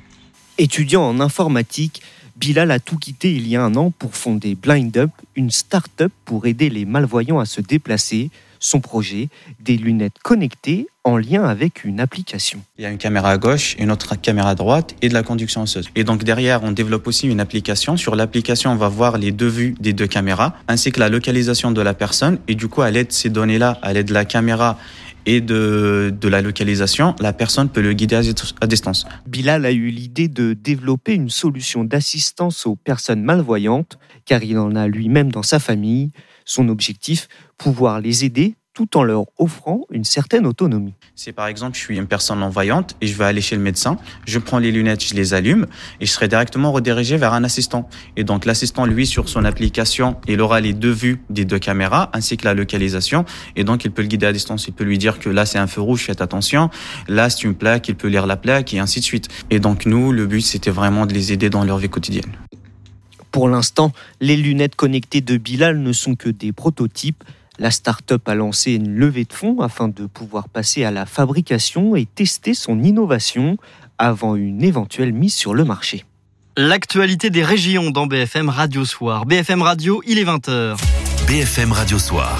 Étudiant 0.59 1.03
en 1.03 1.18
informatique, 1.18 2.01
Bilal 2.37 2.70
a 2.70 2.78
tout 2.78 2.97
quitté 2.97 3.35
il 3.35 3.49
y 3.49 3.57
a 3.57 3.64
un 3.64 3.74
an 3.74 3.91
pour 3.91 4.14
fonder 4.14 4.55
Blind 4.55 4.97
Up, 4.97 5.11
une 5.35 5.51
start-up 5.51 6.12
pour 6.24 6.47
aider 6.47 6.70
les 6.70 6.85
malvoyants 6.85 7.41
à 7.41 7.45
se 7.45 7.61
déplacer. 7.61 8.30
Son 8.64 8.80
projet, 8.80 9.28
des 9.60 9.76
lunettes 9.76 10.16
connectées 10.22 10.86
en 11.04 11.18
lien 11.18 11.44
avec 11.44 11.84
une 11.84 12.00
application. 12.00 12.62
Il 12.78 12.82
y 12.84 12.86
a 12.86 12.90
une 12.90 12.96
caméra 12.96 13.28
à 13.28 13.36
gauche, 13.36 13.76
une 13.78 13.90
autre 13.90 14.18
caméra 14.18 14.48
à 14.48 14.54
droite 14.54 14.96
et 15.02 15.10
de 15.10 15.14
la 15.14 15.22
conduction 15.22 15.60
osseuse. 15.60 15.90
Et 15.96 16.02
donc 16.02 16.24
derrière, 16.24 16.64
on 16.64 16.72
développe 16.72 17.06
aussi 17.06 17.28
une 17.28 17.40
application. 17.40 17.98
Sur 17.98 18.16
l'application, 18.16 18.70
on 18.72 18.76
va 18.76 18.88
voir 18.88 19.18
les 19.18 19.32
deux 19.32 19.48
vues 19.48 19.74
des 19.80 19.92
deux 19.92 20.06
caméras, 20.06 20.54
ainsi 20.66 20.92
que 20.92 21.00
la 21.00 21.10
localisation 21.10 21.72
de 21.72 21.82
la 21.82 21.92
personne. 21.92 22.38
Et 22.48 22.54
du 22.54 22.68
coup, 22.68 22.80
à 22.80 22.90
l'aide 22.90 23.08
de 23.08 23.12
ces 23.12 23.28
données-là, 23.28 23.78
à 23.82 23.92
l'aide 23.92 24.06
de 24.06 24.14
la 24.14 24.24
caméra 24.24 24.78
et 25.26 25.42
de, 25.42 26.14
de 26.18 26.28
la 26.28 26.40
localisation, 26.40 27.14
la 27.20 27.34
personne 27.34 27.68
peut 27.68 27.82
le 27.82 27.92
guider 27.92 28.16
à 28.16 28.22
dis- 28.22 28.34
à 28.62 28.66
distance. 28.66 29.06
Bilal 29.26 29.66
a 29.66 29.72
eu 29.72 29.88
l'idée 29.88 30.28
de 30.28 30.54
développer 30.54 31.12
une 31.12 31.28
solution 31.28 31.84
d'assistance 31.84 32.64
aux 32.64 32.76
personnes 32.76 33.22
malvoyantes, 33.22 33.98
car 34.24 34.42
il 34.42 34.56
en 34.56 34.74
a 34.74 34.86
lui-même 34.86 35.30
dans 35.30 35.42
sa 35.42 35.58
famille. 35.58 36.12
Son 36.45 36.68
objectif, 36.68 37.28
pouvoir 37.59 38.01
les 38.01 38.24
aider 38.24 38.57
tout 38.74 38.97
en 38.99 39.05
leur 39.05 39.24
offrant 39.38 39.82
une 39.90 40.05
certaine 40.05 40.47
autonomie. 40.47 40.95
C'est 41.14 41.32
par 41.32 41.47
exemple, 41.47 41.76
je 41.76 41.80
suis 41.80 41.97
une 41.97 42.09
personne 42.09 42.40
non-voyante 42.40 42.97
et 43.01 43.07
je 43.07 43.16
vais 43.16 43.24
aller 43.24 43.40
chez 43.40 43.55
le 43.55 43.62
médecin, 43.62 43.97
je 44.26 44.38
prends 44.40 44.59
les 44.59 44.72
lunettes, 44.72 45.03
je 45.05 45.14
les 45.14 45.32
allume 45.32 45.66
et 46.01 46.07
je 46.07 46.11
serai 46.11 46.26
directement 46.26 46.72
redirigé 46.72 47.16
vers 47.16 47.32
un 47.32 47.45
assistant. 47.45 47.88
Et 48.16 48.24
donc 48.24 48.45
l'assistant, 48.45 48.84
lui, 48.84 49.07
sur 49.07 49.28
son 49.28 49.45
application, 49.45 50.16
il 50.26 50.40
aura 50.40 50.61
les 50.61 50.72
deux 50.72 50.90
vues 50.90 51.22
des 51.30 51.45
deux 51.45 51.61
caméras 51.61 52.11
ainsi 52.12 52.36
que 52.36 52.45
la 52.45 52.55
localisation 52.55 53.24
et 53.55 53.62
donc 53.62 53.84
il 53.84 53.92
peut 53.92 54.03
le 54.03 54.09
guider 54.09 54.26
à 54.26 54.32
distance. 54.32 54.66
Il 54.66 54.72
peut 54.72 54.84
lui 54.84 54.99
dire 54.99 55.20
que 55.20 55.30
là 55.30 55.47
c'est 55.47 55.59
un 55.59 55.68
feu 55.68 55.80
rouge, 55.80 56.03
faites 56.03 56.20
attention, 56.20 56.68
là 57.07 57.30
c'est 57.30 57.45
une 57.45 57.55
plaque, 57.55 57.88
il 57.88 57.95
peut 57.95 58.09
lire 58.09 58.26
la 58.26 58.36
plaque 58.36 58.74
et 58.74 58.80
ainsi 58.80 58.99
de 58.99 59.05
suite. 59.05 59.28
Et 59.51 59.61
donc 59.61 59.86
nous, 59.86 60.11
le 60.11 60.26
but 60.26 60.40
c'était 60.40 60.72
vraiment 60.72 61.07
de 61.07 61.14
les 61.14 61.32
aider 61.32 61.49
dans 61.49 61.64
leur 61.64 61.78
vie 61.78 61.88
quotidienne. 61.88 62.32
Pour 63.35 63.49
l'instant, 63.49 63.91
les 64.20 64.37
lunettes 64.37 64.76
connectées 64.76 65.20
de 65.20 65.37
Bilal 65.37 65.80
ne 65.80 65.93
sont 65.93 66.14
que 66.14 66.28
des 66.28 66.53
prototypes. 66.53 67.24
La 67.59 67.72
start-up 67.72 68.28
a 68.28 68.37
lancé 68.37 68.74
une 68.74 68.95
levée 68.95 69.24
de 69.24 69.32
fonds 69.32 69.61
afin 69.61 69.89
de 69.89 70.07
pouvoir 70.07 70.49
passer 70.49 70.85
à 70.85 70.93
la 70.93 71.05
fabrication 71.05 71.97
et 71.97 72.07
tester 72.07 72.55
son 72.55 72.80
innovation 72.80 73.57
avant 73.99 74.37
une 74.37 74.62
éventuelle 74.62 75.12
mise 75.12 75.35
sur 75.35 75.53
le 75.53 75.64
marché. 75.64 76.05
L'actualité 76.57 77.28
des 77.28 77.43
régions 77.43 77.91
dans 77.91 78.07
BFM 78.07 78.51
Radio 78.51 78.85
Soir. 78.85 79.26
BFM 79.26 79.62
Radio, 79.62 80.01
il 80.07 80.20
est 80.20 80.24
20h. 80.24 80.76
BFM 81.26 81.72
Radio 81.72 81.99
Soir. 81.99 82.39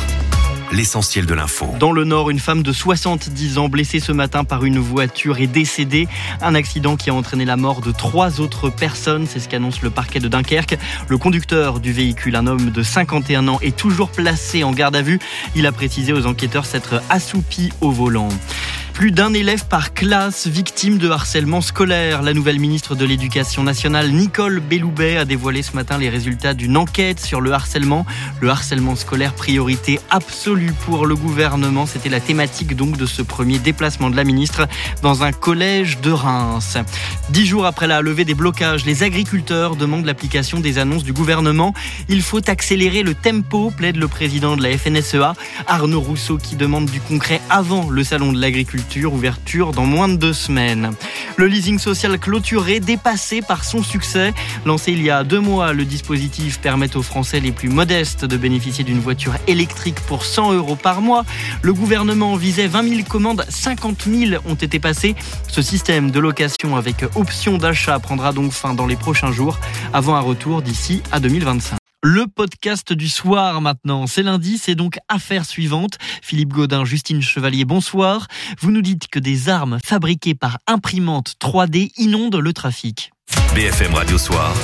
L'essentiel 0.75 1.25
de 1.25 1.35
l'info. 1.35 1.73
Dans 1.79 1.93
le 1.93 2.03
Nord, 2.03 2.31
une 2.31 2.41
femme 2.41 2.65
de 2.65 2.73
70 2.73 3.59
ans 3.59 3.69
blessée 3.69 4.01
ce 4.01 4.11
matin 4.11 4.43
par 4.43 4.65
une 4.65 4.81
voiture 4.81 5.39
est 5.39 5.47
décédée. 5.47 6.09
Un 6.43 6.57
accident 6.57 6.97
qui 6.97 7.11
a 7.11 7.15
entraîné 7.15 7.45
la 7.45 7.57
mort 7.57 7.81
de 7.81 7.93
trois 7.93 8.41
autres 8.41 8.71
personnes, 8.71 9.29
c'est 9.29 9.39
ce 9.39 9.49
qu'annonce 9.49 9.83
le 9.83 9.91
parquet 9.91 10.19
de 10.19 10.27
Dunkerque. 10.27 10.77
Le 11.07 11.17
conducteur 11.17 11.79
du 11.79 11.93
véhicule, 11.93 12.35
un 12.35 12.49
homme 12.49 12.73
de 12.73 12.83
51 12.83 13.47
ans, 13.47 13.61
est 13.63 13.77
toujours 13.77 14.11
placé 14.11 14.65
en 14.65 14.73
garde 14.73 14.97
à 14.97 15.03
vue. 15.03 15.21
Il 15.55 15.65
a 15.67 15.71
précisé 15.71 16.13
aux 16.13 16.27
enquêteurs 16.27 16.67
s'être 16.67 17.01
assoupi 17.09 17.71
au 17.81 17.93
volant. 17.93 18.29
Plus 18.95 19.11
d'un 19.11 19.35
élève 19.35 19.67
par 19.67 19.93
classe 19.93 20.47
victime 20.47 20.99
de 20.99 21.11
harcèlement 21.11 21.61
scolaire. 21.61 22.23
La 22.23 22.33
nouvelle 22.33 22.61
ministre 22.61 22.95
de 22.95 23.05
l'Éducation 23.05 23.65
nationale, 23.65 24.13
Nicole 24.13 24.61
Belloubet, 24.61 25.17
a 25.17 25.25
dévoilé 25.25 25.63
ce 25.63 25.73
matin 25.73 25.99
les 25.99 26.09
résultats 26.09 26.55
d'une 26.55 26.77
enquête 26.77 27.19
sur 27.19 27.41
le 27.41 27.53
harcèlement. 27.53 28.07
Le 28.41 28.51
harcèlement 28.51 28.95
scolaire, 28.95 29.35
priorité 29.35 29.99
absolue 30.11 30.64
pour 30.73 31.07
le 31.07 31.15
gouvernement. 31.15 31.87
C'était 31.87 32.09
la 32.09 32.21
thématique 32.21 32.77
donc 32.77 32.97
de 32.97 33.07
ce 33.07 33.23
premier 33.23 33.59
déplacement 33.59 34.11
de 34.11 34.17
la 34.17 34.25
ministre 34.25 34.67
dans 35.03 35.23
un 35.23 35.33
collège 35.33 35.99
de 36.01 36.11
Reims. 36.11 36.79
Dix 37.31 37.47
jours 37.47 37.67
après 37.67 37.87
la 37.87 38.01
levée 38.01 38.25
des 38.25 38.35
blocages, 38.35 38.85
les 38.85 39.03
agriculteurs 39.03 39.77
demandent 39.77 40.05
l'application 40.05 40.61
des 40.61 40.79
annonces 40.79 41.05
du 41.05 41.13
gouvernement. 41.13 41.75
Il 42.09 42.23
faut 42.23 42.49
accélérer 42.49 43.03
le 43.03 43.15
tempo, 43.15 43.71
plaide 43.71 43.97
le 43.97 44.09
président 44.09 44.57
de 44.57 44.63
la 44.63 44.77
FNSEA, 44.77 45.35
Arnaud 45.67 46.01
Rousseau, 46.01 46.39
qui 46.39 46.57
demande 46.57 46.87
du 46.87 47.01
concret 47.01 47.41
avant 47.51 47.91
le 47.91 48.05
salon 48.05 48.33
de 48.33 48.41
l'agriculture 48.41 49.13
ouverture 49.13 49.73
dans 49.73 49.87
moins 49.87 50.09
de 50.09 50.17
deux 50.17 50.33
semaines. 50.33 50.93
Le 51.37 51.47
leasing 51.47 51.79
social 51.79 52.19
clôturé, 52.19 52.81
dépassé 52.81 53.43
par 53.43 53.65
son 53.65 53.83
succès. 53.83 54.33
Lancé 54.65 54.93
il 54.93 55.03
y 55.03 55.11
a 55.11 55.25
deux 55.25 55.41
mois, 55.41 55.73
le 55.73 55.85
dispositif 55.85 56.61
permet 56.61 56.97
aux 56.97 57.03
Français 57.03 57.41
les 57.41 57.53
plus 57.53 57.69
modestes 57.69 58.25
de 58.25 58.37
bénéficier 58.37 58.85
d'une 58.85 59.01
voiture 59.01 59.35
électrique 59.47 60.01
pour 60.07 60.25
100 60.25 60.53
euros 60.53 60.54
par 60.83 61.01
mois. 61.01 61.25
Le 61.63 61.73
gouvernement 61.73 62.37
visait 62.37 62.67
20 62.67 62.89
000 62.89 63.03
commandes, 63.09 63.45
50 63.49 64.05
000 64.05 64.43
ont 64.47 64.55
été 64.55 64.79
passées. 64.79 65.15
Ce 65.49 65.63
système 65.63 66.11
de 66.11 66.21
location 66.21 66.77
avec 66.77 67.05
option 67.15 67.59
d'achat 67.59 67.99
prendra 67.99 68.33
donc 68.33 68.53
fin 68.53 68.75
dans 68.75 68.87
les 68.87 68.97
prochains 68.97 69.33
jours, 69.33 69.59
avant 69.93 70.15
un 70.15 70.21
retour 70.21 70.63
d'ici 70.63 71.03
à 71.13 71.21
2025. 71.21 71.79
Le 72.07 72.27
podcast 72.27 72.93
du 72.93 73.09
soir 73.09 73.63
maintenant. 73.63 74.07
C'est 74.07 74.23
lundi, 74.23 74.59
c'est 74.59 74.75
donc 74.75 74.99
affaire 75.09 75.47
suivante. 75.47 75.97
Philippe 76.23 76.53
Godin, 76.53 76.85
Justine 76.85 77.23
Chevalier, 77.23 77.65
bonsoir. 77.65 78.27
Vous 78.61 78.71
nous 78.71 78.83
dites 78.83 79.09
que 79.09 79.19
des 79.19 79.49
armes 79.49 79.79
fabriquées 79.83 80.35
par 80.35 80.59
imprimante 80.67 81.35
3D 81.41 81.93
inondent 81.97 82.37
le 82.37 82.53
trafic. 82.53 83.11
BFM 83.55 83.95
Radio 83.95 84.19
Soir 84.19 84.55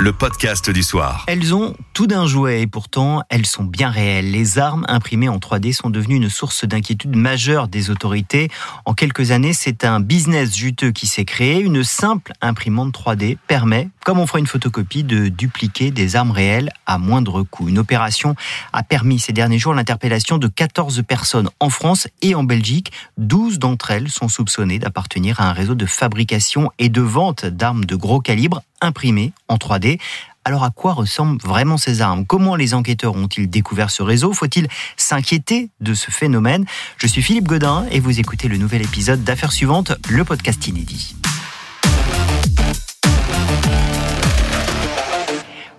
le 0.00 0.12
podcast 0.12 0.70
du 0.70 0.82
soir. 0.82 1.24
Elles 1.28 1.54
ont 1.54 1.74
tout 1.92 2.06
d'un 2.06 2.26
jouet 2.26 2.62
et 2.62 2.66
pourtant 2.66 3.22
elles 3.28 3.46
sont 3.46 3.64
bien 3.64 3.90
réelles. 3.90 4.30
Les 4.30 4.58
armes 4.58 4.84
imprimées 4.88 5.28
en 5.28 5.38
3D 5.38 5.72
sont 5.72 5.90
devenues 5.90 6.16
une 6.16 6.30
source 6.30 6.64
d'inquiétude 6.64 7.16
majeure 7.16 7.68
des 7.68 7.90
autorités. 7.90 8.48
En 8.84 8.94
quelques 8.94 9.30
années, 9.30 9.52
c'est 9.52 9.84
un 9.84 10.00
business 10.00 10.56
juteux 10.56 10.90
qui 10.90 11.06
s'est 11.06 11.24
créé. 11.24 11.60
Une 11.60 11.84
simple 11.84 12.32
imprimante 12.40 12.94
3D 12.94 13.36
permet, 13.46 13.88
comme 14.04 14.18
on 14.18 14.26
ferait 14.26 14.40
une 14.40 14.46
photocopie, 14.46 15.04
de 15.04 15.28
dupliquer 15.28 15.90
des 15.90 16.16
armes 16.16 16.32
réelles 16.32 16.70
à 16.86 16.98
moindre 16.98 17.42
coût. 17.42 17.68
Une 17.68 17.78
opération 17.78 18.34
a 18.72 18.82
permis 18.82 19.18
ces 19.18 19.32
derniers 19.32 19.58
jours 19.58 19.74
l'interpellation 19.74 20.38
de 20.38 20.48
14 20.48 21.02
personnes 21.06 21.50
en 21.60 21.70
France 21.70 22.08
et 22.22 22.34
en 22.34 22.44
Belgique. 22.44 22.92
12 23.18 23.58
d'entre 23.58 23.90
elles 23.90 24.08
sont 24.08 24.28
soupçonnées 24.28 24.78
d'appartenir 24.78 25.40
à 25.40 25.48
un 25.50 25.52
réseau 25.52 25.74
de 25.74 25.86
fabrication 25.86 26.70
et 26.78 26.88
de 26.88 27.02
vente 27.02 27.46
d'armes 27.46 27.84
de 27.84 27.96
gros 27.96 28.20
calibre 28.20 28.62
imprimées 28.82 29.32
en 29.48 29.56
3D. 29.56 29.81
Alors 30.44 30.64
à 30.64 30.70
quoi 30.70 30.92
ressemblent 30.92 31.40
vraiment 31.40 31.76
ces 31.76 32.00
armes? 32.00 32.26
Comment 32.26 32.56
les 32.56 32.74
enquêteurs 32.74 33.14
ont-ils 33.14 33.48
découvert 33.48 33.90
ce 33.90 34.02
réseau? 34.02 34.32
Faut-il 34.32 34.66
s'inquiéter 34.96 35.70
de 35.80 35.94
ce 35.94 36.10
phénomène? 36.10 36.64
Je 36.98 37.06
suis 37.06 37.22
Philippe 37.22 37.46
Godin 37.46 37.86
et 37.90 38.00
vous 38.00 38.18
écoutez 38.18 38.48
le 38.48 38.56
nouvel 38.56 38.82
épisode 38.82 39.22
d'Affaires 39.22 39.52
suivantes, 39.52 39.92
le 40.08 40.24
podcast 40.24 40.66
inédit. 40.66 41.14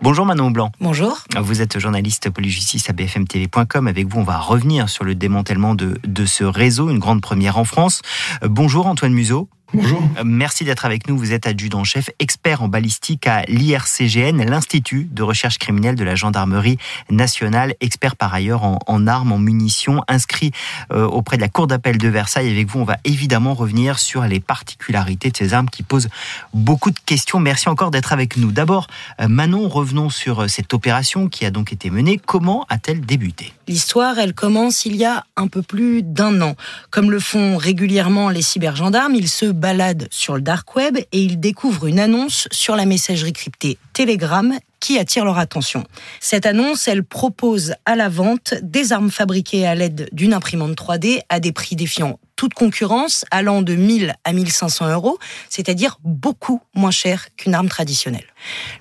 Bonjour 0.02 0.26
Manon 0.26 0.52
Blanc. 0.52 0.72
Bonjour. 0.82 1.20
Vous 1.40 1.62
êtes 1.62 1.80
journaliste 1.80 2.30
police-justice 2.30 2.90
à 2.90 2.94
bfmtv.com. 2.94 3.88
Avec 3.88 4.08
vous, 4.08 4.20
on 4.20 4.24
va 4.24 4.38
revenir 4.38 4.90
sur 4.90 5.06
le 5.06 5.16
démantèlement 5.16 5.76
de, 5.76 5.98
de 6.06 6.26
ce 6.26 6.44
réseau, 6.44 6.90
une 6.90 7.00
grande 7.00 7.22
première 7.22 7.58
en 7.58 7.64
France. 7.64 8.02
Bonjour 8.42 8.88
Antoine 8.88 9.14
Museau. 9.14 9.50
Bonjour. 9.76 10.04
Euh, 10.20 10.24
merci 10.24 10.66
d'être 10.66 10.86
avec 10.86 11.08
nous. 11.08 11.18
Vous 11.18 11.34
êtes 11.34 11.48
adjudant-chef, 11.48 12.12
expert 12.20 12.62
en 12.62 12.68
balistique 12.68 13.26
à 13.26 13.42
l'IRCGN, 13.48 14.44
l'Institut 14.44 15.08
de 15.12 15.24
recherche 15.24 15.58
criminelle 15.58 15.96
de 15.96 16.04
la 16.04 16.14
gendarmerie 16.14 16.78
nationale, 17.10 17.74
expert 17.82 18.16
par 18.16 18.32
ailleurs 18.36 18.62
en, 18.64 19.08
armes, 19.08 19.32
en 19.32 19.40
munitions, 19.40 20.04
inscrit 20.08 20.52
euh, 20.92 21.06
auprès 21.06 21.38
de 21.38 21.42
la 21.42 21.50
Cour 21.50 21.66
d'appel 21.66 21.98
de 21.98 22.08
Versailles. 22.08 22.52
Avec 22.52 22.68
vous, 22.68 22.82
on 22.82 22.84
va 22.84 22.98
évidemment 23.04 23.56
revenir 23.56 23.98
sur 23.98 24.24
les 24.26 24.40
particularités 24.40 25.32
de 25.32 25.38
ces 25.38 25.56
armes 25.56 25.70
qui 25.70 25.82
posent 25.82 26.10
beaucoup 26.54 26.92
de 26.92 27.00
questions. 27.04 27.40
Merci 27.40 27.68
encore 27.68 27.90
d'être 27.90 28.14
avec 28.14 28.38
nous. 28.38 28.52
D'abord, 28.52 28.86
euh, 29.22 29.28
Manon, 29.28 29.68
revenons 29.68 30.12
sur 30.12 30.48
cette 30.52 30.76
opération 30.76 31.30
qui 31.30 31.46
a 31.46 31.52
donc 31.52 31.74
été 31.74 31.90
menée. 31.90 32.22
Comment 32.24 32.68
a-t-elle 32.70 33.02
débuté? 33.02 33.54
L'histoire, 33.68 34.20
elle 34.20 34.34
commence 34.36 34.86
il 34.86 34.96
y 34.98 35.06
a 35.06 35.24
un 35.36 35.48
peu 35.48 35.62
plus 35.62 36.04
d'un 36.04 36.42
an. 36.42 36.56
Comme 36.92 37.10
le 37.10 37.20
font 37.20 37.58
régulièrement 37.58 38.30
les 38.30 38.42
cybergendarmes, 38.42 39.16
ils 39.16 39.30
se 39.30 39.46
balade 39.64 40.10
sur 40.12 40.36
le 40.36 40.42
dark 40.42 40.76
web 40.76 40.98
et 40.98 41.22
ils 41.22 41.40
découvrent 41.40 41.88
une 41.88 42.02
annonce 42.02 42.50
sur 42.52 42.76
la 42.76 42.86
messagerie 42.86 43.32
cryptée 43.32 43.78
Telegram 43.94 44.60
qui 44.82 45.00
attire 45.00 45.24
leur 45.24 45.38
attention. 45.38 45.86
Cette 46.20 46.46
annonce, 46.46 46.90
elle 46.90 47.06
propose 47.06 47.74
à 47.86 47.96
la 47.96 48.10
vente 48.10 48.56
des 48.62 48.92
armes 48.92 49.10
fabriquées 49.10 49.66
à 49.66 49.74
l'aide 49.74 50.10
d'une 50.12 50.34
imprimante 50.34 50.76
3D 50.76 51.22
à 51.30 51.40
des 51.40 51.54
prix 51.54 51.78
défiant 51.78 52.20
toute 52.36 52.54
concurrence, 52.54 53.24
allant 53.32 53.62
de 53.62 53.74
1000 53.74 54.16
à 54.26 54.34
1500 54.34 54.92
euros, 54.92 55.18
c'est-à-dire 55.50 55.98
beaucoup 56.04 56.60
moins 56.76 56.92
cher 56.92 57.28
qu'une 57.38 57.56
arme 57.56 57.70
traditionnelle. 57.70 58.28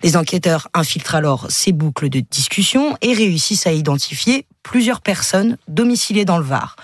Les 0.02 0.16
enquêteurs 0.16 0.66
infiltrent 0.74 1.14
alors 1.14 1.46
ces 1.48 1.70
boucles 1.70 2.08
de 2.08 2.18
discussion 2.28 2.96
et 3.02 3.12
réussissent 3.12 3.68
à 3.68 3.72
identifier 3.72 4.46
plusieurs 4.64 5.00
personnes 5.00 5.58
domiciliées 5.68 6.24
dans 6.24 6.38
le 6.38 6.44
Var. 6.44 6.74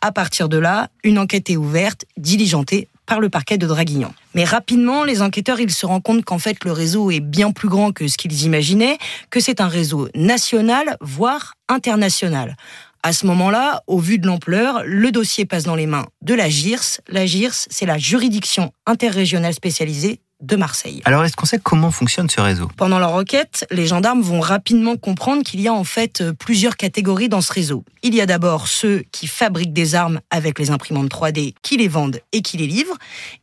À 0.00 0.10
partir 0.10 0.48
de 0.48 0.58
là, 0.58 0.90
une 1.04 1.20
enquête 1.20 1.50
est 1.50 1.56
ouverte, 1.56 2.04
diligentée 2.16 2.88
par 3.06 3.20
le 3.20 3.28
parquet 3.28 3.58
de 3.58 3.66
Draguignan. 3.66 4.12
Mais 4.34 4.44
rapidement, 4.44 5.04
les 5.04 5.22
enquêteurs, 5.22 5.60
ils 5.60 5.70
se 5.70 5.86
rendent 5.86 6.02
compte 6.02 6.24
qu'en 6.24 6.38
fait, 6.38 6.64
le 6.64 6.72
réseau 6.72 7.10
est 7.10 7.20
bien 7.20 7.52
plus 7.52 7.68
grand 7.68 7.92
que 7.92 8.08
ce 8.08 8.16
qu'ils 8.16 8.42
imaginaient, 8.44 8.98
que 9.30 9.40
c'est 9.40 9.60
un 9.60 9.68
réseau 9.68 10.08
national, 10.14 10.96
voire 11.00 11.54
international. 11.68 12.56
À 13.02 13.12
ce 13.12 13.26
moment-là, 13.26 13.82
au 13.86 13.98
vu 13.98 14.18
de 14.18 14.26
l'ampleur, 14.26 14.82
le 14.86 15.12
dossier 15.12 15.44
passe 15.44 15.64
dans 15.64 15.74
les 15.74 15.86
mains 15.86 16.06
de 16.22 16.32
la 16.32 16.48
GIRS. 16.48 17.00
La 17.08 17.26
GIRS, 17.26 17.66
c'est 17.68 17.84
la 17.84 17.98
juridiction 17.98 18.72
interrégionale 18.86 19.52
spécialisée 19.52 20.20
de 20.44 20.56
Marseille. 20.56 21.02
Alors, 21.04 21.24
est-ce 21.24 21.36
qu'on 21.36 21.46
sait 21.46 21.58
comment 21.62 21.90
fonctionne 21.90 22.28
ce 22.28 22.40
réseau? 22.40 22.68
Pendant 22.76 22.98
leur 22.98 23.12
enquête, 23.12 23.66
les 23.70 23.86
gendarmes 23.86 24.22
vont 24.22 24.40
rapidement 24.40 24.96
comprendre 24.96 25.42
qu'il 25.42 25.60
y 25.60 25.68
a 25.68 25.72
en 25.72 25.84
fait 25.84 26.20
euh, 26.20 26.32
plusieurs 26.32 26.76
catégories 26.76 27.28
dans 27.28 27.40
ce 27.40 27.52
réseau. 27.52 27.84
Il 28.02 28.14
y 28.14 28.20
a 28.20 28.26
d'abord 28.26 28.68
ceux 28.68 29.04
qui 29.12 29.26
fabriquent 29.26 29.72
des 29.72 29.94
armes 29.94 30.20
avec 30.30 30.58
les 30.58 30.70
imprimantes 30.70 31.10
3D, 31.10 31.54
qui 31.62 31.76
les 31.76 31.88
vendent 31.88 32.20
et 32.32 32.42
qui 32.42 32.56
les 32.56 32.66
livrent. 32.66 32.96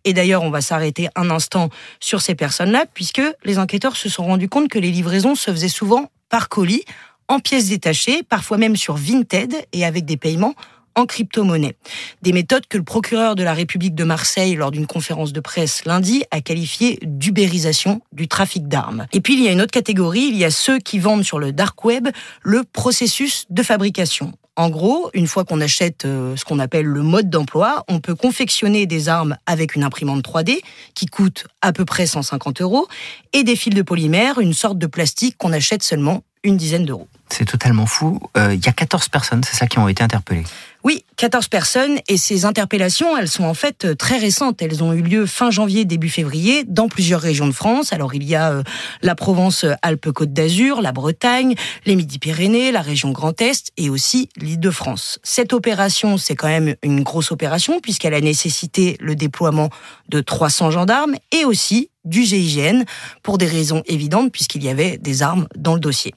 Et 0.05 0.13
d'ailleurs, 0.13 0.43
on 0.43 0.49
va 0.49 0.61
s'arrêter 0.61 1.09
un 1.15 1.29
instant 1.29 1.69
sur 1.99 2.21
ces 2.21 2.35
personnes-là, 2.35 2.85
puisque 2.93 3.21
les 3.43 3.59
enquêteurs 3.59 3.95
se 3.95 4.09
sont 4.09 4.25
rendus 4.25 4.49
compte 4.49 4.69
que 4.69 4.79
les 4.79 4.91
livraisons 4.91 5.35
se 5.35 5.51
faisaient 5.51 5.67
souvent 5.67 6.09
par 6.29 6.49
colis, 6.49 6.83
en 7.27 7.39
pièces 7.39 7.69
détachées, 7.69 8.23
parfois 8.23 8.57
même 8.57 8.75
sur 8.75 8.95
Vinted 8.95 9.55
et 9.71 9.85
avec 9.85 10.05
des 10.05 10.17
paiements 10.17 10.55
en 10.95 11.05
crypto-monnaie. 11.05 11.75
Des 12.21 12.33
méthodes 12.33 12.67
que 12.67 12.77
le 12.77 12.83
procureur 12.83 13.35
de 13.35 13.43
la 13.43 13.53
République 13.53 13.95
de 13.95 14.03
Marseille, 14.03 14.55
lors 14.55 14.71
d'une 14.71 14.87
conférence 14.87 15.33
de 15.33 15.39
presse 15.39 15.85
lundi, 15.85 16.23
a 16.31 16.41
qualifiées 16.41 16.99
d'ubérisation 17.03 18.01
du 18.11 18.27
trafic 18.27 18.67
d'armes. 18.67 19.07
Et 19.13 19.21
puis 19.21 19.33
il 19.35 19.43
y 19.43 19.47
a 19.47 19.51
une 19.51 19.61
autre 19.61 19.71
catégorie, 19.71 20.27
il 20.31 20.37
y 20.37 20.45
a 20.45 20.51
ceux 20.51 20.79
qui 20.79 20.99
vendent 20.99 21.23
sur 21.23 21.39
le 21.39 21.51
dark 21.51 21.83
web 21.85 22.09
le 22.41 22.63
processus 22.63 23.45
de 23.49 23.63
fabrication. 23.63 24.33
En 24.57 24.69
gros, 24.69 25.09
une 25.13 25.27
fois 25.27 25.45
qu'on 25.45 25.61
achète 25.61 26.03
euh, 26.03 26.35
ce 26.35 26.43
qu'on 26.43 26.59
appelle 26.59 26.85
le 26.85 27.01
mode 27.01 27.29
d'emploi, 27.29 27.85
on 27.87 27.99
peut 27.99 28.15
confectionner 28.15 28.85
des 28.85 29.07
armes 29.07 29.37
avec 29.45 29.75
une 29.75 29.83
imprimante 29.83 30.23
3D 30.23 30.59
qui 30.93 31.05
coûte 31.05 31.47
à 31.61 31.71
peu 31.71 31.85
près 31.85 32.05
150 32.05 32.61
euros 32.61 32.87
et 33.31 33.43
des 33.43 33.55
fils 33.55 33.73
de 33.73 33.81
polymère, 33.81 34.39
une 34.39 34.53
sorte 34.53 34.77
de 34.77 34.87
plastique 34.87 35.37
qu'on 35.37 35.53
achète 35.53 35.83
seulement 35.83 36.23
une 36.43 36.57
dizaine 36.57 36.85
d'euros. 36.85 37.07
C'est 37.29 37.45
totalement 37.45 37.85
fou. 37.85 38.19
Euh, 38.37 38.53
il 38.53 38.65
y 38.65 38.67
a 38.67 38.73
14 38.73 39.07
personnes, 39.09 39.43
c'est 39.43 39.55
ça, 39.55 39.67
qui 39.67 39.79
ont 39.79 39.87
été 39.87 40.03
interpellées. 40.03 40.43
Oui, 40.83 41.05
14 41.17 41.47
personnes 41.47 41.99
et 42.07 42.17
ces 42.17 42.45
interpellations, 42.45 43.15
elles 43.15 43.27
sont 43.27 43.43
en 43.43 43.53
fait 43.53 43.85
euh, 43.85 43.95
très 43.95 44.17
récentes. 44.17 44.63
Elles 44.63 44.83
ont 44.83 44.93
eu 44.93 45.03
lieu 45.03 45.27
fin 45.27 45.51
janvier, 45.51 45.85
début 45.85 46.09
février, 46.09 46.63
dans 46.63 46.87
plusieurs 46.87 47.21
régions 47.21 47.45
de 47.45 47.51
France. 47.51 47.93
Alors 47.93 48.15
il 48.15 48.23
y 48.23 48.33
a 48.33 48.51
euh, 48.51 48.63
la 49.03 49.13
Provence-Alpes-Côte 49.13 50.33
d'Azur, 50.33 50.81
la 50.81 50.91
Bretagne, 50.91 51.53
les 51.85 51.95
Midi-Pyrénées, 51.95 52.71
la 52.71 52.81
région 52.81 53.11
Grand 53.11 53.39
Est 53.41 53.69
et 53.77 53.91
aussi 53.91 54.29
l'Île-de-France. 54.37 55.19
Cette 55.21 55.53
opération, 55.53 56.17
c'est 56.17 56.35
quand 56.35 56.47
même 56.47 56.75
une 56.81 57.03
grosse 57.03 57.31
opération 57.31 57.79
puisqu'elle 57.79 58.15
a 58.15 58.21
nécessité 58.21 58.97
le 58.99 59.15
déploiement 59.15 59.69
de 60.09 60.19
300 60.19 60.71
gendarmes 60.71 61.15
et 61.31 61.45
aussi 61.45 61.90
du 62.05 62.23
GIGN 62.23 62.83
pour 63.23 63.37
des 63.37 63.45
raisons 63.45 63.83
évidentes 63.85 64.31
puisqu'il 64.31 64.63
y 64.63 64.69
avait 64.69 64.97
des 64.97 65.21
armes 65.21 65.47
dans 65.55 65.73
le 65.73 65.79
dossier. 65.79 66.13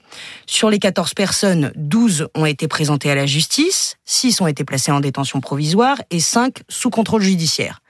Sur 0.46 0.70
les 0.70 0.78
14 0.78 1.14
personnes, 1.14 1.72
12 1.76 2.28
ont 2.34 2.46
été 2.46 2.68
présentées 2.68 3.10
à 3.10 3.14
la 3.14 3.26
justice, 3.26 3.96
6 4.04 4.40
ont 4.40 4.46
été 4.46 4.64
placées 4.64 4.92
en 4.92 5.00
détention 5.00 5.40
provisoire 5.40 6.00
et 6.10 6.20
5 6.20 6.62
sous 6.68 6.90
contrôle 6.90 7.22
judiciaire. 7.22 7.80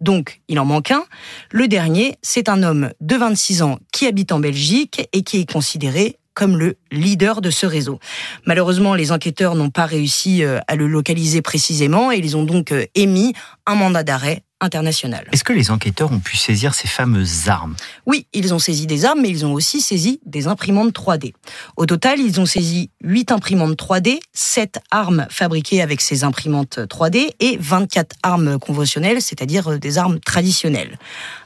Donc, 0.00 0.40
il 0.48 0.58
en 0.58 0.64
manque 0.64 0.90
un. 0.90 1.04
Le 1.50 1.68
dernier, 1.68 2.16
c'est 2.20 2.48
un 2.48 2.62
homme 2.62 2.90
de 3.00 3.16
26 3.16 3.62
ans 3.62 3.78
qui 3.92 4.06
habite 4.06 4.32
en 4.32 4.40
Belgique 4.40 5.08
et 5.12 5.22
qui 5.22 5.40
est 5.40 5.50
considéré 5.50 6.18
comme 6.34 6.56
le 6.56 6.76
leader 6.94 7.40
de 7.40 7.50
ce 7.50 7.66
réseau. 7.66 7.98
Malheureusement, 8.46 8.94
les 8.94 9.12
enquêteurs 9.12 9.54
n'ont 9.54 9.70
pas 9.70 9.86
réussi 9.86 10.42
à 10.44 10.76
le 10.76 10.86
localiser 10.86 11.42
précisément 11.42 12.12
et 12.12 12.18
ils 12.18 12.36
ont 12.36 12.44
donc 12.44 12.72
émis 12.94 13.34
un 13.66 13.74
mandat 13.74 14.02
d'arrêt 14.02 14.42
international. 14.64 15.28
Est-ce 15.32 15.44
que 15.44 15.52
les 15.52 15.70
enquêteurs 15.70 16.10
ont 16.10 16.20
pu 16.20 16.36
saisir 16.36 16.74
ces 16.74 16.88
fameuses 16.88 17.48
armes? 17.48 17.76
Oui, 18.06 18.26
ils 18.32 18.54
ont 18.54 18.58
saisi 18.58 18.86
des 18.86 19.04
armes, 19.04 19.20
mais 19.20 19.28
ils 19.28 19.44
ont 19.44 19.52
aussi 19.52 19.80
saisi 19.80 20.20
des 20.24 20.46
imprimantes 20.46 20.92
3D. 20.92 21.34
Au 21.76 21.86
total, 21.86 22.18
ils 22.18 22.40
ont 22.40 22.46
saisi 22.46 22.90
8 23.02 23.30
imprimantes 23.32 23.76
3D, 23.76 24.18
7 24.32 24.80
armes 24.90 25.26
fabriquées 25.30 25.82
avec 25.82 26.00
ces 26.00 26.24
imprimantes 26.24 26.78
3D 26.78 27.30
et 27.40 27.58
24 27.60 28.16
armes 28.22 28.58
conventionnelles, 28.58 29.20
c'est-à-dire 29.20 29.72
euh, 29.72 29.78
des 29.78 29.98
armes 29.98 30.18
traditionnelles. 30.18 30.98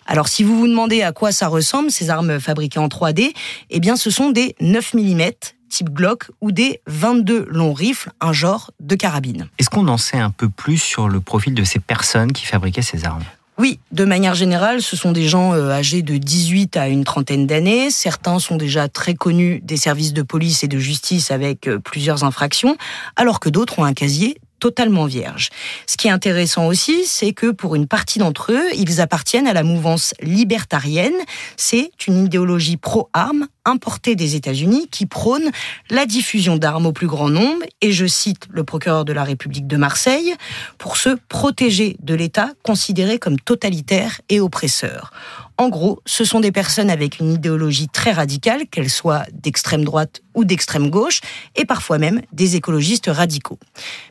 Alors 0.07 0.28
si 0.28 0.42
vous 0.42 0.59
vous 0.59 0.66
demandez 0.66 1.03
à 1.03 1.12
quoi 1.12 1.32
ça 1.32 1.49
ressemble, 1.49 1.90
ces 1.90 2.09
armes 2.09 2.40
fabriquées 2.40 2.78
en 2.78 2.88
3D, 2.88 3.32
eh 3.68 3.80
bien 3.80 3.94
ce 3.94 4.11
sont 4.11 4.30
des 4.30 4.57
9 4.59 4.94
mm 4.94 5.30
type 5.68 5.91
Glock 5.91 6.30
ou 6.41 6.53
des 6.53 6.80
22 6.86 7.47
longs 7.51 7.72
rifles, 7.72 8.11
un 8.20 8.32
genre 8.32 8.70
de 8.80 8.95
carabine. 8.95 9.49
Est-ce 9.59 9.70
qu'on 9.70 9.89
en 9.89 9.99
sait 9.99 10.18
un 10.18 10.30
peu 10.30 10.49
plus 10.49 10.78
sur 10.78 11.09
le 11.09 11.20
profil 11.20 11.55
de 11.55 11.64
ces 11.64 11.78
personnes 11.78 12.32
qui 12.32 12.47
fabriquaient 12.47 12.82
ces 12.82 13.05
armes? 13.05 13.24
Oui, 13.59 13.80
de 13.91 14.05
manière 14.05 14.36
générale, 14.36 14.82
ce 14.82 14.97
sont 14.97 15.11
des 15.11 15.26
gens 15.26 15.53
euh, 15.53 15.70
âgés 15.70 16.03
de 16.03 16.16
18 16.16 16.76
à 16.76 16.86
une 16.86 17.03
trentaine 17.03 17.45
d'années. 17.45 17.91
Certains 17.91 18.39
sont 18.39 18.57
déjà 18.57 18.89
très 18.89 19.14
connus 19.14 19.61
des 19.64 19.76
services 19.76 20.12
de 20.12 20.22
police 20.22 20.62
et 20.62 20.68
de 20.68 20.78
justice 20.78 21.32
avec 21.32 21.66
euh, 21.66 21.80
plusieurs 21.80 22.22
infractions, 22.22 22.76
alors 23.16 23.41
que 23.41 23.49
d'autres 23.49 23.80
ont 23.80 23.84
un 23.84 23.95
casier 23.95 24.39
totalement 24.61 25.07
vierge. 25.07 25.51
Ce 25.86 25.97
qui 25.97 26.09
est 26.09 26.11
intéressant 26.12 26.66
aussi, 26.66 27.05
c'est 27.05 27.32
que 27.32 27.51
pour 27.51 27.74
une 27.74 27.86
partie 27.86 28.20
d'entre 28.20 28.53
eux, 28.53 28.64
ils 28.76 29.01
appartiennent 29.01 29.47
à 29.49 29.53
la 29.53 29.64
mouvance 29.64 30.14
libertarienne. 30.20 31.14
C'est 31.57 31.91
une 32.07 32.26
idéologie 32.26 32.76
pro-armes 32.76 33.49
importée 33.68 34.16
des 34.16 34.34
États-Unis 34.34 34.88
qui 34.90 35.06
prône 35.06 35.50
la 35.90 36.06
diffusion 36.06 36.56
d'armes 36.56 36.86
au 36.86 36.92
plus 36.92 37.06
grand 37.06 37.28
nombre, 37.28 37.62
et 37.80 37.92
je 37.92 38.06
cite 38.06 38.46
le 38.50 38.64
procureur 38.64 39.04
de 39.04 39.12
la 39.12 39.24
République 39.24 39.66
de 39.66 39.76
Marseille, 39.76 40.34
pour 40.78 40.96
se 40.96 41.10
protéger 41.28 41.96
de 42.00 42.14
l'État 42.14 42.50
considéré 42.62 43.18
comme 43.18 43.38
totalitaire 43.38 44.20
et 44.28 44.40
oppresseur. 44.40 45.12
En 45.56 45.68
gros, 45.68 46.00
ce 46.06 46.24
sont 46.24 46.38
des 46.38 46.52
personnes 46.52 46.88
avec 46.88 47.18
une 47.18 47.32
idéologie 47.32 47.88
très 47.88 48.12
radicale, 48.12 48.66
qu'elle 48.68 48.90
soit 48.90 49.24
d'extrême 49.32 49.84
droite 49.84 50.22
ou 50.34 50.44
d'extrême 50.44 50.88
gauche, 50.88 51.20
et 51.56 51.64
parfois 51.64 51.98
même 51.98 52.22
des 52.32 52.54
écologistes 52.54 53.10
radicaux. 53.12 53.58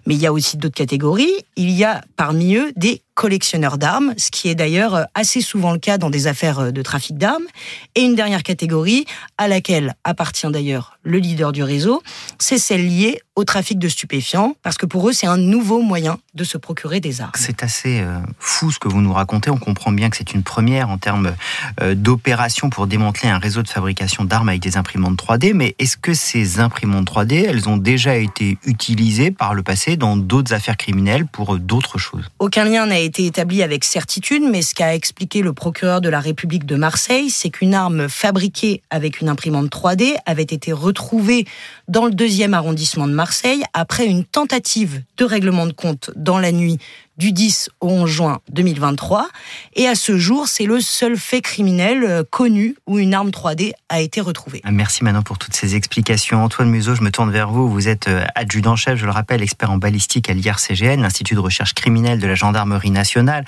Mais 0.06 0.16
il 0.16 0.22
y 0.22 0.28
a 0.28 0.34
aussi 0.34 0.58
d'autres 0.58 0.76
catégories. 0.76 1.32
Il 1.56 1.72
y 1.72 1.86
a 1.86 2.04
parmi 2.18 2.56
eux 2.56 2.74
des 2.76 3.02
collectionneurs 3.18 3.80
d'armes, 3.80 4.14
ce 4.18 4.30
qui 4.30 4.48
est 4.48 4.54
d'ailleurs 4.54 5.08
assez 5.16 5.42
souvent 5.42 5.72
le 5.72 5.80
cas 5.80 5.98
dans 5.98 6.12
des 6.12 6.28
affaires 6.28 6.72
de 6.72 6.82
trafic 6.84 7.18
d'armes. 7.18 7.48
Et 7.96 8.02
une 8.02 8.14
dernière 8.14 8.44
catégorie, 8.44 9.06
à 9.40 9.48
laquelle 9.48 9.96
appartient 10.04 10.48
d'ailleurs 10.48 11.00
le 11.02 11.18
leader 11.18 11.52
du 11.52 11.64
réseau, 11.64 12.04
c'est 12.38 12.60
celle 12.60 12.88
liée 12.88 13.20
au 13.38 13.44
trafic 13.44 13.78
de 13.78 13.88
stupéfiants, 13.88 14.56
parce 14.64 14.78
que 14.78 14.88
pour 14.88 15.08
eux, 15.08 15.14
c'est 15.14 15.28
un 15.28 15.38
nouveau 15.38 15.84
moyen 15.84 16.18
de 16.34 16.44
se 16.44 16.58
procurer 16.58 17.00
des 17.00 17.22
armes. 17.22 17.32
C'est 17.36 17.62
assez 17.62 18.00
euh, 18.00 18.18
fou 18.40 18.72
ce 18.72 18.80
que 18.80 18.88
vous 18.88 19.00
nous 19.00 19.14
racontez. 19.14 19.52
On 19.52 19.60
comprend 19.60 19.92
bien 19.92 20.10
que 20.10 20.18
c'est 20.18 20.34
une 20.34 20.42
première 20.42 20.90
en 20.90 20.98
termes 20.98 21.36
euh, 21.80 21.94
d'opération 21.94 22.72
pour 22.72 22.88
démanteler 22.88 23.30
un 23.30 23.38
réseau 23.38 23.62
de 23.62 23.68
fabrication 23.68 24.24
d'armes 24.24 24.50
avec 24.50 24.62
des 24.62 24.76
imprimantes 24.76 25.22
3D. 25.22 25.54
Mais 25.54 25.76
est-ce 25.78 25.98
que 25.98 26.16
ces 26.16 26.60
imprimantes 26.60 27.08
3D, 27.12 27.46
elles 27.48 27.70
ont 27.70 27.78
déjà 27.78 28.16
été 28.16 28.58
utilisées 28.66 29.30
par 29.30 29.54
le 29.54 29.62
passé 29.62 29.98
dans 29.98 30.18
d'autres 30.18 30.54
affaires 30.54 30.78
criminelles 30.78 31.28
pour 31.28 31.60
d'autres 31.60 32.00
choses? 32.00 32.26
Aucun 32.40 32.66
lien 32.66 32.88
n'a 32.88 32.98
été 32.98 33.28
établi 33.28 33.62
avec 33.62 33.84
certitude, 33.84 34.42
mais 34.52 34.64
ce 34.64 34.74
qu'a 34.74 34.96
expliqué 34.96 35.44
le 35.44 35.54
procureur 35.54 36.02
de 36.02 36.10
la 36.10 36.22
République 36.22 36.66
de 36.66 36.76
Marseille, 36.76 37.30
c'est 37.30 37.52
qu'une 37.52 37.76
arme 37.76 38.10
fabriquée 38.10 38.82
avec 38.90 39.22
une 39.22 39.30
imprimante 39.30 39.70
3D 39.70 40.16
avait 40.26 40.42
été 40.42 40.74
retrouvée 40.74 41.46
dans 41.88 42.06
le 42.06 42.12
deuxième 42.12 42.56
arrondissement 42.56 43.06
de 43.08 43.14
Marseille 43.14 43.27
après 43.74 44.06
une 44.06 44.26
tentative 44.26 45.04
de 45.18 45.26
règlement 45.26 45.66
de 45.66 45.74
compte 45.74 46.12
dans 46.16 46.40
la 46.40 46.52
nuit 46.52 46.80
du 47.18 47.32
10 47.32 47.70
au 47.82 47.90
11 47.90 48.10
juin 48.10 48.40
2023. 48.52 49.28
Et 49.76 49.88
à 49.88 49.96
ce 49.96 50.18
jour, 50.18 50.48
c'est 50.48 50.66
le 50.66 50.80
seul 50.80 51.18
fait 51.18 51.42
criminel 51.42 52.04
euh, 52.04 52.24
connu 52.30 52.76
où 52.86 53.00
une 53.00 53.14
arme 53.14 53.30
3D 53.30 53.74
a 53.90 54.00
été 54.02 54.22
retrouvée. 54.22 54.62
Merci 54.72 55.04
Manon 55.04 55.24
pour 55.24 55.38
toutes 55.38 55.56
ces 55.56 55.76
explications. 55.76 56.44
Antoine 56.44 56.70
Museau, 56.70 56.96
je 56.96 57.02
me 57.02 57.10
tourne 57.10 57.32
vers 57.32 57.50
vous. 57.50 57.70
Vous 57.70 57.88
êtes 57.88 58.08
euh, 58.08 58.24
adjudant-chef, 58.36 59.00
je 59.00 59.06
le 59.06 59.12
rappelle, 59.12 59.42
expert 59.42 59.72
en 59.72 59.78
balistique 59.78 60.30
à 60.30 60.34
l'IRCGN, 60.34 61.02
l'Institut 61.02 61.34
de 61.34 61.40
recherche 61.40 61.74
criminelle 61.74 62.20
de 62.20 62.28
la 62.28 62.36
Gendarmerie 62.36 62.92
nationale. 62.92 63.46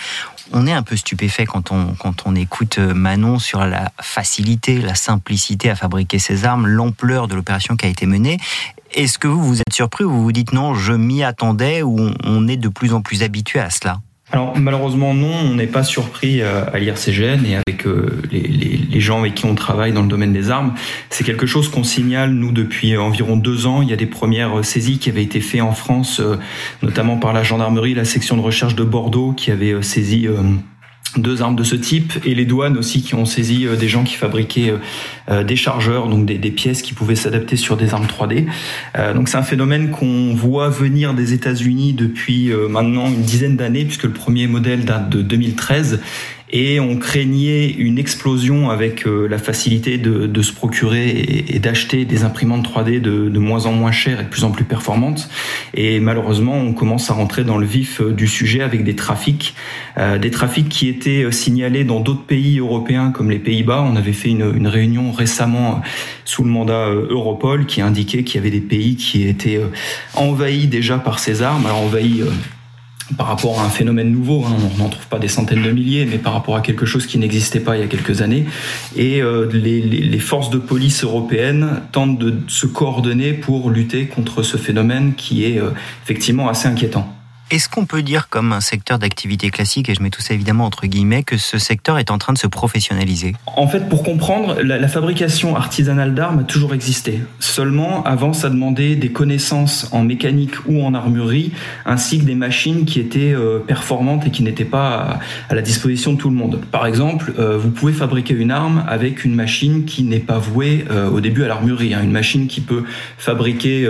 On 0.51 0.65
est 0.65 0.73
un 0.73 0.83
peu 0.83 0.95
stupéfait 0.95 1.45
quand 1.45 1.71
on, 1.71 1.93
quand 1.93 2.23
on 2.25 2.35
écoute 2.35 2.79
euh, 2.79 2.93
Manon 2.93 3.37
sur 3.37 3.65
la 3.65 3.91
facilité, 4.01 4.79
la 4.79 4.95
simplicité 4.95 5.69
à 5.69 5.75
fabriquer 5.75 6.17
ces 6.17 6.45
armes, 6.45 6.67
l'ampleur 6.67 7.27
de 7.27 7.35
l'opération 7.35 7.75
qui 7.75 7.85
a 7.85 7.89
été 7.89 8.05
menée. 8.07 8.37
Est-ce 8.93 9.19
que 9.19 9.27
vous 9.27 9.43
vous 9.43 9.59
êtes 9.61 9.73
surpris 9.73 10.03
ou 10.03 10.11
vous 10.11 10.23
vous 10.23 10.31
dites 10.31 10.51
non, 10.51 10.73
je 10.73 10.93
m'y 10.93 11.23
attendais 11.23 11.83
ou 11.83 12.11
on 12.23 12.47
est 12.47 12.57
de 12.57 12.69
plus 12.69 12.93
en 12.93 13.01
plus 13.01 13.21
habitué 13.21 13.59
à 13.59 13.69
cela? 13.69 14.01
Alors 14.31 14.55
malheureusement 14.57 15.13
non, 15.15 15.33
on 15.33 15.55
n'est 15.55 15.67
pas 15.67 15.83
surpris 15.83 16.41
euh, 16.41 16.63
à 16.71 16.77
l'IRCGN 16.77 17.45
et 17.45 17.55
avec 17.55 17.87
euh, 17.87 18.21
les, 18.31 18.41
les, 18.41 18.99
gens 18.99 19.19
avec 19.19 19.33
qui 19.33 19.45
on 19.45 19.55
travaille 19.55 19.91
dans 19.91 20.03
le 20.03 20.07
domaine 20.07 20.33
des 20.33 20.51
armes. 20.51 20.75
C'est 21.09 21.23
quelque 21.23 21.47
chose 21.47 21.69
qu'on 21.69 21.83
signale 21.83 22.31
nous 22.31 22.51
depuis 22.51 22.95
environ 22.97 23.37
deux 23.37 23.65
ans. 23.65 23.81
Il 23.81 23.89
y 23.89 23.93
a 23.93 23.95
des 23.95 24.05
premières 24.05 24.63
saisies 24.63 24.99
qui 24.99 25.09
avaient 25.09 25.23
été 25.23 25.39
faites 25.41 25.61
en 25.61 25.71
France, 25.71 26.19
euh, 26.19 26.35
notamment 26.83 27.17
par 27.17 27.33
la 27.33 27.43
gendarmerie, 27.43 27.95
la 27.95 28.05
section 28.05 28.37
de 28.37 28.41
recherche 28.41 28.75
de 28.75 28.83
Bordeaux 28.83 29.31
qui 29.31 29.51
avait 29.51 29.81
saisi 29.81 30.27
deux 31.17 31.41
armes 31.41 31.55
de 31.55 31.63
ce 31.63 31.75
type 31.75 32.13
et 32.25 32.35
les 32.35 32.45
douanes 32.45 32.77
aussi 32.77 33.01
qui 33.01 33.15
ont 33.15 33.25
saisi 33.25 33.65
euh, 33.65 33.75
des 33.75 33.87
gens 33.87 34.03
qui 34.03 34.15
fabriquaient 34.15 34.71
euh, 34.71 34.77
euh, 35.29 35.43
des 35.43 35.55
chargeurs, 35.55 36.07
donc 36.07 36.25
des, 36.25 36.51
pièces 36.51 36.81
qui 36.81 36.93
pouvaient 36.93 37.15
s'adapter 37.15 37.55
sur 37.55 37.77
des 37.77 37.93
armes 37.93 38.07
3D. 38.07 38.47
donc 39.13 39.29
c'est 39.29 39.37
un 39.37 39.43
phénomène 39.43 39.91
qu'on 39.91 40.33
voit 40.33 40.69
venir 40.69 41.13
des 41.13 41.33
États-Unis 41.33 41.93
depuis 41.93 42.51
maintenant 42.67 43.07
une 43.07 43.21
dizaine 43.21 43.55
d'années 43.55 43.85
puisque 43.85 44.05
le 44.05 44.11
premier 44.11 44.47
modèle 44.47 44.83
date 44.83 45.09
de 45.09 45.21
2013 45.21 46.01
et 46.51 46.79
on 46.79 46.97
craignait 46.97 47.69
une 47.69 47.99
explosion 47.99 48.69
avec 48.69 49.05
euh, 49.05 49.27
la 49.27 49.37
facilité 49.37 49.97
de, 49.97 50.25
de 50.25 50.41
se 50.41 50.51
procurer 50.51 51.45
et, 51.47 51.59
d'acheter 51.59 52.05
des 52.05 52.23
imprimantes 52.23 52.67
3D 52.67 52.99
de, 52.99 53.29
de, 53.29 53.39
moins 53.39 53.65
en 53.65 53.71
moins 53.71 53.91
chères 53.91 54.19
et 54.19 54.23
de 54.23 54.29
plus 54.29 54.43
en 54.43 54.51
plus 54.51 54.63
performantes. 54.63 55.29
Et 55.75 55.99
malheureusement, 55.99 56.55
on 56.55 56.73
commence 56.73 57.11
à 57.11 57.13
rentrer 57.13 57.43
dans 57.43 57.57
le 57.57 57.65
vif 57.65 58.01
euh, 58.01 58.11
du 58.11 58.27
sujet 58.27 58.61
avec 58.61 58.83
des 58.83 58.95
trafics, 58.95 59.55
euh, 59.97 60.17
des 60.17 60.31
trafics 60.31 60.69
qui 60.69 60.87
étaient 60.87 61.31
signalés 61.31 61.83
dans 61.83 61.99
d'autres 61.99 62.25
pays 62.25 62.59
européens 62.59 63.11
comme 63.11 63.29
les 63.29 63.39
Pays-Bas. 63.39 63.85
On 63.87 63.95
avait 63.95 64.13
fait 64.13 64.29
une, 64.29 64.51
une, 64.55 64.67
réunion 64.67 65.11
récemment 65.11 65.81
sous 66.25 66.43
le 66.43 66.49
mandat 66.49 66.89
Europol 66.89 67.65
qui 67.65 67.81
indiquait 67.81 68.23
qu'il 68.23 68.35
y 68.35 68.37
avait 68.39 68.51
des 68.51 68.61
pays 68.61 68.95
qui 68.95 69.27
étaient 69.27 69.59
envahis 70.13 70.67
déjà 70.67 70.99
par 70.99 71.17
ces 71.17 71.41
armes. 71.41 71.65
Alors 71.65 71.79
envahis 71.79 72.21
par 73.17 73.27
rapport 73.27 73.59
à 73.59 73.65
un 73.65 73.69
phénomène 73.69 74.11
nouveau. 74.11 74.43
Hein, 74.45 74.55
on 74.75 74.83
n'en 74.83 74.89
trouve 74.89 75.07
pas 75.07 75.19
des 75.19 75.27
centaines 75.27 75.63
de 75.63 75.71
milliers, 75.71 76.05
mais 76.05 76.17
par 76.17 76.33
rapport 76.33 76.55
à 76.55 76.61
quelque 76.61 76.85
chose 76.85 77.05
qui 77.05 77.17
n'existait 77.17 77.59
pas 77.59 77.77
il 77.77 77.81
y 77.81 77.83
a 77.83 77.87
quelques 77.87 78.21
années. 78.21 78.45
Et 78.95 79.21
euh, 79.21 79.49
les, 79.51 80.19
forces 80.19 80.49
de 80.49 80.57
police 80.57 81.03
européennes 81.03 81.81
tentent 81.91 82.19
de 82.19 82.35
se 82.47 82.67
coordonner 82.67 83.33
pour 83.33 83.69
lutter 83.69 84.05
contre 84.05 84.43
ce 84.43 84.57
phénomène 84.57 85.13
qui 85.15 85.45
est 85.45 85.59
euh, 85.59 85.71
effectivement 86.03 86.49
assez 86.49 86.67
inquiétant. 86.67 87.18
Est-ce 87.51 87.67
qu'on 87.67 87.85
peut 87.85 88.03
dire, 88.03 88.29
comme 88.29 88.53
un 88.53 88.61
secteur 88.61 88.99
d'activité 88.99 89.49
classique, 89.49 89.89
et 89.89 89.95
je 89.95 90.03
mets 90.03 90.11
tout 90.11 90.21
ça 90.21 90.35
évidemment 90.35 90.65
entre 90.65 90.85
guillemets, 90.85 91.23
que 91.23 91.37
ce 91.37 91.57
secteur 91.57 91.97
est 91.97 92.11
en 92.11 92.19
train 92.19 92.31
de 92.31 92.37
se 92.37 92.45
professionnaliser? 92.45 93.33
En 93.47 93.67
fait, 93.67 93.89
pour 93.89 94.03
comprendre, 94.03 94.61
la, 94.61 94.87
fabrication 94.87 95.55
artisanale 95.55 96.13
d'armes 96.13 96.39
a 96.39 96.43
toujours 96.43 96.75
existé. 96.75 97.21
Seulement, 97.39 98.03
avant, 98.03 98.33
ça 98.33 98.49
demandait 98.49 98.95
des 98.95 99.11
connaissances 99.11 99.89
en 99.91 100.03
mécanique 100.03 100.51
ou 100.67 100.83
en 100.83 100.93
armurerie, 100.93 101.51
ainsi 101.87 102.19
que 102.19 102.25
des 102.25 102.35
machines 102.35 102.85
qui 102.85 102.99
étaient 102.99 103.33
euh, 103.33 103.57
performantes 103.57 104.27
et 104.27 104.29
qui 104.29 104.43
n'étaient 104.43 104.63
pas 104.63 105.19
à, 105.49 105.55
la 105.55 105.61
disposition 105.63 106.13
de 106.13 106.17
tout 106.19 106.29
le 106.29 106.35
monde. 106.35 106.61
Par 106.71 106.85
exemple, 106.85 107.33
euh, 107.39 107.57
vous 107.57 107.71
pouvez 107.71 107.93
fabriquer 107.93 108.35
une 108.35 108.51
arme 108.51 108.83
avec 108.87 109.25
une 109.25 109.33
machine 109.33 109.85
qui 109.85 110.03
n'est 110.03 110.19
pas 110.19 110.37
vouée 110.37 110.85
euh, 110.91 111.09
au 111.09 111.19
début 111.19 111.43
à 111.43 111.47
l'armurerie. 111.47 111.95
Hein. 111.95 112.01
Une 112.03 112.11
machine 112.11 112.45
qui 112.45 112.61
peut 112.61 112.83
fabriquer 113.17 113.89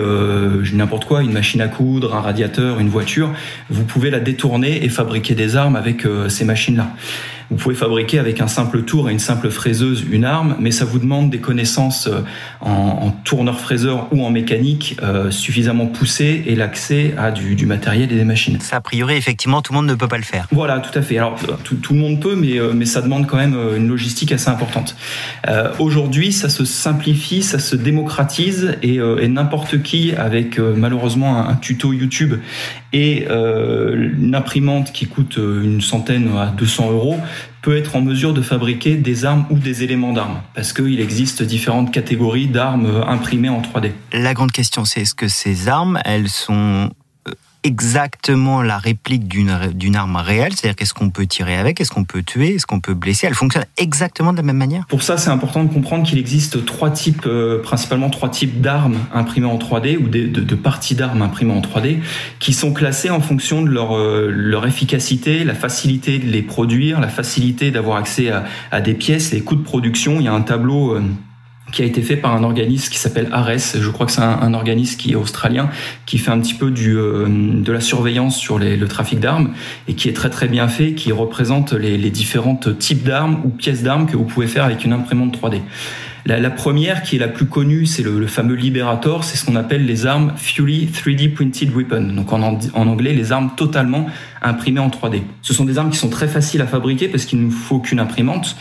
n'importe 0.74 1.06
quoi, 1.06 1.24
une 1.24 1.34
machine 1.34 1.60
à 1.60 1.68
coudre, 1.68 2.16
un 2.16 2.22
radiateur, 2.22 2.80
une 2.80 2.90
voiture 2.90 3.34
vous 3.70 3.84
pouvez 3.84 4.10
la 4.10 4.20
détourner 4.20 4.84
et 4.84 4.90
fabriquer 4.90 5.36
des 5.36 5.56
armes 5.56 5.76
avec 5.76 6.06
euh, 6.06 6.30
ces 6.30 6.46
machines-là. 6.46 6.88
Vous 7.52 7.56
pouvez 7.56 7.74
fabriquer 7.74 8.20
avec 8.20 8.42
un 8.42 8.48
simple 8.48 8.84
tour 8.84 9.10
et 9.10 9.12
une 9.12 9.20
simple 9.20 9.50
fraiseuse 9.50 10.06
une 10.12 10.24
arme, 10.24 10.56
mais 10.60 10.70
ça 10.70 10.86
vous 10.86 11.00
demande 11.00 11.32
des 11.32 11.40
connaissances 11.40 12.08
euh, 12.08 12.22
en, 12.62 13.10
tourneur-fraiseur 13.24 14.08
ou 14.12 14.24
en 14.24 14.30
mécanique 14.30 14.98
euh, 15.02 15.32
suffisamment 15.32 15.88
poussées 15.88 16.44
et 16.46 16.56
l'accès 16.56 17.16
à 17.18 17.32
du, 17.32 17.66
matériel 17.66 18.12
et 18.12 18.16
des 18.16 18.24
machines. 18.24 18.60
Ça, 18.60 18.76
a 18.76 18.82
priori, 18.82 19.16
effectivement, 19.16 19.64
tout 19.64 19.74
le 19.74 19.78
monde 19.78 19.88
ne 19.88 19.96
peut 19.96 20.08
pas 20.08 20.18
le 20.18 20.24
faire. 20.24 20.48
Voilà, 20.52 20.78
tout 20.78 20.98
à 20.98 21.02
fait. 21.02 21.18
Alors, 21.18 21.40
tout, 21.64 21.94
le 21.94 22.00
monde 22.00 22.20
peut, 22.20 22.36
mais, 22.36 22.60
mais 22.76 22.86
ça 22.86 23.02
demande 23.02 23.26
quand 23.26 23.38
même 23.38 23.58
une 23.76 23.88
logistique 23.88 24.32
assez 24.32 24.50
importante. 24.50 24.96
Aujourd'hui, 25.80 26.32
ça 26.32 26.50
se 26.50 26.66
simplifie, 26.66 27.42
ça 27.42 27.60
se 27.60 27.76
démocratise 27.76 28.78
et, 28.84 28.96
et 28.96 29.28
n'importe 29.28 29.82
qui, 29.82 30.14
avec 30.16 30.60
malheureusement 30.60 31.38
un, 31.38 31.50
un, 31.50 31.56
tuto 31.56 31.94
YouTube 31.94 32.36
et 32.94 33.28
une 33.28 34.34
imprimante 34.36 34.92
qui 34.92 35.06
coûte 35.06 35.38
une 35.38 35.82
centaine 35.82 36.30
à 36.38 36.48
200 36.48 36.92
euros, 36.92 37.18
peut 37.62 37.76
être 37.76 37.96
en 37.96 38.02
mesure 38.02 38.34
de 38.34 38.42
fabriquer 38.42 38.96
des 38.96 39.26
armes 39.26 39.46
ou 39.50 39.58
des 39.58 39.84
éléments 39.84 40.14
d'armes, 40.14 40.42
parce 40.56 40.72
qu'il 40.72 41.00
existe 41.00 41.44
différentes 41.44 41.92
catégories 41.92 42.48
d'armes 42.48 43.04
imprimées 43.06 43.50
en 43.50 43.62
3D. 43.62 43.92
La 44.14 44.34
grande 44.34 44.52
question, 44.52 44.86
c'est 44.86 45.02
est-ce 45.02 45.14
que 45.14 45.28
ces 45.28 45.68
armes, 45.68 46.00
elles 46.06 46.30
sont 46.30 46.90
exactement 47.64 48.62
la 48.62 48.78
réplique 48.78 49.28
d'une 49.28 49.96
arme 49.96 50.16
réelle 50.16 50.54
C'est-à-dire 50.56 50.76
qu'est-ce 50.76 50.94
qu'on 50.94 51.10
peut 51.10 51.26
tirer 51.26 51.58
avec 51.58 51.82
Est-ce 51.82 51.92
qu'on 51.92 52.04
peut 52.04 52.24
tuer 52.24 52.56
Est-ce 52.56 52.66
qu'on 52.66 52.80
peut 52.80 52.94
blesser 52.94 53.28
Elle 53.28 53.34
fonctionne 53.34 53.66
exactement 53.78 54.32
de 54.32 54.38
la 54.38 54.44
même 54.44 54.58
manière 54.58 54.86
Pour 54.88 55.04
ça, 55.04 55.18
c'est 55.18 55.30
important 55.30 55.64
de 55.64 55.74
comprendre 55.74 56.06
qu'il 56.06 56.18
existe 56.18 56.66
trois 56.66 56.90
types, 56.90 57.26
euh, 57.26 57.62
principalement 57.62 58.10
trois 58.10 58.30
types 58.30 58.62
d'armes 58.62 58.98
imprimées 59.14 59.48
en 59.48 59.58
3D 59.58 59.98
ou 59.98 60.08
de, 60.08 60.56
parties 60.56 60.96
d'armes 60.96 61.22
imprimées 61.22 61.54
en 61.54 61.62
3D 61.62 62.00
qui 62.40 62.54
sont 62.54 62.74
classées 62.74 63.10
en 63.10 63.22
fonction 63.22 63.62
de 63.62 63.70
leur, 63.70 63.98
euh, 63.98 64.30
leur 64.32 64.66
efficacité, 64.66 65.44
la 65.44 65.56
facilité 65.56 66.20
de 66.20 66.26
les 66.26 66.42
produire, 66.42 67.00
la 67.00 67.08
facilité 67.08 67.72
d'avoir 67.72 67.98
accès 67.98 68.30
à, 68.30 68.46
à, 68.72 68.82
des 68.82 68.94
pièces, 68.94 69.32
les 69.32 69.42
coûts 69.42 69.56
de 69.56 69.64
production. 69.64 70.20
Il 70.20 70.24
y 70.24 70.28
a 70.28 70.34
un 70.34 70.42
tableau... 70.42 70.96
Euh, 70.96 71.04
qui 71.72 71.82
a 71.82 71.86
été 71.86 72.02
fait 72.02 72.16
par 72.16 72.36
un 72.36 72.44
organisme 72.44 72.92
qui 72.92 72.98
s'appelle 72.98 73.30
ARES. 73.32 73.78
Je 73.80 73.90
crois 73.90 74.06
que 74.06 74.12
c'est 74.12 74.22
un, 74.22 74.54
organisme 74.54 74.98
qui 74.98 75.12
est 75.12 75.16
australien, 75.16 75.70
qui 76.06 76.18
fait 76.18 76.32
un 76.32 76.40
petit 76.40 76.54
peu 76.54 76.72
du, 76.72 76.98
euh, 76.98 77.28
de 77.28 77.72
la 77.72 77.82
surveillance 77.82 78.38
sur 78.38 78.60
le 78.60 78.88
trafic 78.88 79.20
d'armes 79.20 79.54
et 79.88 79.94
qui 79.94 80.10
est 80.10 80.14
très 80.14 80.30
très 80.30 80.48
bien 80.48 80.68
fait, 80.68 80.94
qui 80.94 81.12
représente 81.12 81.74
les, 81.74 81.98
les 81.98 82.10
différents 82.10 82.60
types 82.80 83.04
d'armes 83.04 83.42
ou 83.46 83.50
pièces 83.50 83.84
d'armes 83.84 84.06
que 84.06 84.18
vous 84.18 84.26
pouvez 84.26 84.48
faire 84.48 84.64
avec 84.66 84.84
une 84.86 84.94
imprimante 84.94 85.38
3D. 85.40 85.62
La, 86.26 86.50
première, 86.52 87.02
qui 87.02 87.16
est 87.16 87.20
la 87.20 87.28
plus 87.28 87.48
connue, 87.48 87.88
c'est 87.88 88.04
le, 88.04 88.28
fameux 88.28 88.54
Liberator. 88.54 89.24
C'est 89.24 89.38
ce 89.38 89.46
qu'on 89.46 89.56
appelle 89.56 89.86
les 89.86 90.06
armes 90.06 90.34
Fully 90.36 90.88
3D 90.88 91.34
Printed 91.34 91.72
Weapon. 91.74 92.02
Donc 92.02 92.32
en, 92.34 92.44
anglais, 92.76 93.14
les 93.14 93.32
armes 93.32 93.52
totalement 93.56 94.06
imprimées 94.42 94.80
en 94.80 94.90
3D. 94.90 95.22
Ce 95.42 95.54
sont 95.54 95.66
des 95.66 95.78
armes 95.78 95.90
qui 95.90 95.98
sont 95.98 96.10
très 96.10 96.28
faciles 96.28 96.62
à 96.62 96.68
fabriquer 96.68 97.08
parce 97.08 97.26
qu'il 97.26 97.44
ne 97.44 97.50
faut 97.50 97.80
qu'une 97.80 98.00
imprimante 98.00 98.56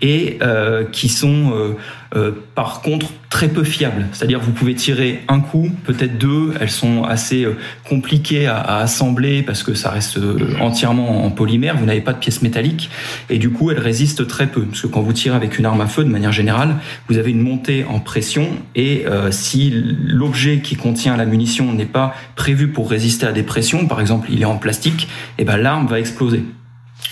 et 0.00 0.38
euh, 0.42 0.84
qui 0.84 1.08
sont 1.08 1.52
euh, 1.54 1.76
euh, 2.16 2.32
par 2.54 2.82
contre 2.82 3.06
très 3.30 3.48
peu 3.48 3.64
fiables. 3.64 4.08
C'est-à-dire 4.12 4.40
vous 4.40 4.50
pouvez 4.50 4.74
tirer 4.74 5.22
un 5.28 5.40
coup, 5.40 5.70
peut-être 5.84 6.18
deux. 6.18 6.52
Elles 6.60 6.70
sont 6.70 7.04
assez 7.04 7.46
compliquées 7.88 8.46
à, 8.46 8.78
assembler 8.78 9.42
parce 9.42 9.62
que 9.62 9.72
ça 9.72 9.90
reste 9.90 10.18
entièrement 10.60 11.24
en 11.24 11.30
polymère. 11.30 11.78
Vous 11.78 11.86
n'avez 11.86 12.02
pas 12.02 12.12
de 12.12 12.18
pièces 12.18 12.42
métalliques 12.42 12.90
et 13.30 13.38
du 13.38 13.50
coup 13.50 13.70
elles 13.70 13.78
résistent 13.78 14.26
très 14.26 14.48
peu. 14.48 14.62
Parce 14.62 14.82
que 14.82 14.86
quand 14.88 15.00
vous 15.00 15.14
tirez 15.14 15.34
avec 15.34 15.58
une 15.58 15.64
arme 15.64 15.80
à 15.80 15.86
feu, 15.86 16.04
de 16.04 16.10
manière 16.10 16.32
générale, 16.32 16.76
vous 17.08 17.16
avez 17.16 17.30
une 17.30 17.40
montée 17.40 17.86
en 17.88 18.00
pression 18.00 18.48
et 18.74 19.06
si 19.30 19.72
l'objet 20.04 20.58
qui 20.58 20.76
contient 20.76 21.16
la 21.16 21.24
munition 21.24 21.72
n'est 21.72 21.86
pas 21.86 22.14
prévu 22.36 22.68
pour 22.68 22.90
résister 22.90 23.26
à 23.26 23.32
des 23.32 23.42
pressions, 23.42 23.86
par 23.86 24.00
exemple 24.00 24.28
il 24.30 24.42
est 24.42 24.46
en 24.46 24.58
plastique, 24.58 25.08
et 25.38 25.42
eh 25.42 25.44
ben 25.44 25.56
l'arme 25.56 25.86
va 25.86 25.98
exploser. 25.98 26.44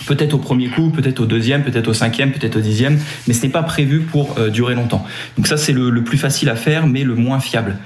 Peut-être 0.07 0.33
au 0.33 0.37
premier 0.37 0.69
coup, 0.69 0.89
peut-être 0.89 1.19
au 1.19 1.25
deuxième, 1.25 1.63
peut-être 1.63 1.87
au 1.87 1.93
cinquième, 1.93 2.31
peut-être 2.31 2.57
au 2.57 2.61
dixième, 2.61 2.99
mais 3.27 3.33
ce 3.33 3.43
n'est 3.43 3.51
pas 3.51 3.63
prévu 3.63 3.99
pour 3.99 4.37
euh, 4.37 4.49
durer 4.49 4.73
longtemps. 4.73 5.05
Donc 5.37 5.47
ça, 5.47 5.57
c'est 5.57 5.73
le, 5.73 6.03
plus 6.03 6.17
facile 6.17 6.49
à 6.49 6.55
faire, 6.55 6.87
mais 6.87 7.03
le 7.03 7.15
moins 7.15 7.39
fiable. 7.39 7.77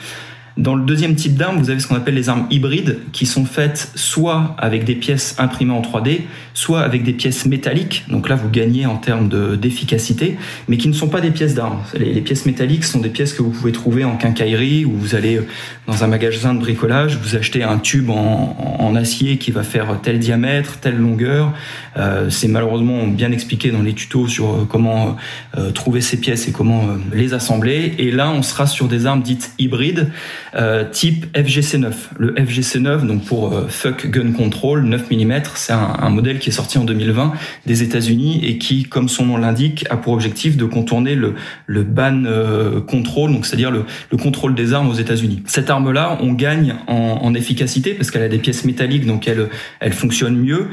Dans 0.58 0.76
le 0.76 0.86
deuxième 0.86 1.16
type 1.16 1.36
d'armes, 1.36 1.58
vous 1.58 1.70
avez 1.70 1.80
ce 1.80 1.88
qu'on 1.88 1.96
appelle 1.96 2.16
les 2.16 2.30
armes 2.30 2.48
hybrides, 2.50 3.00
qui 3.12 3.26
sont 3.26 3.44
faites 3.44 3.92
soit 3.96 4.56
avec 4.58 4.86
des 4.86 4.96
pièces 4.96 5.36
imprimées 5.38 5.74
en 5.74 5.82
3D, 5.82 6.22
soit 6.56 6.82
avec 6.82 7.03
des 7.03 7.14
pièces 7.14 7.45
métalliques. 7.45 8.06
Donc 8.10 8.28
là, 8.28 8.36
vous 8.36 8.49
gagnez 8.49 8.88
en 8.88 8.97
termes 8.97 9.30
d'efficacité, 9.58 10.38
mais 10.68 10.78
qui 10.78 10.88
ne 10.88 10.93
sont 10.93 11.10
pas 11.10 11.22
des 11.22 11.30
pièces 11.30 11.53
d'armes. 11.53 11.84
Les, 11.93 12.22
pièces 12.22 12.47
métalliques 12.47 12.86
sont 12.86 12.99
des 12.99 13.10
pièces 13.10 13.34
que 13.34 13.43
vous 13.43 13.51
pouvez 13.51 13.72
trouver 13.72 14.03
en 14.03 14.18
quincaillerie, 14.18 14.86
où 14.86 14.93
vous 14.93 15.14
allez 15.14 15.39
dans 15.86 16.03
un 16.03 16.08
magasin 16.08 16.56
de 16.56 16.60
bricolage, 16.60 17.20
vous 17.22 17.36
achetez 17.36 17.62
un 17.62 17.78
tube 17.78 18.10
en, 18.10 18.95
acier 18.95 19.38
qui 19.38 19.51
va 19.51 19.64
faire 19.64 19.99
tel 20.01 20.20
diamètre, 20.20 20.80
telle 20.80 20.95
longueur. 20.95 21.51
Euh, 21.97 22.30
C'est 22.30 22.47
malheureusement 22.47 23.06
bien 23.08 23.34
expliqué 23.34 23.70
dans 23.70 23.82
les 23.82 23.91
tutos 23.91 24.30
sur 24.30 24.66
comment 24.70 25.18
euh, 25.58 25.72
trouver 25.72 25.99
ces 25.99 26.16
pièces 26.18 26.47
et 26.47 26.53
comment 26.53 26.84
euh, 26.84 26.97
les 27.14 27.34
assembler. 27.34 27.93
Et 27.97 28.10
là, 28.12 28.32
on 28.32 28.41
sera 28.41 28.68
sur 28.68 28.88
des 28.88 29.06
armes 29.06 29.22
dites 29.22 29.51
hybrides. 29.60 30.12
Euh, 30.56 30.86
type 30.89 31.26
FGC9. 31.36 31.91
Le 32.18 32.34
FGC9, 32.34 33.06
donc 33.06 33.26
pour 33.26 33.53
euh, 33.53 33.68
Fuck 33.68 34.10
Gun 34.10 34.32
Control, 34.32 34.84
9 34.84 35.12
mm, 35.12 35.41
c'est 35.56 35.74
un, 35.74 35.97
un, 35.99 36.10
modèle 36.10 36.39
qui 36.39 36.45
est 36.50 36.54
sorti 36.54 36.78
en 36.78 36.84
2020 36.84 37.34
des 37.66 37.84
États-Unis 37.84 38.41
et 38.43 38.58
qui, 38.58 38.84
comme 38.84 39.10
son 39.10 39.26
nom 39.26 39.38
l'indique, 39.38 39.86
a 39.89 39.98
pour 39.98 40.14
objectif 40.14 40.58
de 40.58 40.66
contourner 40.66 41.16
le, 41.16 41.36
le 41.68 41.84
ban 41.84 42.24
euh, 42.26 42.82
control, 42.82 43.32
donc 43.32 43.46
c'est-à-dire 43.46 43.72
le, 43.72 43.86
le, 44.12 44.18
contrôle 44.18 44.56
des 44.56 44.74
armes 44.74 44.89
aux 44.89 44.93
États-Unis. 44.93 45.43
Cette 45.46 45.70
arme-là, 45.70 46.18
on 46.22 46.34
gagne 46.34 46.76
en, 46.88 47.20
en 47.22 47.34
efficacité 47.34 47.93
parce 47.93 48.12
qu'elle 48.12 48.24
a 48.24 48.30
des 48.30 48.39
pièces 48.39 48.66
métalliques, 48.66 49.06
donc 49.06 49.28
elle, 49.28 49.50
elle 49.80 49.93
fonctionne 49.93 50.38
mieux. 50.38 50.68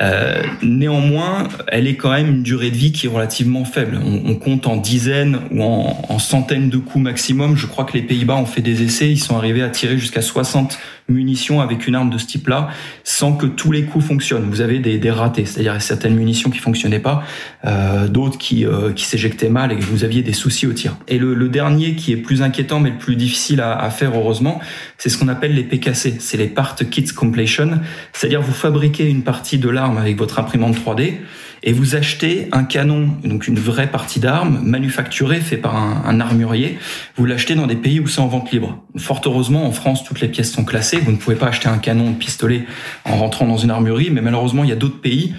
Euh, 0.00 0.42
néanmoins, 0.62 1.48
elle 1.66 1.86
est 1.88 1.96
quand 1.96 2.10
même 2.12 2.28
une 2.28 2.42
durée 2.42 2.70
de 2.70 2.76
vie 2.76 2.92
qui 2.92 3.06
est 3.06 3.08
relativement 3.08 3.64
faible. 3.64 3.98
On, 4.02 4.30
on 4.30 4.34
compte 4.36 4.66
en 4.66 4.76
dizaines 4.76 5.40
ou 5.50 5.62
en, 5.62 6.18
centaines 6.18 6.70
de 6.70 6.76
coups 6.78 7.02
maximum. 7.02 7.56
Je 7.56 7.66
crois 7.66 7.84
que 7.84 7.94
les 7.94 8.02
Pays-Bas 8.02 8.36
ont 8.36 8.46
fait 8.46 8.60
des 8.60 8.82
essais. 8.82 9.10
Ils 9.10 9.18
sont 9.18 9.36
arrivés 9.36 9.62
à 9.62 9.68
tirer 9.70 9.98
jusqu'à 9.98 10.22
60 10.22 10.78
munitions 11.08 11.60
avec 11.60 11.86
une 11.86 11.94
arme 11.94 12.10
de 12.10 12.18
ce 12.18 12.26
type-là 12.26 12.68
sans 13.02 13.32
que 13.32 13.46
tous 13.46 13.72
les 13.72 13.84
coups 13.84 14.04
fonctionnent. 14.04 14.48
Vous 14.50 14.60
avez 14.60 14.78
des, 14.78 14.98
des 14.98 15.10
ratés, 15.10 15.46
c'est-à-dire 15.46 15.80
certaines 15.80 16.14
munitions 16.14 16.50
qui 16.50 16.58
fonctionnaient 16.58 16.98
pas, 16.98 17.22
euh, 17.64 18.08
d'autres 18.08 18.38
qui, 18.38 18.66
euh, 18.66 18.92
qui 18.92 19.04
s'éjectaient 19.04 19.48
mal 19.48 19.72
et 19.72 19.76
que 19.76 19.82
vous 19.82 20.04
aviez 20.04 20.22
des 20.22 20.32
soucis 20.32 20.66
au 20.66 20.72
tir. 20.72 20.96
Et 21.08 21.18
le, 21.18 21.34
le, 21.34 21.48
dernier 21.48 21.94
qui 21.94 22.12
est 22.12 22.16
plus 22.18 22.42
inquiétant 22.42 22.78
mais 22.78 22.90
le 22.90 22.98
plus 22.98 23.16
difficile 23.16 23.60
à, 23.60 23.78
à 23.78 23.90
faire 23.90 24.14
heureusement, 24.14 24.60
c'est 24.98 25.08
ce 25.08 25.16
qu'on 25.16 25.28
appelle 25.28 25.54
les 25.54 25.64
PKC, 25.64 26.16
c'est 26.18 26.36
les 26.36 26.46
Part 26.46 26.76
Kits 26.76 27.06
Completion, 27.06 27.80
c'est-à-dire 28.12 28.42
vous 28.42 28.52
fabriquez 28.52 29.08
une 29.08 29.22
partie 29.22 29.58
de 29.58 29.68
l'arme 29.70 29.96
avec 29.96 30.18
votre 30.18 30.38
imprimante 30.38 30.76
3D 30.76 31.14
et 31.62 31.72
vous 31.72 31.96
achetez 31.96 32.48
un 32.52 32.64
canon, 32.64 33.08
donc 33.24 33.48
une 33.48 33.58
vraie 33.58 33.90
partie 33.90 34.20
d'armes 34.20 34.60
manufacturée, 34.62 35.40
fait 35.40 35.56
par 35.56 35.76
un, 35.76 36.02
un 36.06 36.20
armurier. 36.20 36.78
Vous 37.16 37.26
l'achetez 37.26 37.54
dans 37.54 37.66
des 37.66 37.76
pays 37.76 38.00
où 38.00 38.06
c'est 38.06 38.20
en 38.20 38.28
vente 38.28 38.50
libre. 38.52 38.82
Fort 38.96 39.20
heureusement, 39.26 39.66
en 39.66 39.72
France, 39.72 40.04
toutes 40.04 40.20
les 40.20 40.28
pièces 40.28 40.52
sont 40.52 40.64
classées. 40.64 40.98
Vous 40.98 41.12
ne 41.12 41.16
pouvez 41.16 41.36
pas 41.36 41.46
acheter 41.46 41.68
un 41.68 41.78
canon 41.78 42.10
de 42.10 42.16
pistolet 42.16 42.64
en 43.04 43.16
rentrant 43.16 43.46
dans 43.46 43.58
une 43.58 43.70
armurerie, 43.70 44.10
mais 44.10 44.20
malheureusement, 44.20 44.64
il 44.64 44.70
y 44.70 44.72
a 44.72 44.76
d'autres 44.76 45.00
pays 45.00 45.34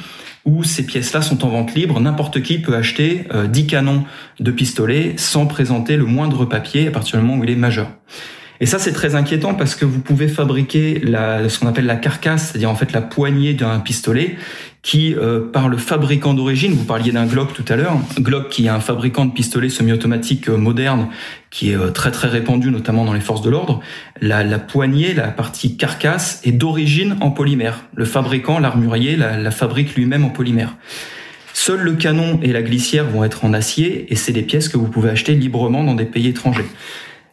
où 0.46 0.64
ces 0.64 0.86
pièces-là 0.86 1.22
sont 1.22 1.46
en 1.46 1.50
vente 1.50 1.76
libre. 1.76 2.00
N'importe 2.00 2.42
qui 2.42 2.60
peut 2.60 2.76
acheter 2.76 3.26
euh, 3.34 3.48
10 3.48 3.68
canons 3.68 4.04
de 4.40 4.52
pistolet 4.52 5.14
sans 5.18 5.46
présenter 5.46 5.98
le 5.98 6.06
moindre 6.06 6.46
papier 6.46 6.88
à 6.88 6.92
partir 6.92 7.20
du 7.20 7.26
moment 7.26 7.40
où 7.40 7.44
il 7.44 7.50
est 7.50 7.56
majeur. 7.56 7.90
Et 8.62 8.66
ça, 8.66 8.78
c'est 8.78 8.92
très 8.92 9.16
inquiétant 9.16 9.54
parce 9.54 9.76
que 9.76 9.86
vous 9.86 10.02
pouvez 10.02 10.28
fabriquer 10.28 11.00
la, 11.00 11.48
ce 11.48 11.60
qu'on 11.60 11.68
appelle 11.68 11.86
la 11.86 11.96
carcasse, 11.96 12.50
c'est-à-dire 12.50 12.70
en 12.70 12.76
fait 12.76 12.92
la 12.92 13.02
poignée 13.02 13.54
d'un 13.54 13.80
pistolet 13.80 14.36
qui, 14.82 15.14
euh, 15.14 15.42
par 15.42 15.68
le 15.68 15.78
fabricant 15.78 16.34
d'origine, 16.34 16.74
vous 16.74 16.86
parliez 16.86 17.12
d'un 17.12 17.26
Glock 17.26 17.54
tout 17.54 17.66
à 17.68 17.76
l'heure, 17.76 17.98
Glock 18.20 18.50
qui 18.50 18.66
est 18.66 18.70
un 18.70 18.80
fabricant 18.80 19.26
de 19.26 19.32
pistolets 19.32 19.70
semi-automatiques 19.70 20.50
euh, 20.50 20.58
moderne 20.58 21.10
qui 21.50 21.72
est 21.72 21.76
euh, 21.76 21.92
très 21.92 22.12
très 22.12 22.30
répandu 22.30 22.72
notamment 22.72 23.04
dans 23.04 23.14
les 23.14 23.20
forces 23.20 23.42
de 23.42 23.50
l'ordre, 23.50 23.82
la, 24.22 24.44
la, 24.44 24.58
poignée, 24.60 25.14
la 25.14 25.28
partie 25.28 25.76
carcasse 25.76 26.42
est 26.46 26.54
d'origine 26.54 27.18
en 27.20 27.32
polymère. 27.32 27.84
Le 27.96 28.06
fabricant, 28.06 28.60
l'armurier, 28.60 29.18
la, 29.18 29.38
la 29.38 29.52
fabrique 29.52 29.96
lui-même 29.96 30.24
en 30.24 30.30
polymère. 30.30 30.76
Seul 31.54 31.82
le 31.82 31.94
canon 31.94 32.40
et 32.42 32.54
la 32.54 32.62
glissière 32.62 33.06
vont 33.06 33.26
être 33.26 33.44
en 33.44 33.54
acier 33.54 34.06
et 34.10 34.16
c'est 34.16 34.32
des 34.32 34.44
pièces 34.44 34.70
que 34.70 34.78
vous 34.78 34.88
pouvez 34.88 35.10
acheter 35.10 35.36
librement 35.36 35.84
dans 35.84 35.96
des 35.96 36.06
pays 36.06 36.28
étrangers. 36.28 36.68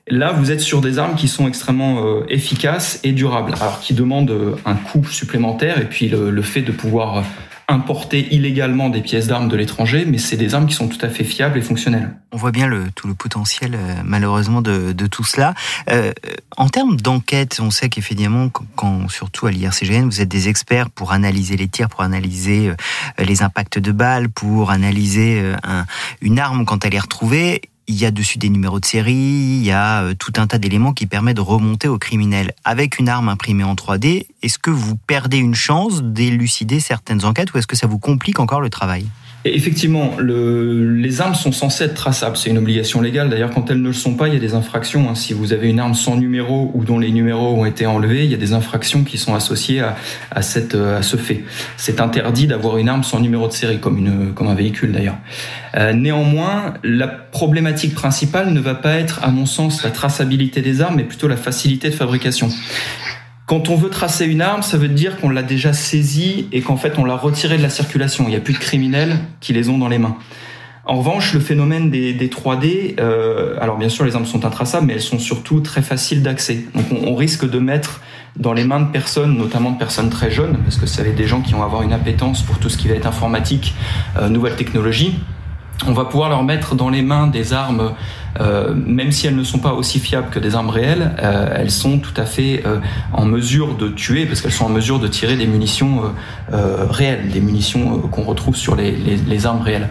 Là, 0.08 0.32
vous 0.32 0.52
êtes 0.52 0.60
sur 0.60 0.80
des 0.80 0.98
armes 0.98 1.16
qui 1.16 1.26
sont 1.26 1.48
extrêmement 1.48 2.04
euh, 2.06 2.24
efficaces 2.28 3.00
et 3.02 3.12
durables, 3.12 3.54
alors 3.60 3.80
qui 3.80 3.92
demandent 3.92 4.30
euh, 4.30 4.54
un 4.64 4.74
coût 4.76 5.04
supplémentaire 5.04 5.78
et 5.78 5.88
puis 5.88 6.08
le, 6.08 6.42
fait 6.42 6.62
de 6.62 6.70
pouvoir 6.70 7.24
importer 7.68 8.32
illégalement 8.32 8.88
des 8.88 9.00
pièces 9.00 9.26
d'armes 9.26 9.48
de 9.48 9.56
l'étranger, 9.56 10.04
mais 10.06 10.18
c'est 10.18 10.36
des 10.36 10.54
armes 10.54 10.66
qui 10.66 10.74
sont 10.74 10.88
tout 10.88 11.04
à 11.04 11.08
fait 11.08 11.24
fiables 11.24 11.58
et 11.58 11.62
fonctionnelles. 11.62 12.14
On 12.30 12.36
voit 12.36 12.52
bien 12.52 12.68
le, 12.68 12.84
tout 12.94 13.08
le 13.08 13.14
potentiel, 13.14 13.74
euh, 13.74 13.94
malheureusement, 14.04 14.62
de, 14.62 14.92
de, 14.92 15.06
tout 15.06 15.24
cela. 15.24 15.54
Euh, 15.90 16.12
en 16.56 16.68
termes 16.68 16.96
d'enquête, 16.96 17.58
on 17.60 17.70
sait 17.70 17.88
qu'effectivement, 17.88 18.48
quand, 18.76 19.08
surtout 19.08 19.46
à 19.46 19.50
l'IRCGN, 19.50 20.04
vous 20.04 20.20
êtes 20.20 20.28
des 20.28 20.48
experts 20.48 20.90
pour 20.90 21.12
analyser 21.12 21.56
les 21.56 21.66
tirs, 21.66 21.88
pour 21.88 22.02
analyser 22.02 22.68
euh, 22.68 23.24
les 23.24 23.42
impacts 23.42 23.78
de 23.78 23.90
balles, 23.90 24.28
pour 24.28 24.70
analyser 24.70 25.40
euh, 25.40 25.56
un, 25.64 25.86
une 26.20 26.38
arme 26.38 26.64
quand 26.64 26.84
elle 26.84 26.94
est 26.94 27.00
retrouvée 27.00 27.62
il 27.88 27.96
y 27.96 28.04
a 28.04 28.10
dessus 28.10 28.38
des 28.38 28.48
numéros 28.48 28.80
de 28.80 28.84
série, 28.84 29.14
il 29.14 29.64
y 29.64 29.70
a 29.70 30.02
euh, 30.02 30.14
tout 30.14 30.32
un 30.36 30.46
tas 30.46 30.58
d'éléments 30.58 30.92
qui 30.92 31.06
permettent 31.06 31.36
de 31.36 31.42
remonter 31.42 31.88
au 31.88 31.98
criminel. 31.98 32.52
Avec 32.64 32.98
une 32.98 33.08
arme 33.08 33.28
imprimée 33.28 33.64
en 33.64 33.74
3D, 33.74 34.26
est-ce 34.42 34.58
que 34.58 34.70
vous 34.70 34.96
perdez 34.96 35.38
une 35.38 35.54
chance 35.54 36.02
d'élucider 36.02 36.80
certaines 36.80 37.24
enquêtes 37.24 37.52
ou 37.52 37.58
est-ce 37.58 37.66
que 37.66 37.76
ça 37.76 37.86
vous 37.86 37.98
complique 37.98 38.40
encore 38.40 38.60
le 38.60 38.70
travail? 38.70 39.06
Effectivement, 39.44 40.14
le, 40.18 40.96
les 40.96 41.20
armes 41.20 41.36
sont 41.36 41.52
censées 41.52 41.84
être 41.84 41.94
traçables. 41.94 42.36
C'est 42.36 42.50
une 42.50 42.58
obligation 42.58 43.00
légale. 43.00 43.30
D'ailleurs, 43.30 43.50
quand 43.50 43.70
elles 43.70 43.80
ne 43.80 43.86
le 43.86 43.92
sont 43.92 44.14
pas, 44.14 44.26
il 44.26 44.34
y 44.34 44.36
a 44.36 44.40
des 44.40 44.54
infractions. 44.54 45.08
Hein. 45.08 45.14
Si 45.14 45.34
vous 45.34 45.52
avez 45.52 45.68
une 45.68 45.78
arme 45.78 45.94
sans 45.94 46.16
numéro 46.16 46.72
ou 46.74 46.84
dont 46.84 46.98
les 46.98 47.12
numéros 47.12 47.54
ont 47.54 47.64
été 47.64 47.86
enlevés, 47.86 48.24
il 48.24 48.30
y 48.30 48.34
a 48.34 48.38
des 48.38 48.54
infractions 48.54 49.04
qui 49.04 49.18
sont 49.18 49.34
associées 49.34 49.80
à, 49.80 49.96
à, 50.32 50.42
cette, 50.42 50.74
à 50.74 51.02
ce 51.02 51.16
fait. 51.16 51.44
C'est 51.76 52.00
interdit 52.00 52.48
d'avoir 52.48 52.78
une 52.78 52.88
arme 52.88 53.04
sans 53.04 53.20
numéro 53.20 53.46
de 53.46 53.52
série, 53.52 53.78
comme, 53.78 53.98
une, 53.98 54.32
comme 54.34 54.48
un 54.48 54.54
véhicule 54.54 54.90
d'ailleurs. 54.92 55.18
Euh, 55.76 55.92
néanmoins, 55.92 56.74
la 56.82 57.06
problématique 57.06 57.94
principale 57.94 58.52
ne 58.52 58.60
va 58.60 58.74
pas 58.74 58.94
être, 58.94 59.22
à 59.22 59.30
mon 59.30 59.46
sens, 59.46 59.84
la 59.84 59.90
traçabilité 59.90 60.60
des 60.60 60.80
armes, 60.80 60.96
mais 60.96 61.04
plutôt 61.04 61.28
la 61.28 61.36
facilité 61.36 61.90
de 61.90 61.94
fabrication 61.94 62.50
Quand 63.46 63.68
on 63.68 63.76
veut 63.76 63.90
tracer 63.90 64.26
une 64.26 64.42
arme, 64.42 64.62
ça 64.62 64.76
veut 64.76 64.88
dire 64.88 65.20
qu'on 65.20 65.30
l'a 65.30 65.44
déjà 65.44 65.72
saisie 65.72 66.48
et 66.50 66.62
qu'en 66.62 66.76
fait 66.76 66.98
on 66.98 67.04
l'a 67.04 67.14
retirée 67.14 67.56
de 67.56 67.62
la 67.62 67.70
circulation. 67.70 68.24
Il 68.26 68.30
n'y 68.30 68.36
a 68.36 68.40
plus 68.40 68.54
de 68.54 68.58
criminels 68.58 69.18
qui 69.38 69.52
les 69.52 69.68
ont 69.68 69.78
dans 69.78 69.86
les 69.86 69.98
mains. 69.98 70.16
En 70.84 70.96
revanche, 70.96 71.32
le 71.32 71.38
phénomène 71.38 71.88
des, 71.88 72.28
3D, 72.28 72.96
euh, 72.98 73.56
alors 73.60 73.76
bien 73.76 73.88
sûr 73.88 74.04
les 74.04 74.16
armes 74.16 74.26
sont 74.26 74.44
intraçables, 74.44 74.86
mais 74.86 74.94
elles 74.94 75.00
sont 75.00 75.20
surtout 75.20 75.60
très 75.60 75.82
faciles 75.82 76.22
d'accès. 76.24 76.64
Donc 76.74 76.86
on, 76.90 77.14
risque 77.14 77.48
de 77.48 77.60
mettre 77.60 78.00
dans 78.36 78.52
les 78.52 78.64
mains 78.64 78.80
de 78.80 78.90
personnes, 78.90 79.36
notamment 79.36 79.70
de 79.70 79.78
personnes 79.78 80.10
très 80.10 80.30
jeunes, 80.30 80.58
parce 80.64 80.76
que 80.76 80.86
ça 80.86 81.04
va 81.04 81.08
être 81.08 81.16
des 81.16 81.28
gens 81.28 81.40
qui 81.40 81.52
vont 81.52 81.62
avoir 81.62 81.82
une 81.82 81.92
appétence 81.92 82.42
pour 82.42 82.58
tout 82.58 82.68
ce 82.68 82.76
qui 82.76 82.88
va 82.88 82.94
être 82.94 83.06
informatique, 83.06 83.74
euh, 84.16 84.28
nouvelles 84.28 84.56
technologies, 84.56 85.14
on 85.86 85.92
va 85.92 86.04
pouvoir 86.04 86.30
leur 86.30 86.42
mettre 86.42 86.74
dans 86.74 86.88
les 86.88 87.02
mains 87.02 87.26
des 87.26 87.52
armes, 87.52 87.92
euh, 88.40 88.74
même 88.74 89.12
si 89.12 89.26
elles 89.26 89.36
ne 89.36 89.44
sont 89.44 89.58
pas 89.58 89.72
aussi 89.72 89.98
fiables 90.00 90.30
que 90.30 90.38
des 90.38 90.54
armes 90.54 90.70
réelles, 90.70 91.12
euh, 91.22 91.54
elles 91.56 91.70
sont 91.70 91.98
tout 91.98 92.18
à 92.20 92.24
fait 92.24 92.62
euh, 92.66 92.78
en 93.12 93.24
mesure 93.24 93.76
de 93.76 93.88
tuer, 93.88 94.26
parce 94.26 94.40
qu'elles 94.40 94.52
sont 94.52 94.66
en 94.66 94.70
mesure 94.70 94.98
de 94.98 95.08
tirer 95.08 95.36
des 95.36 95.46
munitions 95.46 96.02
réelles, 96.50 97.28
des 97.28 97.40
munitions 97.40 97.98
qu'on 97.98 98.22
retrouve 98.22 98.56
sur 98.56 98.76
les, 98.76 98.92
les, 98.92 99.46
armes 99.46 99.62
réelles. 99.62 99.88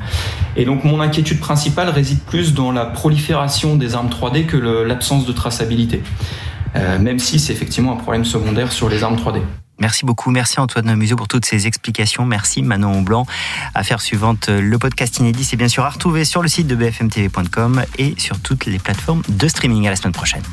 Et 0.55 0.65
donc 0.65 0.83
mon 0.83 1.01
inquiétude 1.01 1.39
principale 1.39 1.89
réside 1.89 2.19
plus 2.19 2.53
dans 2.53 2.71
la 2.71 2.85
prolifération 2.85 3.75
des 3.75 3.95
armes 3.95 4.09
3D 4.09 4.45
que 4.45 4.57
l'absence 4.57 5.25
de 5.25 5.31
traçabilité, 5.31 6.01
même 6.99 7.19
si 7.19 7.39
c'est 7.39 7.53
effectivement 7.53 7.93
un 7.93 7.97
problème 7.97 8.25
secondaire 8.25 8.71
sur 8.71 8.89
les 8.89 9.03
armes 9.03 9.17
3D. 9.17 9.41
Merci 9.79 10.05
beaucoup. 10.05 10.31
Merci 10.31 10.59
Antoine 10.59 10.95
Museau 10.95 11.15
pour 11.15 11.27
toutes 11.27 11.45
ces 11.45 11.67
explications. 11.67 12.25
Merci 12.25 12.61
Manon 12.61 13.01
Blanc. 13.01 13.25
Affaire 13.73 14.01
suivante, 14.01 14.49
le 14.49 14.77
podcast 14.77 15.19
inédit, 15.19 15.43
c'est 15.43 15.57
bien 15.57 15.67
sûr 15.67 15.83
à 15.83 15.89
retrouver 15.89 16.25
sur 16.25 16.41
le 16.41 16.47
site 16.47 16.67
de 16.67 16.75
bfmtv.com 16.75 17.83
et 17.97 18.15
sur 18.17 18.39
toutes 18.39 18.65
les 18.65 18.79
plateformes 18.79 19.23
de 19.27 19.47
streaming. 19.47 19.87
À 19.87 19.89
la 19.89 19.95
semaine 19.95 20.13
prochaine. 20.13 20.43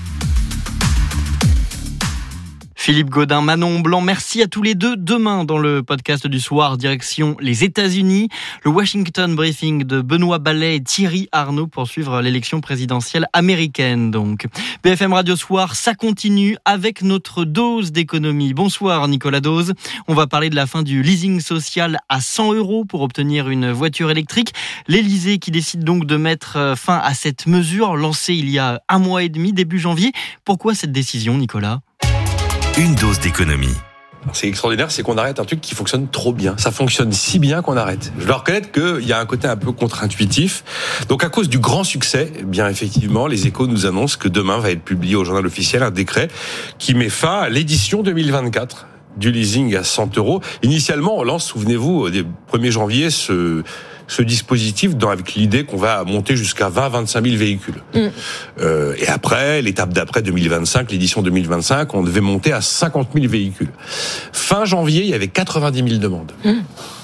Philippe 2.82 3.10
Godin, 3.10 3.42
Manon 3.42 3.78
Blanc, 3.78 4.00
merci 4.00 4.42
à 4.42 4.48
tous 4.48 4.60
les 4.60 4.74
deux. 4.74 4.96
Demain, 4.96 5.44
dans 5.44 5.58
le 5.58 5.84
podcast 5.84 6.26
du 6.26 6.40
soir, 6.40 6.76
direction 6.76 7.36
les 7.38 7.62
États-Unis, 7.62 8.28
le 8.64 8.72
Washington 8.72 9.36
Briefing 9.36 9.84
de 9.84 10.00
Benoît 10.00 10.40
Ballet 10.40 10.74
et 10.74 10.82
Thierry 10.82 11.28
Arnaud 11.30 11.68
pour 11.68 11.86
suivre 11.86 12.20
l'élection 12.20 12.60
présidentielle 12.60 13.28
américaine. 13.34 14.10
Donc, 14.10 14.48
BFM 14.82 15.12
Radio 15.12 15.36
Soir, 15.36 15.76
ça 15.76 15.94
continue 15.94 16.56
avec 16.64 17.02
notre 17.02 17.44
dose 17.44 17.92
d'économie. 17.92 18.52
Bonsoir 18.52 19.06
Nicolas 19.06 19.38
Dose. 19.38 19.74
On 20.08 20.14
va 20.14 20.26
parler 20.26 20.50
de 20.50 20.56
la 20.56 20.66
fin 20.66 20.82
du 20.82 21.04
leasing 21.04 21.38
social 21.38 22.00
à 22.08 22.20
100 22.20 22.54
euros 22.54 22.84
pour 22.84 23.02
obtenir 23.02 23.48
une 23.48 23.70
voiture 23.70 24.10
électrique. 24.10 24.54
L'Élysée 24.88 25.38
qui 25.38 25.52
décide 25.52 25.84
donc 25.84 26.04
de 26.04 26.16
mettre 26.16 26.56
euh, 26.56 26.74
fin 26.74 26.98
à 26.98 27.14
cette 27.14 27.46
mesure 27.46 27.94
lancée 27.94 28.34
il 28.34 28.50
y 28.50 28.58
a 28.58 28.82
un 28.88 28.98
mois 28.98 29.22
et 29.22 29.28
demi, 29.28 29.52
début 29.52 29.78
janvier. 29.78 30.10
Pourquoi 30.44 30.74
cette 30.74 30.90
décision, 30.90 31.38
Nicolas? 31.38 31.78
Une 32.78 32.94
dose 32.94 33.20
d'économie. 33.20 33.74
C'est 34.32 34.48
extraordinaire, 34.48 34.90
c'est 34.90 35.02
qu'on 35.02 35.18
arrête 35.18 35.40
un 35.40 35.44
truc 35.44 35.60
qui 35.60 35.74
fonctionne 35.74 36.08
trop 36.08 36.32
bien. 36.32 36.56
Ça 36.56 36.70
fonctionne 36.70 37.12
si 37.12 37.38
bien 37.38 37.60
qu'on 37.60 37.76
arrête. 37.76 38.12
Je 38.18 38.24
dois 38.24 38.36
reconnaître 38.36 38.72
qu'il 38.72 39.06
y 39.06 39.12
a 39.12 39.18
un 39.18 39.26
côté 39.26 39.46
un 39.46 39.56
peu 39.56 39.72
contre-intuitif. 39.72 40.64
Donc 41.08 41.22
à 41.22 41.28
cause 41.28 41.50
du 41.50 41.58
grand 41.58 41.84
succès, 41.84 42.32
eh 42.38 42.44
bien 42.44 42.68
effectivement, 42.68 43.26
les 43.26 43.46
échos 43.46 43.66
nous 43.66 43.84
annoncent 43.84 44.16
que 44.18 44.28
demain 44.28 44.58
va 44.58 44.70
être 44.70 44.82
publié 44.82 45.16
au 45.16 45.24
journal 45.24 45.44
officiel 45.44 45.82
un 45.82 45.90
décret 45.90 46.28
qui 46.78 46.94
met 46.94 47.10
fin 47.10 47.40
à 47.40 47.48
l'édition 47.50 48.02
2024 48.02 48.86
du 49.18 49.30
leasing 49.30 49.76
à 49.76 49.84
100 49.84 50.16
euros. 50.16 50.40
Initialement, 50.62 51.18
on 51.18 51.24
lance, 51.24 51.46
souvenez-vous, 51.48 52.06
au 52.06 52.10
1er 52.10 52.70
janvier, 52.70 53.10
ce 53.10 53.62
ce 54.12 54.20
dispositif 54.20 54.94
dans, 54.94 55.08
avec 55.08 55.34
l'idée 55.34 55.64
qu'on 55.64 55.78
va 55.78 56.04
monter 56.04 56.36
jusqu'à 56.36 56.68
20-25 56.68 57.24
000 57.24 57.36
véhicules. 57.36 57.82
Mm. 57.94 58.08
Euh, 58.60 58.94
et 58.98 59.08
après, 59.08 59.62
l'étape 59.62 59.94
d'après 59.94 60.20
2025, 60.20 60.90
l'édition 60.92 61.22
2025, 61.22 61.94
on 61.94 62.02
devait 62.02 62.20
monter 62.20 62.52
à 62.52 62.60
50 62.60 63.08
000 63.14 63.26
véhicules. 63.26 63.70
Fin 64.32 64.66
janvier, 64.66 65.02
il 65.04 65.08
y 65.08 65.14
avait 65.14 65.28
90 65.28 65.88
000 65.88 66.00
demandes. 66.00 66.32
Mm. 66.44 66.60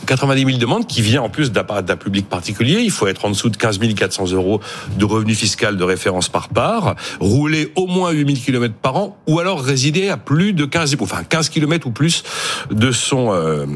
90 0.07 0.44
000 0.44 0.59
demandes 0.59 0.86
qui 0.86 1.03
vient 1.03 1.22
en 1.22 1.28
plus 1.28 1.53
d'un 1.53 1.64
public 1.96 2.28
particulier. 2.28 2.80
Il 2.80 2.90
faut 2.90 3.07
être 3.07 3.24
en 3.24 3.30
dessous 3.30 3.51
de 3.51 3.57
15 3.57 3.78
400 3.96 4.32
euros 4.32 4.61
de 4.96 5.05
revenu 5.05 5.34
fiscal 5.34 5.76
de 5.76 5.84
référence 5.84 6.28
par 6.28 6.49
part, 6.49 6.96
rouler 7.20 7.72
au 7.76 7.86
moins 7.86 8.11
8 8.11 8.26
000 8.26 8.44
km 8.44 8.74
par 8.74 8.96
an, 8.96 9.16
ou 9.26 9.40
alors 9.40 9.62
résider 9.62 10.09
à 10.09 10.16
plus 10.16 10.53
de 10.53 10.64
15, 10.64 10.96
enfin 11.01 11.22
15 11.24 11.49
km 11.49 11.86
ou 11.86 11.90
plus 11.90 12.22
de 12.70 12.92
son 12.92 13.32
euh, 13.32 13.66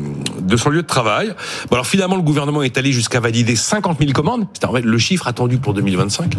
de 0.41 0.57
son 0.57 0.71
lieu 0.71 0.83
de 0.83 0.87
travail. 0.87 1.35
Bon 1.69 1.77
alors 1.77 1.87
finalement, 1.87 2.17
le 2.17 2.23
gouvernement 2.23 2.63
est 2.63 2.79
allé 2.79 2.93
jusqu'à 2.93 3.21
valider 3.21 3.57
50 3.57 3.99
000 3.99 4.13
commandes. 4.13 4.47
C'est 4.55 4.65
en 4.65 4.73
fait 4.73 4.83
le 4.83 4.99
chiffre 4.99 5.27
attendu 5.27 5.59
pour 5.59 5.75
2025. 5.75 6.35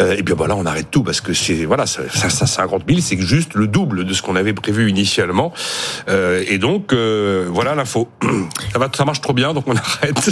Euh, 0.00 0.16
et 0.16 0.22
puis 0.22 0.34
voilà, 0.34 0.56
on 0.56 0.66
arrête 0.66 0.90
tout 0.90 1.02
parce 1.02 1.20
que 1.20 1.32
c'est 1.32 1.64
voilà, 1.64 1.86
ça, 1.86 2.02
ça, 2.08 2.46
50 2.46 2.82
000, 2.88 3.00
c'est 3.00 3.18
juste 3.18 3.54
le 3.54 3.66
double 3.66 4.04
de 4.04 4.12
ce 4.12 4.22
qu'on 4.22 4.36
avait 4.36 4.52
prévu 4.52 4.88
initialement. 4.88 5.52
Euh, 6.08 6.44
et 6.46 6.58
donc 6.58 6.92
euh, 6.92 7.46
voilà 7.50 7.74
l'info. 7.74 8.08
Ça 8.72 8.78
va, 8.78 8.90
ça 8.92 9.04
marche 9.04 9.17
trop 9.20 9.32
bien, 9.32 9.54
donc 9.54 9.64
on 9.66 9.76
arrête. 9.76 10.30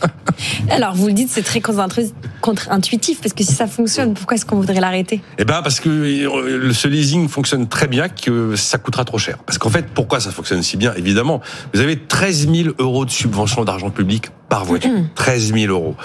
Alors, 0.70 0.94
vous 0.94 1.06
le 1.06 1.12
dites, 1.12 1.30
c'est 1.30 1.42
très 1.42 1.60
contre-intuitif, 1.60 3.20
parce 3.20 3.32
que 3.32 3.44
si 3.44 3.52
ça 3.52 3.66
fonctionne, 3.66 4.14
pourquoi 4.14 4.36
est-ce 4.36 4.46
qu'on 4.46 4.56
voudrait 4.56 4.80
l'arrêter? 4.80 5.20
Eh 5.38 5.44
ben, 5.44 5.62
parce 5.62 5.80
que 5.80 5.88
euh, 5.88 6.72
ce 6.72 6.88
leasing 6.88 7.28
fonctionne 7.28 7.68
très 7.68 7.88
bien, 7.88 8.08
que 8.08 8.56
ça 8.56 8.78
coûtera 8.78 9.04
trop 9.04 9.18
cher. 9.18 9.38
Parce 9.46 9.58
qu'en 9.58 9.70
fait, 9.70 9.86
pourquoi 9.94 10.20
ça 10.20 10.30
fonctionne 10.30 10.62
si 10.62 10.76
bien? 10.76 10.92
Évidemment, 10.96 11.40
vous 11.72 11.80
avez 11.80 11.96
13 11.98 12.48
000 12.52 12.68
euros 12.78 13.04
de 13.04 13.10
subvention 13.10 13.64
d'argent 13.64 13.90
public 13.90 14.30
par 14.48 14.64
voiture. 14.64 14.90
13 15.14 15.54
000 15.54 15.72
euros. 15.72 15.96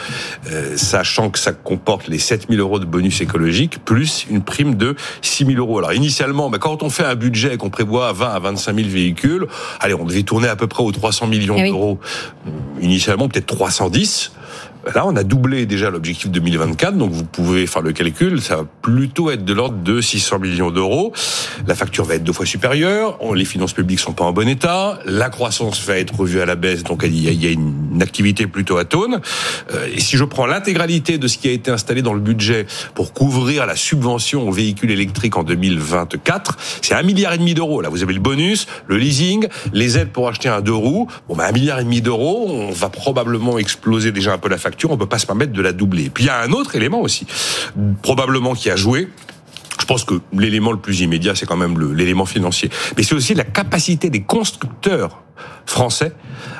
Euh, 0.52 0.76
sachant 0.76 1.30
que 1.30 1.38
ça 1.38 1.52
comporte 1.52 2.08
les 2.08 2.18
7 2.18 2.48
000 2.50 2.60
euros 2.60 2.80
de 2.80 2.86
bonus 2.86 3.22
écologique, 3.22 3.84
plus 3.86 4.26
une 4.30 4.42
prime 4.42 4.76
de 4.76 4.96
6 5.22 5.46
000 5.46 5.58
euros. 5.60 5.78
Alors, 5.78 5.94
initialement, 5.94 6.50
ben, 6.50 6.58
quand 6.58 6.84
on 6.84 6.90
fait 6.90 7.04
un 7.04 7.16
budget 7.16 7.54
et 7.54 7.58
qu'on 7.58 7.70
prévoit 7.70 8.12
20 8.14 8.30
à 8.30 8.40
25 8.40 8.76
000 8.76 8.90
véhicules, 8.90 9.48
allez, 9.80 9.94
on 9.94 10.06
devait 10.06 10.24
tourner 10.24 10.48
à 10.48 10.56
peu 10.56 10.68
près 10.68 10.84
aux 10.84 10.92
300 10.92 11.28
millions 11.28 11.56
eh 11.58 11.70
d'euros. 11.70 12.00
Initialement, 12.82 13.28
peut-être 13.28 13.46
310. 13.46 14.32
Là, 14.96 15.06
on 15.06 15.16
a 15.16 15.24
doublé 15.24 15.68
déjà 15.68 15.92
l'objectif 15.92 16.32
2024, 16.32 16.98
donc 16.98 17.12
vous 17.12 17.24
pouvez 17.24 17.68
faire 17.68 17.84
le 17.84 17.92
calcul, 17.92 18.42
ça 18.42 18.56
va 18.58 18.66
plutôt 18.82 19.30
être 19.30 19.46
de 19.46 19.54
l'ordre 19.54 19.78
de 19.78 20.02
600 20.02 20.40
millions 20.40 20.72
d'euros. 20.72 21.14
La 21.68 21.76
facture 21.76 22.04
va 22.04 22.16
être 22.16 22.24
deux 22.24 22.34
fois 22.34 22.48
supérieure, 22.48 23.20
les 23.36 23.46
finances 23.46 23.74
publiques 23.74 24.00
sont 24.00 24.14
pas 24.14 24.24
en 24.24 24.34
bon 24.34 24.48
état, 24.48 24.98
la 25.06 25.30
croissance 25.30 25.86
va 25.86 25.98
être 25.98 26.16
revue 26.16 26.42
à 26.42 26.48
la 26.48 26.56
baisse, 26.56 26.84
donc 26.84 27.04
il 27.06 27.16
y 27.16 27.48
a 27.48 27.52
une 27.52 28.02
activité 28.02 28.48
plutôt 28.48 28.78
atone. 28.78 29.22
Euh, 29.72 29.88
et 29.94 30.00
si 30.00 30.18
je 30.18 30.24
prends 30.24 30.48
l'intégralité 30.48 31.20
de 31.20 31.28
ce 31.28 31.38
qui 31.38 31.48
a 31.48 31.52
été 31.52 31.70
installé 31.70 32.02
dans 32.02 32.14
le 32.14 32.20
budget 32.20 32.66
pour 32.96 33.14
couvrir 33.14 33.68
la 33.68 33.76
subvention 33.76 34.50
aux 34.50 34.52
véhicules 34.52 34.90
électriques 34.90 35.38
en 35.38 35.44
2024, 35.44 36.58
c'est 36.82 36.96
un 36.96 37.04
milliard 37.04 37.34
et 37.34 37.38
demi 37.38 37.54
d'euros. 37.54 37.82
Là, 37.82 37.90
vous 37.90 38.02
avez 38.02 38.14
le 38.14 38.20
bonus, 38.20 38.66
le 38.88 38.98
leasing, 38.98 39.48
les 39.74 40.00
aides 40.00 40.10
pour 40.10 40.28
acheter 40.28 40.50
un 40.50 40.62
deux 40.62 40.74
roues. 40.74 41.08
Bon, 41.30 41.36
ben, 41.36 41.44
un 41.44 41.52
milliard 41.52 41.80
et 41.80 41.84
demi 41.84 42.02
d'euros, 42.02 42.48
on 42.50 42.72
va 42.72 42.90
probablement 42.90 43.60
exploser 43.60 44.12
déjà 44.12 44.34
un 44.34 44.40
peu 44.40 44.50
la 44.50 44.58
facture 44.58 44.71
on 44.90 44.98
peut 44.98 45.06
pas 45.06 45.20
se 45.20 45.26
permettre 45.26 45.54
de 45.54 45.62
la 45.62 45.74
doubler. 45.74 46.10
puis 46.10 46.26
il 46.26 46.28
y 46.28 46.30
a 46.30 46.42
un 46.42 46.52
autre 46.52 46.76
élément 46.76 47.02
aussi, 47.02 47.26
probablement 48.02 48.54
qui 48.54 48.70
a 48.70 48.76
joué, 48.76 49.08
je 49.82 49.86
pense 49.86 50.04
que 50.04 50.14
l'élément 50.32 50.72
le 50.72 50.78
plus 50.78 51.02
immédiat, 51.02 51.34
c'est 51.34 51.48
quand 51.48 51.58
même 51.58 51.80
l'élément 51.94 52.28
financier. 52.28 52.70
Mais 52.96 53.04
c'est 53.04 53.16
aussi 53.16 53.34
la 53.34 53.44
capacité 53.44 54.12
des 54.12 54.22
constructeurs 54.22 55.24
français 55.66 56.12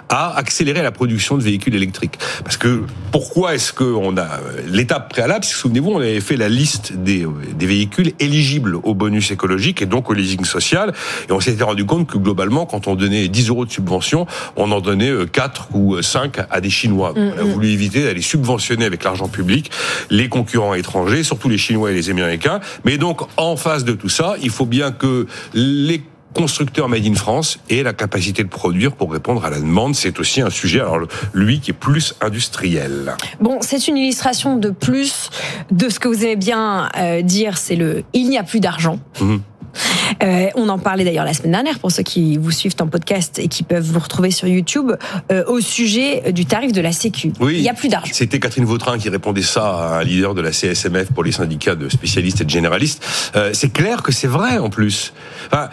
à 0.10 0.36
accélérer 0.38 0.82
la 0.82 0.92
production 0.92 1.38
de 1.38 1.44
véhicules 1.44 1.76
électriques. 1.76 2.18
Parce 2.44 2.58
que 2.58 2.84
pourquoi 3.12 3.56
est-ce 3.56 3.74
qu'on 3.74 4.18
a 4.18 4.28
l'étape 4.68 5.10
préalable 5.10 5.46
Souvenez-vous, 5.46 5.92
on 5.92 6.00
avait 6.00 6.20
fait 6.22 6.36
la 6.36 6.50
liste 6.50 6.94
des, 6.94 7.26
des 7.56 7.66
véhicules 7.66 8.12
éligibles 8.20 8.76
au 8.84 8.94
bonus 8.94 9.32
écologique 9.32 9.82
et 9.82 9.86
donc 9.86 10.10
au 10.10 10.14
leasing 10.14 10.44
social, 10.46 10.94
et 11.30 11.32
on 11.32 11.40
s'était 11.40 11.64
rendu 11.64 11.86
compte 11.86 12.08
que 12.08 12.18
globalement, 12.18 12.66
quand 12.66 12.88
on 12.88 12.96
donnait 12.96 13.28
10 13.28 13.50
euros 13.50 13.66
de 13.66 13.72
subvention, 13.72 14.28
on 14.56 14.72
en 14.72 14.82
donnait 14.82 15.12
4 15.32 15.70
euh, 15.74 15.78
ou 15.78 16.02
5 16.02 16.38
à 16.50 16.62
des 16.62 16.70
Chinois. 16.70 17.14
Mm, 17.16 17.32
on 17.38 17.40
a 17.40 17.44
mm. 17.44 17.52
voulu 17.52 17.70
éviter 17.70 18.04
d'aller 18.04 18.22
subventionner 18.22 18.86
avec 18.86 19.04
l'argent 19.04 19.28
public 19.28 19.72
les 20.10 20.30
concurrents 20.30 20.74
étrangers, 20.74 21.24
surtout 21.24 21.50
les 21.50 21.58
Chinois 21.58 21.92
et 21.92 21.96
les 21.96 22.10
Américains. 22.10 22.60
Mais 22.86 22.98
donc, 22.98 23.11
en 23.38 23.56
face 23.56 23.84
de 23.84 23.94
tout 23.94 24.10
ça, 24.10 24.36
il 24.42 24.50
faut 24.50 24.66
bien 24.66 24.92
que 24.92 25.28
les 25.54 26.04
constructeur 26.34 26.88
made 26.90 27.06
in 27.06 27.16
France 27.16 27.60
et 27.70 27.84
la 27.84 27.94
capacité 27.94 28.44
de 28.44 28.50
produire 28.50 28.94
pour 28.94 29.12
répondre 29.12 29.44
à 29.46 29.50
la 29.50 29.60
demande, 29.60 29.96
c'est 29.96 30.20
aussi 30.20 30.42
un 30.42 30.50
sujet, 30.50 30.80
alors 30.80 31.08
lui 31.34 31.60
qui 31.60 31.72
est 31.72 31.76
plus 31.76 32.16
industriel. 32.22 33.14
Bon, 33.40 33.58
c'est 33.62 33.88
une 33.88 33.98
illustration 33.98 34.58
de 34.58 34.70
plus 34.70 35.30
de 35.72 35.90
ce 35.90 36.00
que 36.00 36.08
vous 36.08 36.24
aimez 36.24 36.36
bien 36.36 36.90
euh, 36.98 37.22
dire, 37.22 37.58
c'est 37.58 37.76
le 37.76 38.04
il 38.14 38.30
n'y 38.30 38.38
a 38.38 38.44
plus 38.44 38.60
d'argent. 38.60 39.00
Mhm. 39.20 39.42
Euh, 40.24 40.48
on 40.56 40.70
en 40.70 40.78
parlait 40.78 41.04
d'ailleurs 41.04 41.26
la 41.26 41.34
semaine 41.34 41.54
dernière 41.54 41.80
pour 41.80 41.92
ceux 41.92 42.04
qui 42.04 42.38
vous 42.38 42.52
suivent 42.52 42.76
en 42.80 42.88
podcast 42.88 43.40
et 43.40 43.48
qui 43.48 43.64
peuvent 43.64 43.84
vous 43.84 44.00
retrouver 44.00 44.32
sur 44.32 44.48
YouTube 44.48 44.92
euh, 45.32 45.44
au 45.48 45.60
sujet 45.60 46.32
du 46.32 46.46
tarif 46.46 46.72
de 46.72 46.82
la 46.82 46.92
Sécu. 46.92 47.32
Oui, 47.40 47.56
il 47.56 47.62
n'y 47.62 47.70
a 47.70 47.74
plus 47.74 47.90
d'argent. 47.90 48.12
C'était 48.14 48.40
Catherine 48.40 48.66
Vautrin 48.66 48.98
qui 48.98 49.10
répondait 49.10 49.42
ça 49.42 49.64
à 49.64 50.00
un 50.00 50.04
leader 50.04 50.34
de 50.34 50.42
la 50.42 50.52
CSMF 50.52 51.12
pour 51.14 51.24
les 51.24 51.32
syndicats 51.32 51.76
de 51.76 51.90
spécialistes 51.90 52.42
et 52.42 52.46
de 52.46 52.50
généralistes. 52.50 53.04
Euh, 53.36 53.52
c'est 53.54 53.72
clair 53.72 54.04
que 54.04 54.12
c'est 54.12 54.28
vrai 54.28 54.58
en 54.58 54.70
plus. 54.70 55.14
Enfin, 55.48 55.70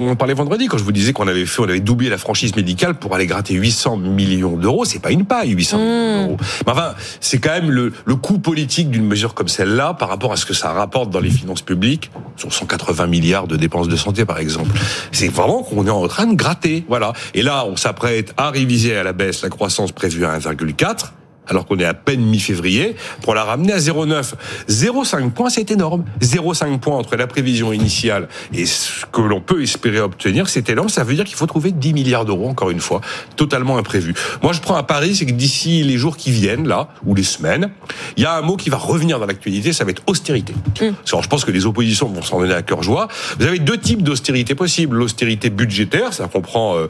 on 0.00 0.16
parlait 0.16 0.34
vendredi 0.34 0.66
quand 0.66 0.78
je 0.78 0.84
vous 0.84 0.92
disais 0.92 1.12
qu'on 1.12 1.28
avait 1.28 1.46
fait, 1.46 1.60
on 1.60 1.68
avait 1.68 1.80
doublé 1.80 2.08
la 2.08 2.18
franchise 2.18 2.54
médicale 2.56 2.94
pour 2.94 3.14
aller 3.14 3.26
gratter 3.26 3.54
800 3.54 3.96
millions 3.96 4.56
d'euros. 4.56 4.84
C'est 4.84 5.00
pas 5.00 5.10
une 5.10 5.24
paille, 5.24 5.50
800 5.50 5.78
millions 5.78 5.88
mmh. 5.88 6.26
d'euros. 6.26 6.36
Mais 6.66 6.72
enfin, 6.72 6.94
c'est 7.20 7.38
quand 7.38 7.50
même 7.50 7.70
le, 7.70 7.92
le 8.04 8.16
coût 8.16 8.38
politique 8.38 8.90
d'une 8.90 9.06
mesure 9.06 9.34
comme 9.34 9.48
celle-là 9.48 9.94
par 9.94 10.08
rapport 10.08 10.32
à 10.32 10.36
ce 10.36 10.46
que 10.46 10.54
ça 10.54 10.72
rapporte 10.72 11.10
dans 11.10 11.20
les 11.20 11.30
finances 11.30 11.62
publiques 11.62 12.10
sur 12.36 12.52
180 12.52 12.89
milliards 12.92 13.20
milliards 13.20 13.46
de 13.46 13.56
dépenses 13.56 13.88
de 13.88 13.96
santé, 13.96 14.24
par 14.24 14.38
exemple. 14.38 14.70
C'est 15.12 15.28
vraiment 15.28 15.62
qu'on 15.62 15.86
est 15.86 15.90
en 15.90 16.06
train 16.08 16.26
de 16.26 16.34
gratter. 16.34 16.84
Voilà. 16.88 17.12
Et 17.34 17.42
là, 17.42 17.64
on 17.66 17.76
s'apprête 17.76 18.32
à 18.36 18.50
réviser 18.50 18.96
à 18.96 19.02
la 19.02 19.12
baisse 19.12 19.42
la 19.42 19.50
croissance 19.50 19.92
prévue 19.92 20.24
à 20.24 20.38
1,4 20.38 21.12
alors 21.46 21.66
qu'on 21.66 21.78
est 21.78 21.84
à 21.84 21.94
peine 21.94 22.20
mi-février, 22.22 22.96
pour 23.22 23.34
la 23.34 23.44
ramener 23.44 23.72
à 23.72 23.78
0,9. 23.78 24.34
0,5 24.68 25.30
points, 25.30 25.50
c'est 25.50 25.70
énorme. 25.70 26.04
0,5 26.20 26.78
points 26.78 26.96
entre 26.96 27.16
la 27.16 27.26
prévision 27.26 27.72
initiale 27.72 28.28
et 28.52 28.66
ce 28.66 29.06
que 29.06 29.20
l'on 29.20 29.40
peut 29.40 29.62
espérer 29.62 30.00
obtenir, 30.00 30.48
c'est 30.48 30.68
énorme. 30.68 30.88
Ça 30.88 31.04
veut 31.04 31.14
dire 31.14 31.24
qu'il 31.24 31.36
faut 31.36 31.46
trouver 31.46 31.72
10 31.72 31.92
milliards 31.92 32.24
d'euros, 32.24 32.48
encore 32.48 32.70
une 32.70 32.80
fois, 32.80 33.00
totalement 33.36 33.78
imprévu. 33.78 34.14
Moi, 34.42 34.52
je 34.52 34.60
prends 34.60 34.76
un 34.76 34.82
pari, 34.82 35.16
c'est 35.16 35.26
que 35.26 35.32
d'ici 35.32 35.82
les 35.82 35.96
jours 35.96 36.16
qui 36.16 36.30
viennent, 36.30 36.68
là, 36.68 36.88
ou 37.04 37.14
les 37.14 37.22
semaines, 37.22 37.70
il 38.16 38.22
y 38.22 38.26
a 38.26 38.36
un 38.36 38.42
mot 38.42 38.56
qui 38.56 38.70
va 38.70 38.76
revenir 38.76 39.18
dans 39.18 39.26
l'actualité, 39.26 39.72
ça 39.72 39.84
va 39.84 39.90
être 39.90 40.02
austérité. 40.06 40.54
Mm. 40.80 40.90
Alors, 41.08 41.22
je 41.22 41.28
pense 41.28 41.44
que 41.44 41.50
les 41.50 41.66
oppositions 41.66 42.08
vont 42.08 42.22
s'en 42.22 42.40
donner 42.40 42.54
à 42.54 42.62
cœur 42.62 42.82
joie. 42.82 43.08
Vous 43.38 43.46
avez 43.46 43.58
deux 43.58 43.78
types 43.78 44.02
d'austérité 44.02 44.54
possibles. 44.54 44.96
L'austérité 44.96 45.50
budgétaire, 45.50 46.12
ça 46.12 46.28
comprend, 46.28 46.76
euh, 46.76 46.88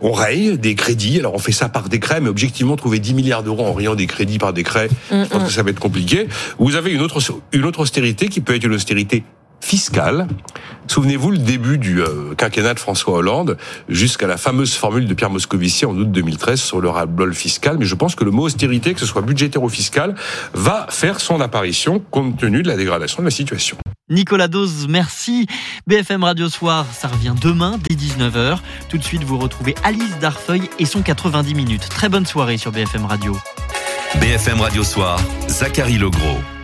on 0.00 0.12
raye 0.12 0.58
des 0.58 0.74
crédits. 0.74 1.18
Alors, 1.18 1.34
on 1.34 1.38
fait 1.38 1.52
ça 1.52 1.68
par 1.68 1.88
décret, 1.88 2.20
mais 2.20 2.28
objectivement, 2.28 2.76
trouver 2.76 2.98
10 2.98 3.14
milliards 3.14 3.42
d'euros 3.42 3.66
en 3.66 3.72
des 3.96 4.06
crédits 4.06 4.38
par 4.38 4.52
décret, 4.52 4.88
je 5.10 5.24
pense 5.26 5.44
que 5.44 5.52
ça 5.52 5.62
va 5.62 5.70
être 5.70 5.80
compliqué. 5.80 6.28
Vous 6.58 6.76
avez 6.76 6.92
une 6.92 7.00
autre, 7.00 7.20
une 7.52 7.64
autre 7.64 7.80
austérité 7.80 8.28
qui 8.28 8.40
peut 8.40 8.54
être 8.54 8.64
une 8.64 8.74
austérité 8.74 9.24
fiscale. 9.60 10.26
Souvenez-vous 10.86 11.32
le 11.32 11.38
début 11.38 11.78
du 11.78 12.00
euh, 12.00 12.34
quinquennat 12.36 12.74
de 12.74 12.78
François 12.78 13.14
Hollande 13.14 13.58
jusqu'à 13.88 14.26
la 14.26 14.36
fameuse 14.36 14.74
formule 14.74 15.06
de 15.06 15.14
Pierre 15.14 15.30
Moscovici 15.30 15.84
en 15.84 15.94
août 15.94 16.10
2013 16.10 16.60
sur 16.60 16.80
le 16.80 16.88
ras-le-bol 16.88 17.34
fiscal. 17.34 17.76
Mais 17.78 17.84
je 17.84 17.94
pense 17.94 18.14
que 18.14 18.24
le 18.24 18.30
mot 18.30 18.44
austérité, 18.44 18.94
que 18.94 19.00
ce 19.00 19.06
soit 19.06 19.22
budgétaire 19.22 19.62
ou 19.62 19.68
fiscal, 19.68 20.14
va 20.54 20.86
faire 20.90 21.20
son 21.20 21.40
apparition 21.40 22.02
compte 22.10 22.38
tenu 22.38 22.62
de 22.62 22.68
la 22.68 22.76
dégradation 22.76 23.22
de 23.22 23.26
la 23.26 23.30
situation. 23.30 23.76
Nicolas 24.10 24.48
Dose, 24.48 24.86
merci. 24.88 25.46
BFM 25.86 26.24
Radio 26.24 26.48
Soir, 26.48 26.86
ça 26.92 27.08
revient 27.08 27.34
demain 27.42 27.78
dès 27.88 27.94
19h. 27.94 28.58
Tout 28.88 28.96
de 28.96 29.04
suite, 29.04 29.22
vous 29.22 29.38
retrouvez 29.38 29.74
Alice 29.84 30.18
Darfeuille 30.18 30.70
et 30.78 30.86
son 30.86 31.02
90 31.02 31.54
minutes. 31.54 31.88
Très 31.90 32.08
bonne 32.08 32.24
soirée 32.24 32.56
sur 32.56 32.72
BFM 32.72 33.04
Radio. 33.04 33.36
BFM 34.16 34.60
Radio 34.60 34.82
Soir, 34.82 35.20
Zachary 35.48 35.98
Legros. 35.98 36.57